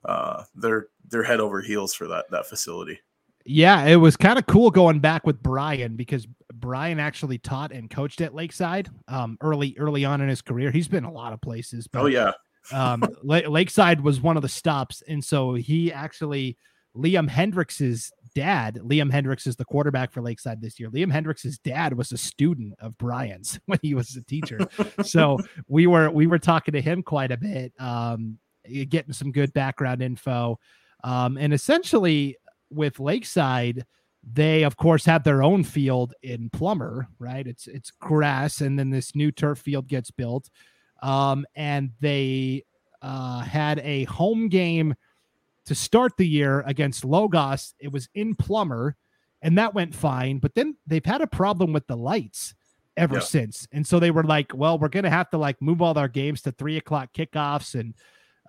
uh, 0.06 0.44
they're 0.56 0.88
they're 1.10 1.24
head 1.24 1.40
over 1.40 1.62
heels 1.62 1.94
for 1.94 2.08
that 2.08 2.26
that 2.32 2.48
facility. 2.48 3.00
Yeah, 3.46 3.86
it 3.86 3.96
was 3.96 4.16
kind 4.18 4.38
of 4.38 4.46
cool 4.46 4.70
going 4.70 5.00
back 5.00 5.26
with 5.26 5.42
Brian 5.42 5.96
because 5.96 6.28
Brian 6.54 7.00
actually 7.00 7.40
taught 7.40 7.72
and 7.72 7.90
coached 7.90 8.22
at 8.22 8.36
Lakeside 8.36 8.90
um, 9.08 9.38
early 9.42 9.76
early 9.80 10.06
on 10.06 10.22
in 10.22 10.30
his 10.30 10.42
career. 10.42 10.72
He's 10.72 10.88
been 10.88 11.06
a 11.06 11.12
lot 11.12 11.34
of 11.34 11.42
places. 11.42 11.88
But, 11.88 12.04
oh 12.04 12.06
yeah, 12.08 12.32
um, 12.72 13.04
Lakeside 13.24 14.02
was 14.02 14.22
one 14.22 14.38
of 14.38 14.44
the 14.44 14.50
stops, 14.50 15.02
and 15.08 15.24
so 15.24 15.54
he 15.56 15.92
actually 15.92 16.58
Liam 16.96 17.30
Hendricks's 17.30 18.12
dad. 18.36 18.80
Liam 18.84 19.12
Hendricks 19.12 19.48
is 19.48 19.56
the 19.56 19.66
quarterback 19.66 20.12
for 20.12 20.22
Lakeside 20.22 20.62
this 20.62 20.80
year. 20.80 20.90
Liam 20.90 21.12
Hendricks's 21.12 21.60
dad 21.60 21.94
was 21.94 22.12
a 22.12 22.18
student 22.18 22.74
of 22.80 22.98
Brian's 22.98 23.60
when 23.66 23.80
he 23.82 23.94
was 23.94 24.16
a 24.16 24.24
teacher, 24.24 24.60
so 25.04 25.40
we 25.68 25.88
were 25.88 26.10
we 26.10 26.28
were 26.28 26.40
talking 26.40 26.74
to 26.74 26.82
him 26.82 27.04
quite 27.04 27.32
a 27.32 27.38
bit, 27.38 27.74
um, 27.80 28.38
getting 28.90 29.14
some 29.14 29.32
good 29.32 29.54
background 29.54 30.02
info, 30.02 30.60
um, 31.04 31.38
and 31.38 31.54
essentially 31.54 32.38
with 32.70 33.00
Lakeside 33.00 33.86
they 34.24 34.62
of 34.62 34.78
course 34.78 35.04
have 35.04 35.24
their 35.24 35.42
own 35.42 35.64
field 35.64 36.14
in 36.22 36.48
Plummer, 36.52 37.08
right? 37.18 37.48
It's 37.48 37.66
it's 37.68 37.90
grass, 37.90 38.62
and 38.62 38.78
then 38.78 38.92
this 38.92 39.16
new 39.16 39.32
turf 39.32 39.58
field 39.58 39.88
gets 39.88 40.12
built 40.12 40.48
um, 41.02 41.46
and 41.56 41.92
they 42.00 42.64
uh, 43.02 43.40
had 43.40 43.80
a 43.80 44.04
home 44.06 44.50
game 44.50 44.94
to 45.66 45.76
start 45.76 46.14
the 46.18 46.28
year 46.28 46.62
against 46.66 47.06
Logos. 47.06 47.74
It 47.80 47.92
was 47.92 48.10
in 48.16 48.36
Plummer, 48.36 48.96
and 49.42 49.58
that 49.58 49.74
went 49.74 49.96
fine. 49.96 50.40
But 50.40 50.56
then 50.56 50.76
they've 50.88 51.06
had 51.06 51.22
a 51.22 51.28
problem 51.28 51.74
with 51.74 51.88
the 51.88 51.98
lights 51.98 52.54
ever 52.98 53.16
yeah. 53.16 53.22
since, 53.22 53.68
and 53.72 53.86
so 53.86 54.00
they 54.00 54.12
were 54.12 54.24
like, 54.24 54.54
"Well, 54.54 54.80
we're 54.80 54.90
gonna 54.90 55.10
have 55.10 55.30
to 55.32 55.38
like 55.38 55.62
move 55.62 55.82
all 55.82 55.98
our 55.98 56.08
games 56.08 56.42
to 56.44 56.52
three 56.52 56.78
o'clock 56.78 57.10
kickoffs." 57.14 57.80
And 57.80 57.94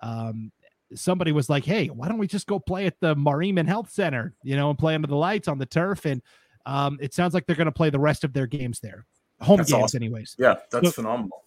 um, 0.01 0.51
somebody 0.95 1.31
was 1.31 1.49
like, 1.49 1.65
"Hey, 1.65 1.87
why 1.87 2.07
don't 2.07 2.17
we 2.17 2.27
just 2.27 2.47
go 2.47 2.59
play 2.59 2.85
at 2.85 2.99
the 2.99 3.15
Marimn 3.15 3.67
Health 3.67 3.91
Center, 3.91 4.33
you 4.43 4.55
know, 4.55 4.69
and 4.69 4.79
play 4.79 4.95
under 4.95 5.07
the 5.07 5.15
lights 5.15 5.47
on 5.47 5.57
the 5.57 5.65
turf?" 5.65 6.05
And 6.05 6.21
um, 6.65 6.97
it 7.01 7.13
sounds 7.13 7.33
like 7.33 7.45
they're 7.45 7.55
going 7.55 7.65
to 7.65 7.71
play 7.71 7.89
the 7.89 7.99
rest 7.99 8.23
of 8.23 8.33
their 8.33 8.47
games 8.47 8.79
there, 8.79 9.05
home 9.41 9.57
that's 9.57 9.71
games, 9.71 9.83
awesome. 9.83 10.03
anyways. 10.03 10.35
Yeah, 10.39 10.55
that's 10.71 10.87
so, 10.87 10.91
phenomenal. 10.91 11.43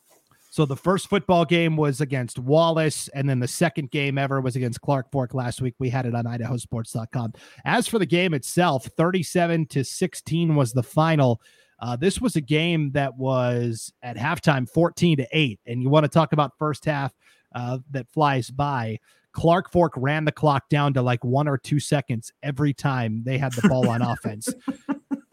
So 0.56 0.64
the 0.64 0.74
first 0.74 1.10
football 1.10 1.44
game 1.44 1.76
was 1.76 2.00
against 2.00 2.38
Wallace, 2.38 3.08
and 3.08 3.28
then 3.28 3.40
the 3.40 3.46
second 3.46 3.90
game 3.90 4.16
ever 4.16 4.40
was 4.40 4.56
against 4.56 4.80
Clark 4.80 5.12
Fork 5.12 5.34
last 5.34 5.60
week. 5.60 5.74
We 5.78 5.90
had 5.90 6.06
it 6.06 6.14
on 6.14 6.24
idahosports.com. 6.24 7.34
As 7.66 7.86
for 7.86 7.98
the 7.98 8.06
game 8.06 8.32
itself, 8.32 8.86
37 8.96 9.66
to 9.66 9.84
16 9.84 10.54
was 10.54 10.72
the 10.72 10.82
final. 10.82 11.42
Uh, 11.78 11.94
this 11.94 12.22
was 12.22 12.36
a 12.36 12.40
game 12.40 12.90
that 12.92 13.14
was 13.18 13.92
at 14.02 14.16
halftime 14.16 14.66
14 14.66 15.18
to 15.18 15.28
8. 15.30 15.60
And 15.66 15.82
you 15.82 15.90
want 15.90 16.04
to 16.04 16.08
talk 16.08 16.32
about 16.32 16.52
first 16.58 16.86
half 16.86 17.12
uh, 17.54 17.76
that 17.90 18.08
flies 18.08 18.48
by. 18.48 18.98
Clark 19.32 19.70
Fork 19.70 19.92
ran 19.94 20.24
the 20.24 20.32
clock 20.32 20.70
down 20.70 20.94
to 20.94 21.02
like 21.02 21.22
one 21.22 21.48
or 21.48 21.58
two 21.58 21.78
seconds 21.78 22.32
every 22.42 22.72
time 22.72 23.22
they 23.26 23.36
had 23.36 23.52
the 23.52 23.68
ball 23.68 23.90
on 23.90 24.00
offense. 24.00 24.48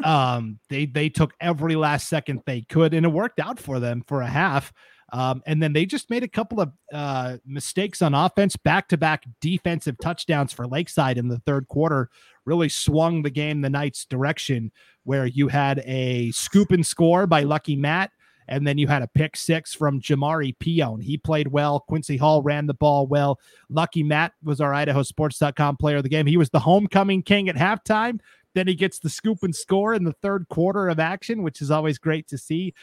Um, 0.04 0.60
they 0.70 0.86
they 0.86 1.08
took 1.08 1.34
every 1.40 1.78
last 1.78 2.10
second 2.10 2.42
they 2.46 2.64
could, 2.64 2.94
and 2.94 3.06
it 3.06 3.10
worked 3.10 3.40
out 3.40 3.58
for 3.58 3.80
them 3.80 4.04
for 4.06 4.22
a 4.22 4.28
half. 4.28 4.74
Um, 5.14 5.44
and 5.46 5.62
then 5.62 5.74
they 5.74 5.86
just 5.86 6.10
made 6.10 6.24
a 6.24 6.28
couple 6.28 6.60
of 6.60 6.72
uh, 6.92 7.38
mistakes 7.46 8.02
on 8.02 8.16
offense, 8.16 8.56
back 8.56 8.88
to 8.88 8.98
back 8.98 9.26
defensive 9.40 9.96
touchdowns 10.02 10.52
for 10.52 10.66
Lakeside 10.66 11.20
in 11.20 11.28
the 11.28 11.38
third 11.46 11.68
quarter, 11.68 12.10
really 12.46 12.68
swung 12.68 13.22
the 13.22 13.30
game 13.30 13.62
the 13.62 13.70
Knights' 13.70 14.06
direction, 14.06 14.72
where 15.04 15.28
you 15.28 15.50
had 15.50 15.84
a 15.86 16.32
scoop 16.32 16.72
and 16.72 16.86
score 16.86 17.28
by 17.28 17.44
Lucky 17.44 17.76
Matt. 17.76 18.10
And 18.48 18.68
then 18.68 18.78
you 18.78 18.88
had 18.88 19.04
a 19.04 19.08
pick 19.08 19.38
six 19.38 19.74
from 19.74 20.02
Jamari 20.02 20.58
Pion. 20.60 21.00
He 21.00 21.18
played 21.18 21.48
well. 21.48 21.80
Quincy 21.80 22.18
Hall 22.18 22.42
ran 22.42 22.66
the 22.66 22.74
ball 22.74 23.08
well. 23.08 23.40
Lucky 23.70 24.04
Matt 24.04 24.34
was 24.44 24.60
our 24.60 24.72
IdahoSports.com 24.72 25.78
player 25.78 25.98
of 25.98 26.04
the 26.04 26.10
game. 26.10 26.26
He 26.26 26.36
was 26.36 26.50
the 26.50 26.60
homecoming 26.60 27.22
king 27.22 27.48
at 27.48 27.56
halftime. 27.56 28.20
Then 28.54 28.68
he 28.68 28.76
gets 28.76 29.00
the 29.00 29.10
scoop 29.10 29.44
and 29.44 29.56
score 29.56 29.94
in 29.94 30.04
the 30.04 30.12
third 30.12 30.48
quarter 30.50 30.90
of 30.90 31.00
action, 31.00 31.42
which 31.42 31.62
is 31.62 31.72
always 31.72 31.98
great 31.98 32.28
to 32.30 32.38
see. 32.38 32.74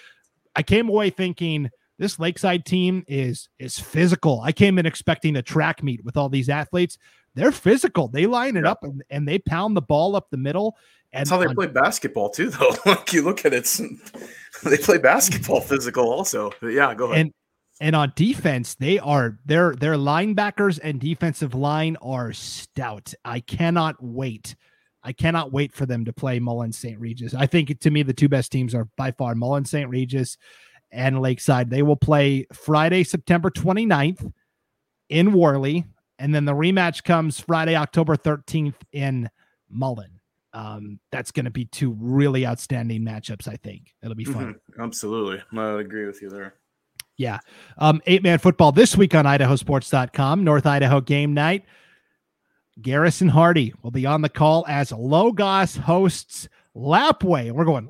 I 0.56 0.62
came 0.62 0.88
away 0.88 1.10
thinking 1.10 1.70
this 2.00 2.18
Lakeside 2.18 2.64
team 2.64 3.04
is 3.06 3.50
is 3.58 3.78
physical. 3.78 4.40
I 4.40 4.52
came 4.52 4.78
in 4.78 4.86
expecting 4.86 5.36
a 5.36 5.42
track 5.42 5.82
meet 5.82 6.02
with 6.02 6.16
all 6.16 6.30
these 6.30 6.48
athletes. 6.48 6.96
They're 7.34 7.52
physical. 7.52 8.08
They 8.08 8.26
line 8.26 8.56
it 8.56 8.64
up 8.64 8.82
and, 8.82 9.04
and 9.10 9.28
they 9.28 9.38
pound 9.38 9.76
the 9.76 9.82
ball 9.82 10.16
up 10.16 10.28
the 10.30 10.38
middle. 10.38 10.76
And 11.12 11.20
That's 11.20 11.30
how 11.30 11.36
they 11.36 11.46
on, 11.46 11.54
play 11.54 11.66
basketball 11.66 12.30
too, 12.30 12.48
though. 12.48 12.74
like 12.86 13.12
you 13.12 13.22
look 13.22 13.44
at 13.44 13.52
it, 13.52 13.68
they 14.64 14.78
play 14.78 14.96
basketball 14.96 15.60
physical 15.60 16.10
also. 16.10 16.50
But 16.60 16.68
yeah, 16.68 16.94
go 16.94 17.12
ahead. 17.12 17.20
And 17.20 17.32
and 17.82 17.94
on 17.94 18.14
defense, 18.16 18.76
they 18.76 18.98
are 18.98 19.38
their 19.44 19.74
their 19.74 19.96
linebackers 19.96 20.80
and 20.82 20.98
defensive 20.98 21.54
line 21.54 21.98
are 22.00 22.32
stout. 22.32 23.12
I 23.26 23.40
cannot 23.40 23.96
wait. 24.00 24.56
I 25.02 25.12
cannot 25.12 25.52
wait 25.52 25.74
for 25.74 25.84
them 25.84 26.06
to 26.06 26.14
play 26.14 26.40
Mullan 26.40 26.74
St. 26.74 26.98
Regis. 26.98 27.34
I 27.34 27.46
think 27.46 27.78
to 27.78 27.90
me 27.90 28.02
the 28.02 28.14
two 28.14 28.28
best 28.30 28.50
teams 28.52 28.74
are 28.74 28.88
by 28.96 29.12
far 29.12 29.34
Mullan 29.34 29.66
St. 29.66 29.88
Regis 29.88 30.38
and 30.92 31.20
Lakeside. 31.20 31.70
They 31.70 31.82
will 31.82 31.96
play 31.96 32.46
Friday, 32.52 33.04
September 33.04 33.50
29th 33.50 34.32
in 35.08 35.32
Worley. 35.32 35.84
And 36.18 36.34
then 36.34 36.44
the 36.44 36.52
rematch 36.52 37.04
comes 37.04 37.40
Friday, 37.40 37.76
October 37.76 38.16
13th 38.16 38.74
in 38.92 39.30
Mullan. 39.74 40.20
Um, 40.52 40.98
that's 41.12 41.30
going 41.30 41.44
to 41.44 41.50
be 41.50 41.64
two 41.64 41.96
really 42.00 42.46
outstanding 42.46 43.02
matchups, 43.02 43.46
I 43.48 43.56
think. 43.56 43.94
It'll 44.02 44.16
be 44.16 44.24
fun. 44.24 44.54
Mm-hmm. 44.54 44.82
Absolutely. 44.82 45.42
I 45.56 45.80
agree 45.80 46.06
with 46.06 46.20
you 46.20 46.28
there. 46.28 46.54
Yeah. 47.16 47.38
Um, 47.78 48.00
eight 48.06 48.22
man 48.22 48.38
football 48.38 48.72
this 48.72 48.96
week 48.96 49.14
on 49.14 49.26
idahosports.com, 49.26 50.42
North 50.42 50.66
Idaho 50.66 51.00
game 51.00 51.34
night. 51.34 51.64
Garrison 52.80 53.28
Hardy 53.28 53.74
will 53.82 53.90
be 53.90 54.06
on 54.06 54.22
the 54.22 54.28
call 54.28 54.64
as 54.66 54.90
Logos 54.90 55.76
hosts 55.76 56.48
Lapwai. 56.74 57.52
We're 57.52 57.64
going 57.64 57.88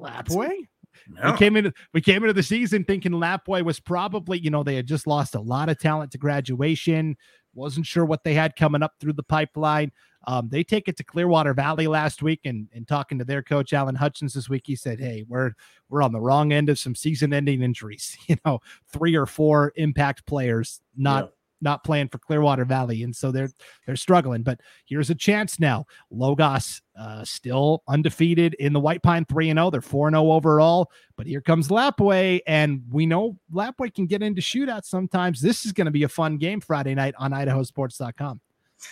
Lapwai? 1.14 1.33
We 1.33 1.38
came 1.38 1.57
into 1.57 1.73
we 1.92 2.01
came 2.01 2.23
into 2.23 2.33
the 2.33 2.42
season 2.42 2.85
thinking 2.85 3.12
Lapwai 3.12 3.64
was 3.64 3.81
probably, 3.81 4.38
you 4.38 4.51
know, 4.51 4.62
they 4.62 4.77
had 4.77 4.87
just 4.87 5.07
lost 5.07 5.35
a 5.35 5.40
lot 5.40 5.68
of 5.68 5.79
talent 5.79 6.12
to 6.12 6.18
graduation. 6.18 7.16
Wasn't 7.55 7.87
sure 7.87 8.05
what 8.05 8.25
they 8.25 8.35
had 8.35 8.57
coming 8.57 8.83
up 8.83 8.94
through 9.01 9.14
the 9.14 9.23
pipeline. 9.23 9.92
Um, 10.27 10.49
they 10.51 10.62
take 10.62 10.87
it 10.87 10.96
to 10.99 11.05
Clearwater 11.05 11.55
Valley 11.55 11.87
last 11.87 12.23
week, 12.23 12.40
and, 12.44 12.68
and 12.75 12.87
talking 12.87 13.18
to 13.18 13.25
their 13.25 13.42
coach 13.42 13.73
Alan 13.73 13.94
Hutchins 13.94 14.35
this 14.35 14.51
week, 14.51 14.64
he 14.66 14.77
said, 14.77 15.01
"Hey, 15.01 15.25
we're 15.27 15.53
we're 15.88 16.03
on 16.03 16.12
the 16.12 16.20
wrong 16.20 16.53
end 16.53 16.68
of 16.68 16.79
some 16.79 16.94
season-ending 16.94 17.62
injuries. 17.62 18.16
You 18.29 18.37
know, 18.44 18.61
three 18.87 19.16
or 19.16 19.27
four 19.27 19.73
impact 19.77 20.27
players 20.27 20.81
not 20.96 21.33
not 21.61 21.85
playing 21.85 22.09
for 22.09 22.18
Clearwater 22.18 22.64
Valley, 22.64 23.03
and 23.03 23.14
so 23.14 23.31
they're 23.31 23.51
they're 23.87 23.96
struggling. 23.96 24.42
But 24.42 24.61
here's 24.87 25.11
a 25.11 25.14
chance 25.14 25.59
now. 25.59 25.87
Logos 26.11 26.83
uh, 26.99 27.25
still 27.25 27.83
undefeated 27.88 28.55
in 28.55 28.73
the 28.73 28.81
White 28.81 29.03
Pine 29.03 29.25
three 29.25 29.51
and 29.51 29.59
zero. 29.59 29.70
They're 29.70 29.81
four 29.81 30.09
and 30.09 30.14
zero 30.14 30.33
overall. 30.33 30.90
But 31.16 31.27
here 31.27 31.40
comes 31.40 31.68
Lapwai, 31.68 32.40
and 32.46 32.83
we 32.90 33.07
know 33.07 33.37
Lapwai 33.53 33.94
can 33.94 34.07
get 34.07 34.23
into 34.23 34.40
shootouts 34.40 34.87
sometimes. 34.87 35.40
This 35.40 35.64
is 35.66 35.73
going 35.73 35.87
to 35.87 35.90
be 35.90 36.05
a 36.05 36.09
fun 36.09 36.38
game 36.38 36.61
Friday 36.61 36.94
night 36.94 37.14
on 37.18 37.33
IdahoSports.com. 37.33 38.40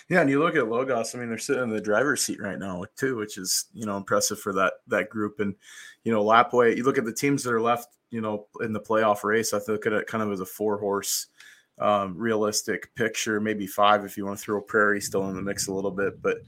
Yeah, 0.08 0.20
and 0.20 0.30
you 0.30 0.38
look 0.38 0.56
at 0.56 0.68
Logos. 0.68 1.14
I 1.14 1.18
mean, 1.18 1.28
they're 1.28 1.38
sitting 1.38 1.62
in 1.62 1.70
the 1.70 1.80
driver's 1.80 2.22
seat 2.22 2.40
right 2.40 2.58
now 2.58 2.84
too, 2.96 3.16
which 3.16 3.38
is 3.38 3.66
you 3.72 3.86
know 3.86 3.96
impressive 3.96 4.38
for 4.38 4.52
that 4.54 4.74
that 4.88 5.08
group. 5.08 5.40
And 5.40 5.54
you 6.04 6.12
know, 6.12 6.24
Lapwai. 6.24 6.76
You 6.76 6.84
look 6.84 6.98
at 6.98 7.04
the 7.04 7.12
teams 7.12 7.42
that 7.44 7.52
are 7.52 7.60
left, 7.60 7.88
you 8.10 8.20
know, 8.20 8.46
in 8.60 8.72
the 8.72 8.80
playoff 8.80 9.24
race. 9.24 9.52
I 9.52 9.60
look 9.68 9.86
at 9.86 9.92
it 9.92 10.06
kind 10.06 10.22
of 10.22 10.32
as 10.32 10.40
a 10.40 10.46
four 10.46 10.78
horse 10.78 11.26
um, 11.80 12.16
realistic 12.16 12.94
picture, 12.94 13.40
maybe 13.40 13.66
five 13.66 14.04
if 14.04 14.16
you 14.16 14.26
want 14.26 14.38
to 14.38 14.44
throw 14.44 14.60
Prairie 14.60 15.00
still 15.00 15.28
in 15.28 15.36
the 15.36 15.42
mix 15.42 15.68
a 15.68 15.72
little 15.72 15.90
bit. 15.90 16.20
But 16.20 16.38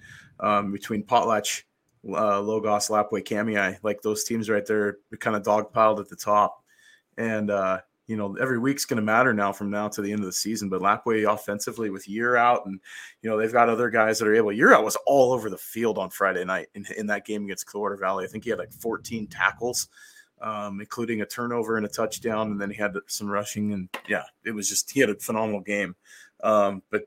um, 0.40 0.73
between 0.73 1.03
Potlatch, 1.03 1.62
uh, 2.09 2.40
Logos, 2.40 2.88
Lapwai, 2.88 3.25
Kamiah, 3.25 3.79
like 3.83 4.03
those 4.03 4.25
teams 4.25 4.49
right 4.49 4.64
there, 4.66 4.99
kind 5.19 5.37
of 5.37 5.43
dogpiled 5.43 6.01
at 6.01 6.09
the 6.09 6.16
top. 6.16 6.64
And, 7.19 7.51
uh, 7.51 7.81
you 8.07 8.16
know, 8.16 8.37
every 8.40 8.59
week's 8.59 8.85
going 8.85 8.97
to 8.97 9.03
matter 9.03 9.33
now 9.33 9.53
from 9.53 9.71
now 9.71 9.87
to 9.88 10.03
the 10.03 10.11
end 10.11 10.21
of 10.21 10.27
the 10.27 10.33
season. 10.33 10.69
But 10.69 10.81
Lapwai 10.81 11.33
offensively 11.33 11.90
with 11.90 12.09
year 12.09 12.37
out, 12.37 12.66
and, 12.66 12.81
you 13.23 13.31
know, 13.31 13.37
they've 13.37 13.53
got 13.53 13.69
other 13.69 13.90
guys 13.90 14.19
that 14.19 14.27
are 14.27 14.35
able. 14.35 14.53
Year 14.53 14.75
out 14.75 14.85
was 14.85 14.97
all 15.07 15.33
over 15.33 15.49
the 15.49 15.59
field 15.59 15.99
on 15.99 16.11
Friday 16.11 16.45
night 16.45 16.69
in, 16.75 16.85
in 16.97 17.07
that 17.09 17.25
game 17.25 17.45
against 17.45 17.66
Clearwater 17.66 17.97
Valley. 17.97 18.25
I 18.25 18.29
think 18.29 18.45
he 18.45 18.51
had 18.51 18.59
like 18.59 18.73
14 18.73 19.29
tackles 19.29 19.88
um, 20.40 20.81
including 20.81 21.20
a 21.20 21.26
turnover 21.26 21.76
and 21.76 21.87
a 21.87 21.88
touchdown, 21.88 22.50
and 22.50 22.61
then 22.61 22.70
he 22.70 22.76
had 22.76 22.94
some 23.07 23.29
rushing. 23.29 23.72
And 23.72 23.88
yeah, 24.09 24.24
it 24.44 24.53
was 24.53 24.68
just 24.68 24.90
he 24.90 25.00
had 25.00 25.11
a 25.11 25.16
phenomenal 25.16 25.61
game. 25.61 25.94
Um, 26.42 26.83
but 26.90 27.05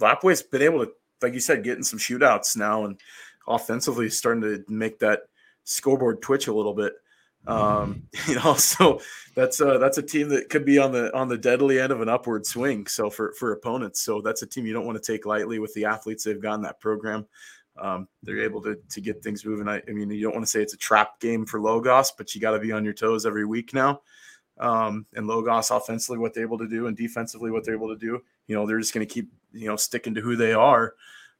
Lapwai's 0.00 0.42
been 0.42 0.62
able 0.62 0.84
to, 0.84 0.92
like 1.20 1.34
you 1.34 1.40
said, 1.40 1.64
get 1.64 1.76
in 1.76 1.84
some 1.84 1.98
shootouts 1.98 2.56
now, 2.56 2.84
and 2.84 2.98
offensively 3.46 4.10
starting 4.10 4.42
to 4.42 4.64
make 4.68 4.98
that 5.00 5.22
scoreboard 5.64 6.22
twitch 6.22 6.48
a 6.48 6.54
little 6.54 6.74
bit. 6.74 6.94
Um, 7.46 8.04
you 8.28 8.36
know, 8.36 8.54
so 8.54 9.00
that's 9.34 9.60
uh, 9.60 9.78
that's 9.78 9.98
a 9.98 10.02
team 10.02 10.28
that 10.30 10.48
could 10.48 10.64
be 10.64 10.78
on 10.78 10.92
the 10.92 11.14
on 11.16 11.28
the 11.28 11.38
deadly 11.38 11.80
end 11.80 11.92
of 11.92 12.00
an 12.00 12.08
upward 12.08 12.46
swing. 12.46 12.86
So 12.86 13.10
for 13.10 13.32
for 13.32 13.52
opponents, 13.52 14.02
so 14.02 14.20
that's 14.20 14.42
a 14.42 14.46
team 14.46 14.66
you 14.66 14.72
don't 14.72 14.86
want 14.86 15.02
to 15.02 15.12
take 15.12 15.26
lightly 15.26 15.58
with 15.58 15.74
the 15.74 15.84
athletes 15.84 16.24
they've 16.24 16.40
got 16.40 16.54
in 16.54 16.62
that 16.62 16.80
program 16.80 17.26
um, 17.80 18.08
they're 18.22 18.42
able 18.42 18.60
to 18.62 18.76
to 18.90 19.00
get 19.00 19.22
things 19.22 19.44
moving. 19.44 19.68
I, 19.68 19.82
I, 19.88 19.92
mean, 19.92 20.10
you 20.10 20.22
don't 20.22 20.34
want 20.34 20.44
to 20.44 20.50
say 20.50 20.62
it's 20.62 20.74
a 20.74 20.78
trap 20.78 21.20
game 21.20 21.46
for 21.46 21.60
Logos, 21.60 22.12
but 22.16 22.34
you 22.34 22.40
got 22.40 22.52
to 22.52 22.58
be 22.58 22.72
on 22.72 22.84
your 22.84 22.94
toes 22.94 23.26
every 23.26 23.44
week 23.44 23.72
now. 23.72 24.02
Um, 24.58 25.06
and 25.14 25.26
Logos 25.26 25.70
offensively, 25.70 26.18
what 26.18 26.34
they're 26.34 26.44
able 26.44 26.58
to 26.58 26.68
do, 26.68 26.86
and 26.86 26.96
defensively, 26.96 27.50
what 27.50 27.64
they're 27.64 27.74
able 27.74 27.88
to 27.88 27.96
do. 27.96 28.22
You 28.46 28.56
know, 28.56 28.66
they're 28.66 28.78
just 28.78 28.94
going 28.94 29.06
to 29.06 29.12
keep 29.12 29.30
you 29.52 29.68
know 29.68 29.76
sticking 29.76 30.14
to 30.14 30.20
who 30.20 30.36
they 30.36 30.52
are. 30.52 30.94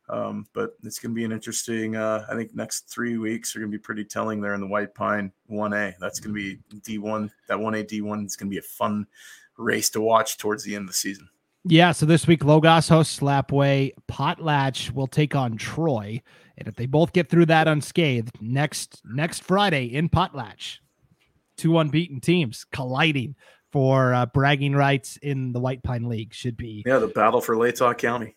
Um, 0.08 0.46
but 0.52 0.76
it's 0.82 0.98
going 0.98 1.12
to 1.12 1.16
be 1.16 1.24
an 1.24 1.32
interesting. 1.32 1.96
Uh, 1.96 2.26
I 2.28 2.34
think 2.34 2.54
next 2.54 2.90
three 2.90 3.18
weeks 3.18 3.54
are 3.54 3.60
going 3.60 3.70
to 3.70 3.78
be 3.78 3.82
pretty 3.82 4.04
telling 4.04 4.40
there 4.40 4.54
in 4.54 4.60
the 4.60 4.66
White 4.66 4.94
Pine 4.94 5.32
1A. 5.50 5.94
That's 6.00 6.20
going 6.20 6.34
to 6.34 6.58
be 6.80 6.98
D1. 6.98 7.30
That 7.48 7.58
1A 7.58 7.84
D1 7.88 8.26
is 8.26 8.36
going 8.36 8.50
to 8.50 8.54
be 8.54 8.58
a 8.58 8.62
fun 8.62 9.06
race 9.56 9.90
to 9.90 10.00
watch 10.00 10.38
towards 10.38 10.64
the 10.64 10.74
end 10.74 10.82
of 10.82 10.88
the 10.88 10.94
season. 10.94 11.28
Yeah, 11.64 11.92
so 11.92 12.06
this 12.06 12.26
week 12.26 12.44
Logos 12.44 12.88
hosts 12.88 13.20
Slapway. 13.20 13.92
Potlatch 14.10 14.90
will 14.90 15.06
take 15.06 15.36
on 15.36 15.56
Troy, 15.56 16.20
and 16.58 16.66
if 16.66 16.74
they 16.74 16.86
both 16.86 17.12
get 17.12 17.28
through 17.28 17.46
that 17.46 17.68
unscathed, 17.68 18.36
next 18.40 19.00
next 19.04 19.44
Friday 19.44 19.84
in 19.84 20.08
Potlatch, 20.08 20.78
two 21.56 21.78
unbeaten 21.78 22.20
teams 22.20 22.66
colliding 22.72 23.36
for 23.70 24.12
uh, 24.12 24.26
bragging 24.26 24.74
rights 24.74 25.18
in 25.22 25.52
the 25.52 25.60
White 25.60 25.84
Pine 25.84 26.08
League 26.08 26.34
should 26.34 26.56
be. 26.56 26.82
Yeah, 26.84 26.98
the 26.98 27.08
battle 27.08 27.40
for 27.40 27.54
Latah 27.54 27.96
County. 27.96 28.34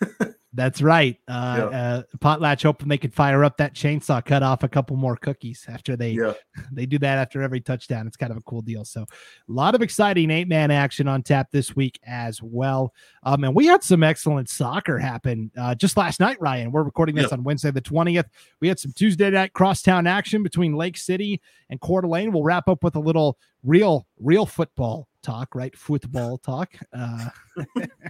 That's 0.52 0.82
right. 0.82 1.16
Uh, 1.28 1.68
yeah. 1.70 1.78
uh, 1.78 2.02
Potlatch 2.18 2.64
hoping 2.64 2.88
they 2.88 2.98
could 2.98 3.14
fire 3.14 3.44
up 3.44 3.56
that 3.58 3.72
chainsaw, 3.72 4.24
cut 4.24 4.42
off 4.42 4.64
a 4.64 4.68
couple 4.68 4.96
more 4.96 5.16
cookies 5.16 5.64
after 5.68 5.96
they 5.96 6.10
yeah. 6.10 6.32
they 6.72 6.86
do 6.86 6.98
that 6.98 7.18
after 7.18 7.40
every 7.42 7.60
touchdown. 7.60 8.06
It's 8.08 8.16
kind 8.16 8.32
of 8.32 8.38
a 8.38 8.42
cool 8.42 8.60
deal. 8.60 8.84
So, 8.84 9.02
a 9.02 9.06
lot 9.52 9.76
of 9.76 9.82
exciting 9.82 10.30
eight 10.30 10.48
man 10.48 10.72
action 10.72 11.06
on 11.06 11.22
tap 11.22 11.50
this 11.52 11.76
week 11.76 12.00
as 12.04 12.42
well. 12.42 12.92
Um, 13.22 13.44
and 13.44 13.54
we 13.54 13.66
had 13.66 13.84
some 13.84 14.02
excellent 14.02 14.48
soccer 14.48 14.98
happen 14.98 15.52
uh, 15.56 15.76
just 15.76 15.96
last 15.96 16.18
night. 16.18 16.40
Ryan, 16.40 16.72
we're 16.72 16.82
recording 16.82 17.14
this 17.14 17.28
yeah. 17.30 17.36
on 17.36 17.44
Wednesday 17.44 17.70
the 17.70 17.80
twentieth. 17.80 18.26
We 18.60 18.66
had 18.66 18.80
some 18.80 18.92
Tuesday 18.92 19.30
night 19.30 19.52
crosstown 19.52 20.08
action 20.08 20.42
between 20.42 20.74
Lake 20.74 20.96
City 20.96 21.40
and 21.68 21.80
Coeur 21.80 22.00
d'Alene. 22.00 22.32
We'll 22.32 22.42
wrap 22.42 22.68
up 22.68 22.82
with 22.82 22.96
a 22.96 23.00
little 23.00 23.38
real 23.62 24.08
real 24.18 24.46
football 24.46 25.06
talk, 25.22 25.54
right? 25.54 25.76
Football 25.76 26.38
talk. 26.38 26.74
Uh, 26.92 27.28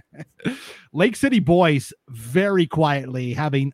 Lake 0.93 1.15
City 1.15 1.39
boys 1.39 1.93
very 2.09 2.65
quietly 2.67 3.33
having 3.33 3.73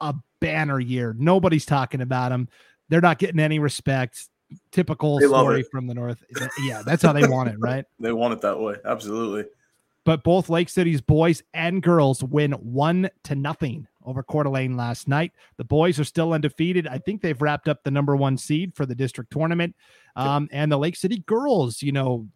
a 0.00 0.14
banner 0.40 0.80
year. 0.80 1.14
Nobody's 1.18 1.66
talking 1.66 2.00
about 2.00 2.30
them. 2.30 2.48
They're 2.88 3.00
not 3.00 3.18
getting 3.18 3.40
any 3.40 3.58
respect. 3.58 4.28
Typical 4.70 5.18
they 5.18 5.26
story 5.26 5.64
from 5.64 5.88
the 5.88 5.94
north. 5.94 6.22
Yeah, 6.60 6.82
that's 6.86 7.02
how 7.02 7.12
they 7.12 7.26
want 7.26 7.48
it, 7.48 7.56
right? 7.58 7.84
they 7.98 8.12
want 8.12 8.32
it 8.32 8.40
that 8.42 8.60
way. 8.60 8.76
Absolutely. 8.84 9.44
But 10.04 10.22
both 10.22 10.48
Lake 10.48 10.68
City's 10.68 11.00
boys 11.00 11.42
and 11.52 11.82
girls 11.82 12.22
win 12.22 12.52
one 12.52 13.10
to 13.24 13.34
nothing 13.34 13.88
over 14.04 14.22
Coeur 14.22 14.44
d'Alene 14.44 14.76
last 14.76 15.08
night. 15.08 15.32
The 15.56 15.64
boys 15.64 15.98
are 15.98 16.04
still 16.04 16.32
undefeated. 16.32 16.86
I 16.86 16.98
think 16.98 17.20
they've 17.20 17.42
wrapped 17.42 17.68
up 17.68 17.82
the 17.82 17.90
number 17.90 18.14
one 18.14 18.38
seed 18.38 18.76
for 18.76 18.86
the 18.86 18.94
district 18.94 19.32
tournament. 19.32 19.74
Um, 20.14 20.48
and 20.52 20.70
the 20.70 20.78
Lake 20.78 20.94
City 20.94 21.24
girls, 21.26 21.82
you 21.82 21.90
know, 21.90 22.28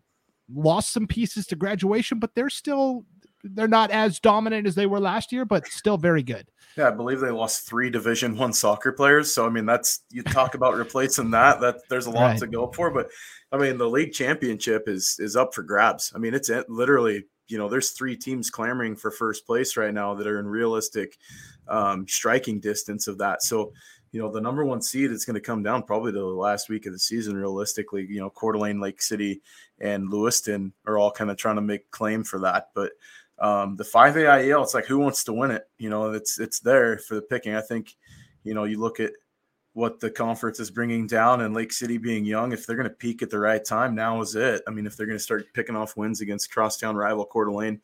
lost 0.55 0.93
some 0.93 1.07
pieces 1.07 1.47
to 1.47 1.57
graduation, 1.57 2.19
but 2.19 2.35
they're 2.35 2.51
still 2.51 3.05
they're 3.43 3.69
not 3.69 3.91
as 3.91 4.21
dominant 4.21 4.67
as 4.67 4.75
they 4.75 4.87
were 4.87 5.01
last 5.01 5.33
year, 5.33 5.45
but 5.45 5.67
still 5.67 5.97
very 5.97 6.23
good. 6.23 6.47
Yeah, 6.77 6.89
I 6.89 6.91
believe 6.91 7.21
they 7.21 7.31
lost 7.31 7.67
three 7.67 7.91
Division 7.91 8.37
One 8.37 8.53
soccer 8.53 8.93
players. 8.93 9.35
So 9.35 9.47
I 9.47 9.51
mean, 9.51 9.67
that's 9.67 10.01
you 10.11 10.23
talk 10.23 10.55
about 10.55 10.75
replacing 10.75 11.31
that. 11.33 11.61
That 11.61 11.77
there's 11.89 12.07
a 12.07 12.11
lot 12.11 12.27
right. 12.27 12.39
to 12.39 12.47
go 12.47 12.71
for. 12.71 12.91
But 12.91 13.09
I 13.51 13.59
mean, 13.59 13.79
the 13.79 13.89
league 13.89 14.13
championship 14.13 14.89
is 14.89 15.17
is 15.19 15.37
up 15.37 15.55
for 15.55 15.63
grabs. 15.63 16.13
I 16.15 16.19
mean, 16.19 16.35
it's 16.35 16.51
literally 16.69 17.25
you 17.49 17.59
know 17.59 17.69
there's 17.69 17.91
three 17.91 18.17
teams 18.17 18.51
clamoring 18.51 18.97
for 18.97 19.11
first 19.11 19.47
place 19.47 19.77
right 19.77 19.93
now 19.93 20.15
that 20.15 20.27
are 20.27 20.39
in 20.39 20.47
realistic 20.47 21.17
um, 21.69 22.07
striking 22.07 22.61
distance 22.61 23.09
of 23.09 23.19
that. 23.19 23.43
So 23.43 23.73
you 24.13 24.21
know, 24.21 24.31
the 24.31 24.41
number 24.41 24.65
one 24.65 24.83
seed 24.83 25.11
is 25.11 25.25
going 25.25 25.35
to 25.35 25.41
come 25.41 25.63
down 25.63 25.85
probably 25.85 26.13
to 26.13 26.19
the 26.19 26.25
last 26.25 26.69
week 26.69 26.87
of 26.87 26.93
the 26.93 26.99
season, 26.99 27.37
realistically. 27.37 28.07
You 28.09 28.21
know, 28.21 28.31
Coeur 28.31 28.53
d'Alene, 28.53 28.81
Lake 28.81 29.01
City, 29.01 29.41
and 29.81 30.11
Lewiston 30.11 30.73
are 30.87 30.99
all 30.99 31.13
kind 31.13 31.31
of 31.31 31.37
trying 31.37 31.57
to 31.57 31.63
make 31.63 31.91
claim 31.91 32.25
for 32.25 32.41
that. 32.41 32.71
But 32.75 32.93
um, 33.39 33.77
the 33.77 33.85
5A 33.85 34.15
IEL, 34.15 34.63
it's 34.63 34.75
like 34.75 34.87
who 34.87 34.99
wants 34.99 35.25
to 35.25 35.33
win 35.33 35.53
it? 35.53 35.69
You 35.79 35.91
know, 35.91 36.11
it's 36.13 36.41
it's 36.41 36.61
there 36.61 36.99
for 36.99 37.15
the 37.15 37.23
picking. 37.23 37.55
I 37.55 37.61
think, 37.61 37.97
you 38.43 38.55
know, 38.55 38.65
you 38.65 38.81
look 38.81 39.01
at 39.01 39.13
what 39.73 40.01
the 40.01 40.11
conference 40.11 40.59
is 40.59 40.71
bringing 40.71 41.07
down 41.07 41.41
and 41.43 41.55
Lake 41.55 41.73
City 41.73 41.97
being 41.97 42.25
young, 42.25 42.53
if 42.53 42.67
they're 42.67 42.77
going 42.77 42.89
to 42.89 42.95
peak 42.95 43.23
at 43.23 43.31
the 43.31 43.39
right 43.39 43.65
time, 43.65 43.95
now 43.95 44.21
is 44.21 44.35
it. 44.35 44.63
I 44.67 44.71
mean, 44.73 44.87
if 44.87 44.97
they're 44.97 45.07
going 45.07 45.19
to 45.19 45.23
start 45.23 45.47
picking 45.55 45.77
off 45.77 45.97
wins 45.97 46.21
against 46.21 46.51
crosstown 46.53 46.97
rival 46.97 47.25
Coeur 47.25 47.45
d'Alene, 47.45 47.81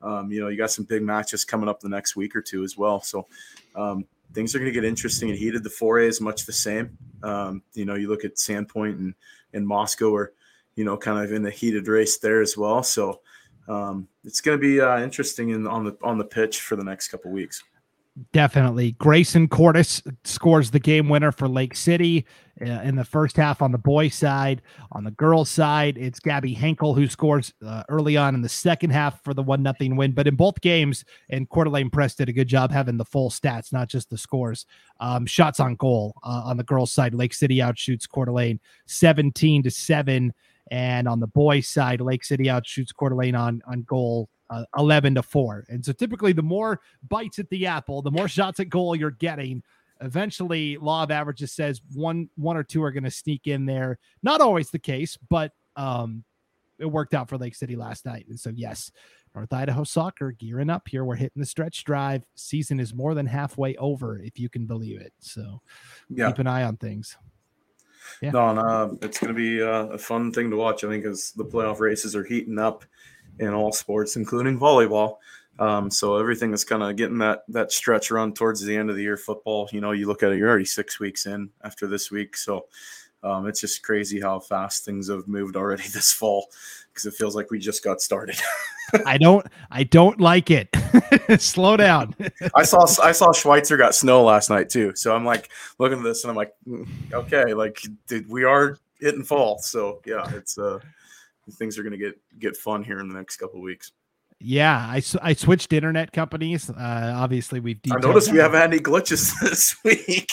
um, 0.00 0.30
you 0.30 0.40
know, 0.40 0.48
you 0.48 0.56
got 0.56 0.70
some 0.70 0.84
big 0.84 1.02
matches 1.02 1.44
coming 1.44 1.68
up 1.68 1.80
the 1.80 1.88
next 1.88 2.14
week 2.14 2.36
or 2.36 2.42
two 2.42 2.62
as 2.62 2.76
well. 2.76 3.00
So, 3.00 3.26
um, 3.74 4.04
things 4.34 4.54
are 4.54 4.58
going 4.58 4.72
to 4.72 4.80
get 4.80 4.84
interesting 4.84 5.30
and 5.30 5.38
heated. 5.38 5.62
The 5.62 5.70
4A 5.70 6.08
is 6.08 6.20
much 6.20 6.44
the 6.44 6.52
same. 6.52 6.98
Um, 7.22 7.62
you 7.72 7.84
know, 7.84 7.94
you 7.94 8.08
look 8.08 8.24
at 8.24 8.36
Sandpoint 8.36 8.98
and, 8.98 9.14
and 9.52 9.66
Moscow 9.66 10.14
are, 10.14 10.32
you 10.74 10.84
know, 10.84 10.96
kind 10.96 11.24
of 11.24 11.32
in 11.32 11.42
the 11.42 11.50
heated 11.50 11.88
race 11.88 12.18
there 12.18 12.40
as 12.42 12.56
well. 12.56 12.82
So 12.82 13.20
um, 13.68 14.08
it's 14.24 14.40
going 14.40 14.58
to 14.58 14.60
be 14.60 14.80
uh, 14.80 15.00
interesting 15.00 15.50
in, 15.50 15.66
on 15.66 15.84
the 15.84 15.96
on 16.02 16.18
the 16.18 16.24
pitch 16.24 16.60
for 16.60 16.76
the 16.76 16.84
next 16.84 17.08
couple 17.08 17.30
weeks. 17.30 17.62
Definitely. 18.32 18.92
Grayson 18.92 19.48
Cortis 19.48 20.00
scores 20.22 20.70
the 20.70 20.78
game 20.78 21.08
winner 21.08 21.32
for 21.32 21.48
Lake 21.48 21.74
City 21.74 22.24
uh, 22.60 22.64
in 22.64 22.94
the 22.94 23.04
first 23.04 23.36
half 23.36 23.60
on 23.60 23.72
the 23.72 23.78
boys' 23.78 24.14
side. 24.14 24.62
On 24.92 25.02
the 25.02 25.10
girls' 25.10 25.50
side, 25.50 25.98
it's 25.98 26.20
Gabby 26.20 26.54
Henkel 26.54 26.94
who 26.94 27.08
scores 27.08 27.52
uh, 27.66 27.82
early 27.88 28.16
on 28.16 28.36
in 28.36 28.40
the 28.40 28.48
second 28.48 28.90
half 28.90 29.20
for 29.24 29.34
the 29.34 29.42
one 29.42 29.64
nothing 29.64 29.96
win. 29.96 30.12
But 30.12 30.28
in 30.28 30.36
both 30.36 30.60
games, 30.60 31.04
and 31.28 31.50
Coeur 31.50 31.64
d'Alene 31.64 31.90
Press 31.90 32.14
did 32.14 32.28
a 32.28 32.32
good 32.32 32.46
job 32.46 32.70
having 32.70 32.98
the 32.98 33.04
full 33.04 33.30
stats, 33.30 33.72
not 33.72 33.88
just 33.88 34.10
the 34.10 34.18
scores. 34.18 34.64
Um, 35.00 35.26
shots 35.26 35.58
on 35.58 35.74
goal 35.74 36.14
uh, 36.22 36.42
on 36.44 36.56
the 36.56 36.62
girls' 36.62 36.92
side, 36.92 37.14
Lake 37.14 37.34
City 37.34 37.56
outshoots 37.58 38.08
Coeur 38.08 38.26
d'Alene 38.26 38.60
17 38.86 39.64
to 39.64 39.72
7. 39.72 40.32
And 40.70 41.08
on 41.08 41.18
the 41.18 41.26
boys' 41.26 41.66
side, 41.66 42.00
Lake 42.00 42.22
City 42.22 42.44
outshoots 42.44 42.94
Coeur 42.94 43.10
d'Alene 43.10 43.34
on, 43.34 43.62
on 43.66 43.82
goal 43.82 44.28
uh, 44.54 44.64
11 44.78 45.16
to 45.16 45.22
4. 45.22 45.66
And 45.68 45.84
so 45.84 45.92
typically 45.92 46.32
the 46.32 46.42
more 46.42 46.80
bites 47.08 47.38
at 47.38 47.48
the 47.50 47.66
apple, 47.66 48.02
the 48.02 48.10
more 48.10 48.28
shots 48.28 48.60
at 48.60 48.68
goal 48.68 48.94
you're 48.96 49.10
getting. 49.10 49.62
Eventually, 50.00 50.76
law 50.76 51.04
of 51.04 51.10
averages 51.10 51.52
says 51.52 51.80
one 51.92 52.28
one 52.34 52.56
or 52.56 52.64
two 52.64 52.82
are 52.82 52.90
going 52.90 53.04
to 53.04 53.10
sneak 53.10 53.46
in 53.46 53.64
there. 53.64 53.98
Not 54.22 54.40
always 54.40 54.70
the 54.70 54.78
case, 54.78 55.16
but 55.30 55.52
um, 55.76 56.24
it 56.78 56.86
worked 56.86 57.14
out 57.14 57.28
for 57.28 57.38
Lake 57.38 57.54
City 57.54 57.76
last 57.76 58.04
night. 58.04 58.26
And 58.28 58.38
so, 58.38 58.50
yes, 58.50 58.90
North 59.34 59.52
Idaho 59.52 59.84
soccer 59.84 60.32
gearing 60.32 60.68
up 60.68 60.88
here. 60.88 61.04
We're 61.04 61.14
hitting 61.14 61.40
the 61.40 61.46
stretch 61.46 61.84
drive. 61.84 62.24
Season 62.34 62.80
is 62.80 62.92
more 62.92 63.14
than 63.14 63.26
halfway 63.26 63.76
over, 63.76 64.18
if 64.18 64.38
you 64.38 64.48
can 64.48 64.66
believe 64.66 65.00
it. 65.00 65.12
So, 65.20 65.60
yeah. 66.10 66.28
keep 66.28 66.38
an 66.38 66.48
eye 66.48 66.64
on 66.64 66.76
things. 66.76 67.16
Yeah. 68.20 68.30
No, 68.30 68.52
no, 68.52 68.98
it's 69.00 69.18
going 69.18 69.34
to 69.34 69.34
be 69.34 69.62
uh, 69.62 69.86
a 69.86 69.98
fun 69.98 70.32
thing 70.32 70.50
to 70.50 70.56
watch. 70.56 70.84
I 70.84 70.88
think 70.88 71.04
as 71.04 71.32
the 71.32 71.44
playoff 71.44 71.80
races 71.80 72.14
are 72.14 72.24
heating 72.24 72.58
up 72.58 72.84
in 73.38 73.48
all 73.48 73.72
sports, 73.72 74.16
including 74.16 74.58
volleyball. 74.58 75.16
Um, 75.58 75.90
so 75.90 76.16
everything 76.16 76.52
is 76.52 76.64
kind 76.64 76.82
of 76.82 76.96
getting 76.96 77.18
that 77.18 77.44
that 77.48 77.70
stretch 77.70 78.10
run 78.10 78.32
towards 78.32 78.60
the 78.60 78.76
end 78.76 78.90
of 78.90 78.96
the 78.96 79.02
year. 79.02 79.16
Football, 79.16 79.68
you 79.72 79.80
know, 79.80 79.92
you 79.92 80.06
look 80.06 80.22
at 80.22 80.32
it, 80.32 80.38
you're 80.38 80.48
already 80.48 80.64
six 80.64 80.98
weeks 80.98 81.26
in 81.26 81.48
after 81.62 81.86
this 81.86 82.10
week, 82.10 82.36
so 82.36 82.66
um, 83.24 83.46
it's 83.46 83.60
just 83.60 83.82
crazy 83.82 84.20
how 84.20 84.38
fast 84.38 84.84
things 84.84 85.08
have 85.08 85.26
moved 85.26 85.56
already 85.56 85.88
this 85.92 86.12
fall 86.12 86.48
because 86.88 87.06
it 87.06 87.14
feels 87.14 87.34
like 87.34 87.50
we 87.50 87.58
just 87.58 87.82
got 87.82 88.00
started. 88.00 88.36
I 89.06 89.16
don't, 89.18 89.44
I 89.70 89.84
don't 89.84 90.20
like 90.20 90.50
it. 90.50 90.68
Slow 91.40 91.76
down. 91.76 92.14
I 92.54 92.62
saw, 92.62 92.84
I 93.02 93.12
saw 93.12 93.32
Schweitzer 93.32 93.76
got 93.76 93.94
snow 93.94 94.22
last 94.22 94.50
night 94.50 94.68
too, 94.68 94.92
so 94.94 95.16
I'm 95.16 95.24
like 95.24 95.50
looking 95.78 95.98
at 95.98 96.04
this 96.04 96.22
and 96.22 96.30
I'm 96.30 96.36
like, 96.36 96.52
mm, 96.68 96.86
okay, 97.12 97.54
like 97.54 97.80
dude, 98.06 98.28
we 98.28 98.44
are 98.44 98.78
hitting 99.00 99.24
fall, 99.24 99.58
so 99.58 100.00
yeah, 100.04 100.28
it's 100.34 100.58
uh 100.58 100.78
things 101.52 101.78
are 101.78 101.82
going 101.82 101.92
to 101.92 101.98
get 101.98 102.14
get 102.38 102.56
fun 102.56 102.82
here 102.82 103.00
in 103.00 103.08
the 103.08 103.14
next 103.14 103.36
couple 103.36 103.60
weeks. 103.60 103.92
Yeah, 104.40 104.76
I, 104.76 105.02
I 105.22 105.32
switched 105.32 105.72
internet 105.72 106.12
companies. 106.12 106.68
Uh, 106.68 107.12
obviously, 107.16 107.60
we've. 107.60 107.80
I 107.90 107.96
noticed 108.00 108.32
we 108.32 108.38
haven't 108.38 108.60
had 108.60 108.72
any 108.72 108.82
glitches 108.82 109.32
this 109.42 109.76
week. 109.84 110.30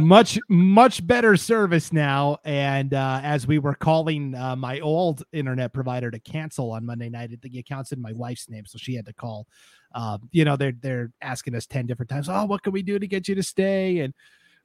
much 0.00 0.38
much 0.48 1.06
better 1.06 1.36
service 1.36 1.92
now, 1.92 2.38
and 2.44 2.92
uh, 2.92 3.20
as 3.22 3.46
we 3.46 3.58
were 3.58 3.74
calling 3.74 4.34
uh, 4.34 4.56
my 4.56 4.80
old 4.80 5.22
internet 5.32 5.72
provider 5.72 6.10
to 6.10 6.18
cancel 6.18 6.72
on 6.72 6.84
Monday 6.84 7.08
night, 7.08 7.30
the 7.40 7.58
account's 7.58 7.92
in 7.92 8.00
my 8.00 8.12
wife's 8.12 8.48
name, 8.48 8.66
so 8.66 8.78
she 8.78 8.94
had 8.94 9.06
to 9.06 9.12
call. 9.12 9.46
Uh, 9.94 10.18
you 10.32 10.44
know, 10.44 10.56
they're 10.56 10.74
they're 10.80 11.12
asking 11.22 11.54
us 11.54 11.66
ten 11.66 11.86
different 11.86 12.10
times. 12.10 12.28
Oh, 12.28 12.44
what 12.44 12.62
can 12.62 12.72
we 12.72 12.82
do 12.82 12.98
to 12.98 13.06
get 13.06 13.28
you 13.28 13.34
to 13.36 13.42
stay? 13.42 14.00
And 14.00 14.12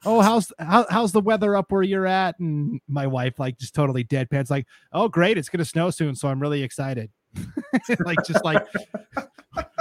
oh 0.04 0.20
how's 0.20 0.52
how, 0.58 0.86
how's 0.90 1.12
the 1.12 1.20
weather 1.20 1.56
up 1.56 1.70
where 1.70 1.82
you're 1.82 2.06
at? 2.06 2.38
And 2.38 2.80
my 2.88 3.06
wife 3.06 3.38
like 3.38 3.58
just 3.58 3.74
totally 3.74 4.04
deadpans 4.04 4.50
like 4.50 4.66
oh 4.92 5.08
great 5.08 5.38
it's 5.38 5.48
gonna 5.48 5.64
snow 5.64 5.90
soon 5.90 6.14
so 6.14 6.28
i'm 6.28 6.40
really 6.40 6.62
excited. 6.62 7.10
Like 8.00 8.18
just 8.24 8.44
like 8.44 8.66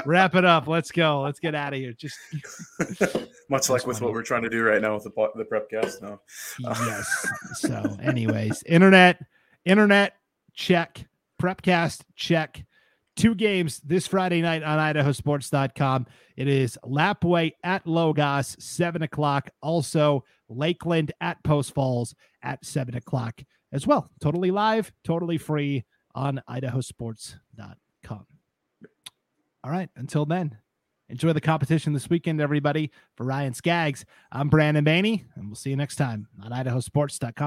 wrap 0.06 0.36
it 0.36 0.46
up 0.46 0.68
let's 0.68 0.92
go 0.92 1.22
let's 1.22 1.40
get 1.40 1.56
out 1.56 1.74
of 1.74 1.80
here 1.80 1.94
just 1.94 2.18
much 3.50 3.70
like 3.70 3.88
with 3.88 4.02
what 4.02 4.12
we're 4.12 4.24
trying 4.24 4.44
to 4.44 4.50
do 4.50 4.64
right 4.64 4.82
now 4.82 4.94
with 4.94 5.04
the 5.04 5.32
the 5.36 5.46
prep 5.46 5.70
cast 5.70 6.02
no. 6.02 6.20
Yes 6.60 7.28
so 7.54 7.98
anyways 8.02 8.64
internet 8.64 9.22
internet 9.64 10.16
check 10.54 11.06
prepcast 11.42 12.02
check 12.16 12.64
two 13.16 13.36
games 13.36 13.80
this 13.80 14.08
Friday 14.08 14.42
night 14.42 14.64
on 14.64 14.78
idahosports.com. 14.78 16.06
It 16.36 16.48
is 16.48 16.78
Lapwai 16.84 17.54
at 17.64 17.86
Logos, 17.88 18.56
7 18.60 19.02
o'clock. 19.04 19.50
Also, 19.62 20.24
Lakeland 20.50 21.12
at 21.22 21.44
Post 21.44 21.74
Falls 21.74 22.14
at 22.44 22.64
7 22.66 22.96
o'clock 22.96 23.42
as 23.72 23.88
well. 23.88 24.10
Totally 24.22 24.52
live, 24.52 24.92
totally 25.04 25.38
free 25.38 25.86
on 26.14 26.42
idahosports.com. 26.50 28.26
All 29.64 29.72
right. 29.72 29.90
Until 29.96 30.26
then, 30.26 30.58
Enjoy 31.08 31.34
the 31.34 31.42
competition 31.42 31.94
this 31.94 32.10
weekend, 32.10 32.42
everybody. 32.42 32.92
For 33.16 33.26
Ryan 33.26 33.54
Scaggs, 33.54 34.06
I'm 34.32 34.50
Brandon 34.50 34.84
Baney, 34.84 35.26
and 35.36 35.48
we'll 35.48 35.56
see 35.56 35.70
you 35.70 35.76
next 35.76 35.98
time 35.98 36.28
on 36.44 36.52
idahosports.com. 36.52 37.36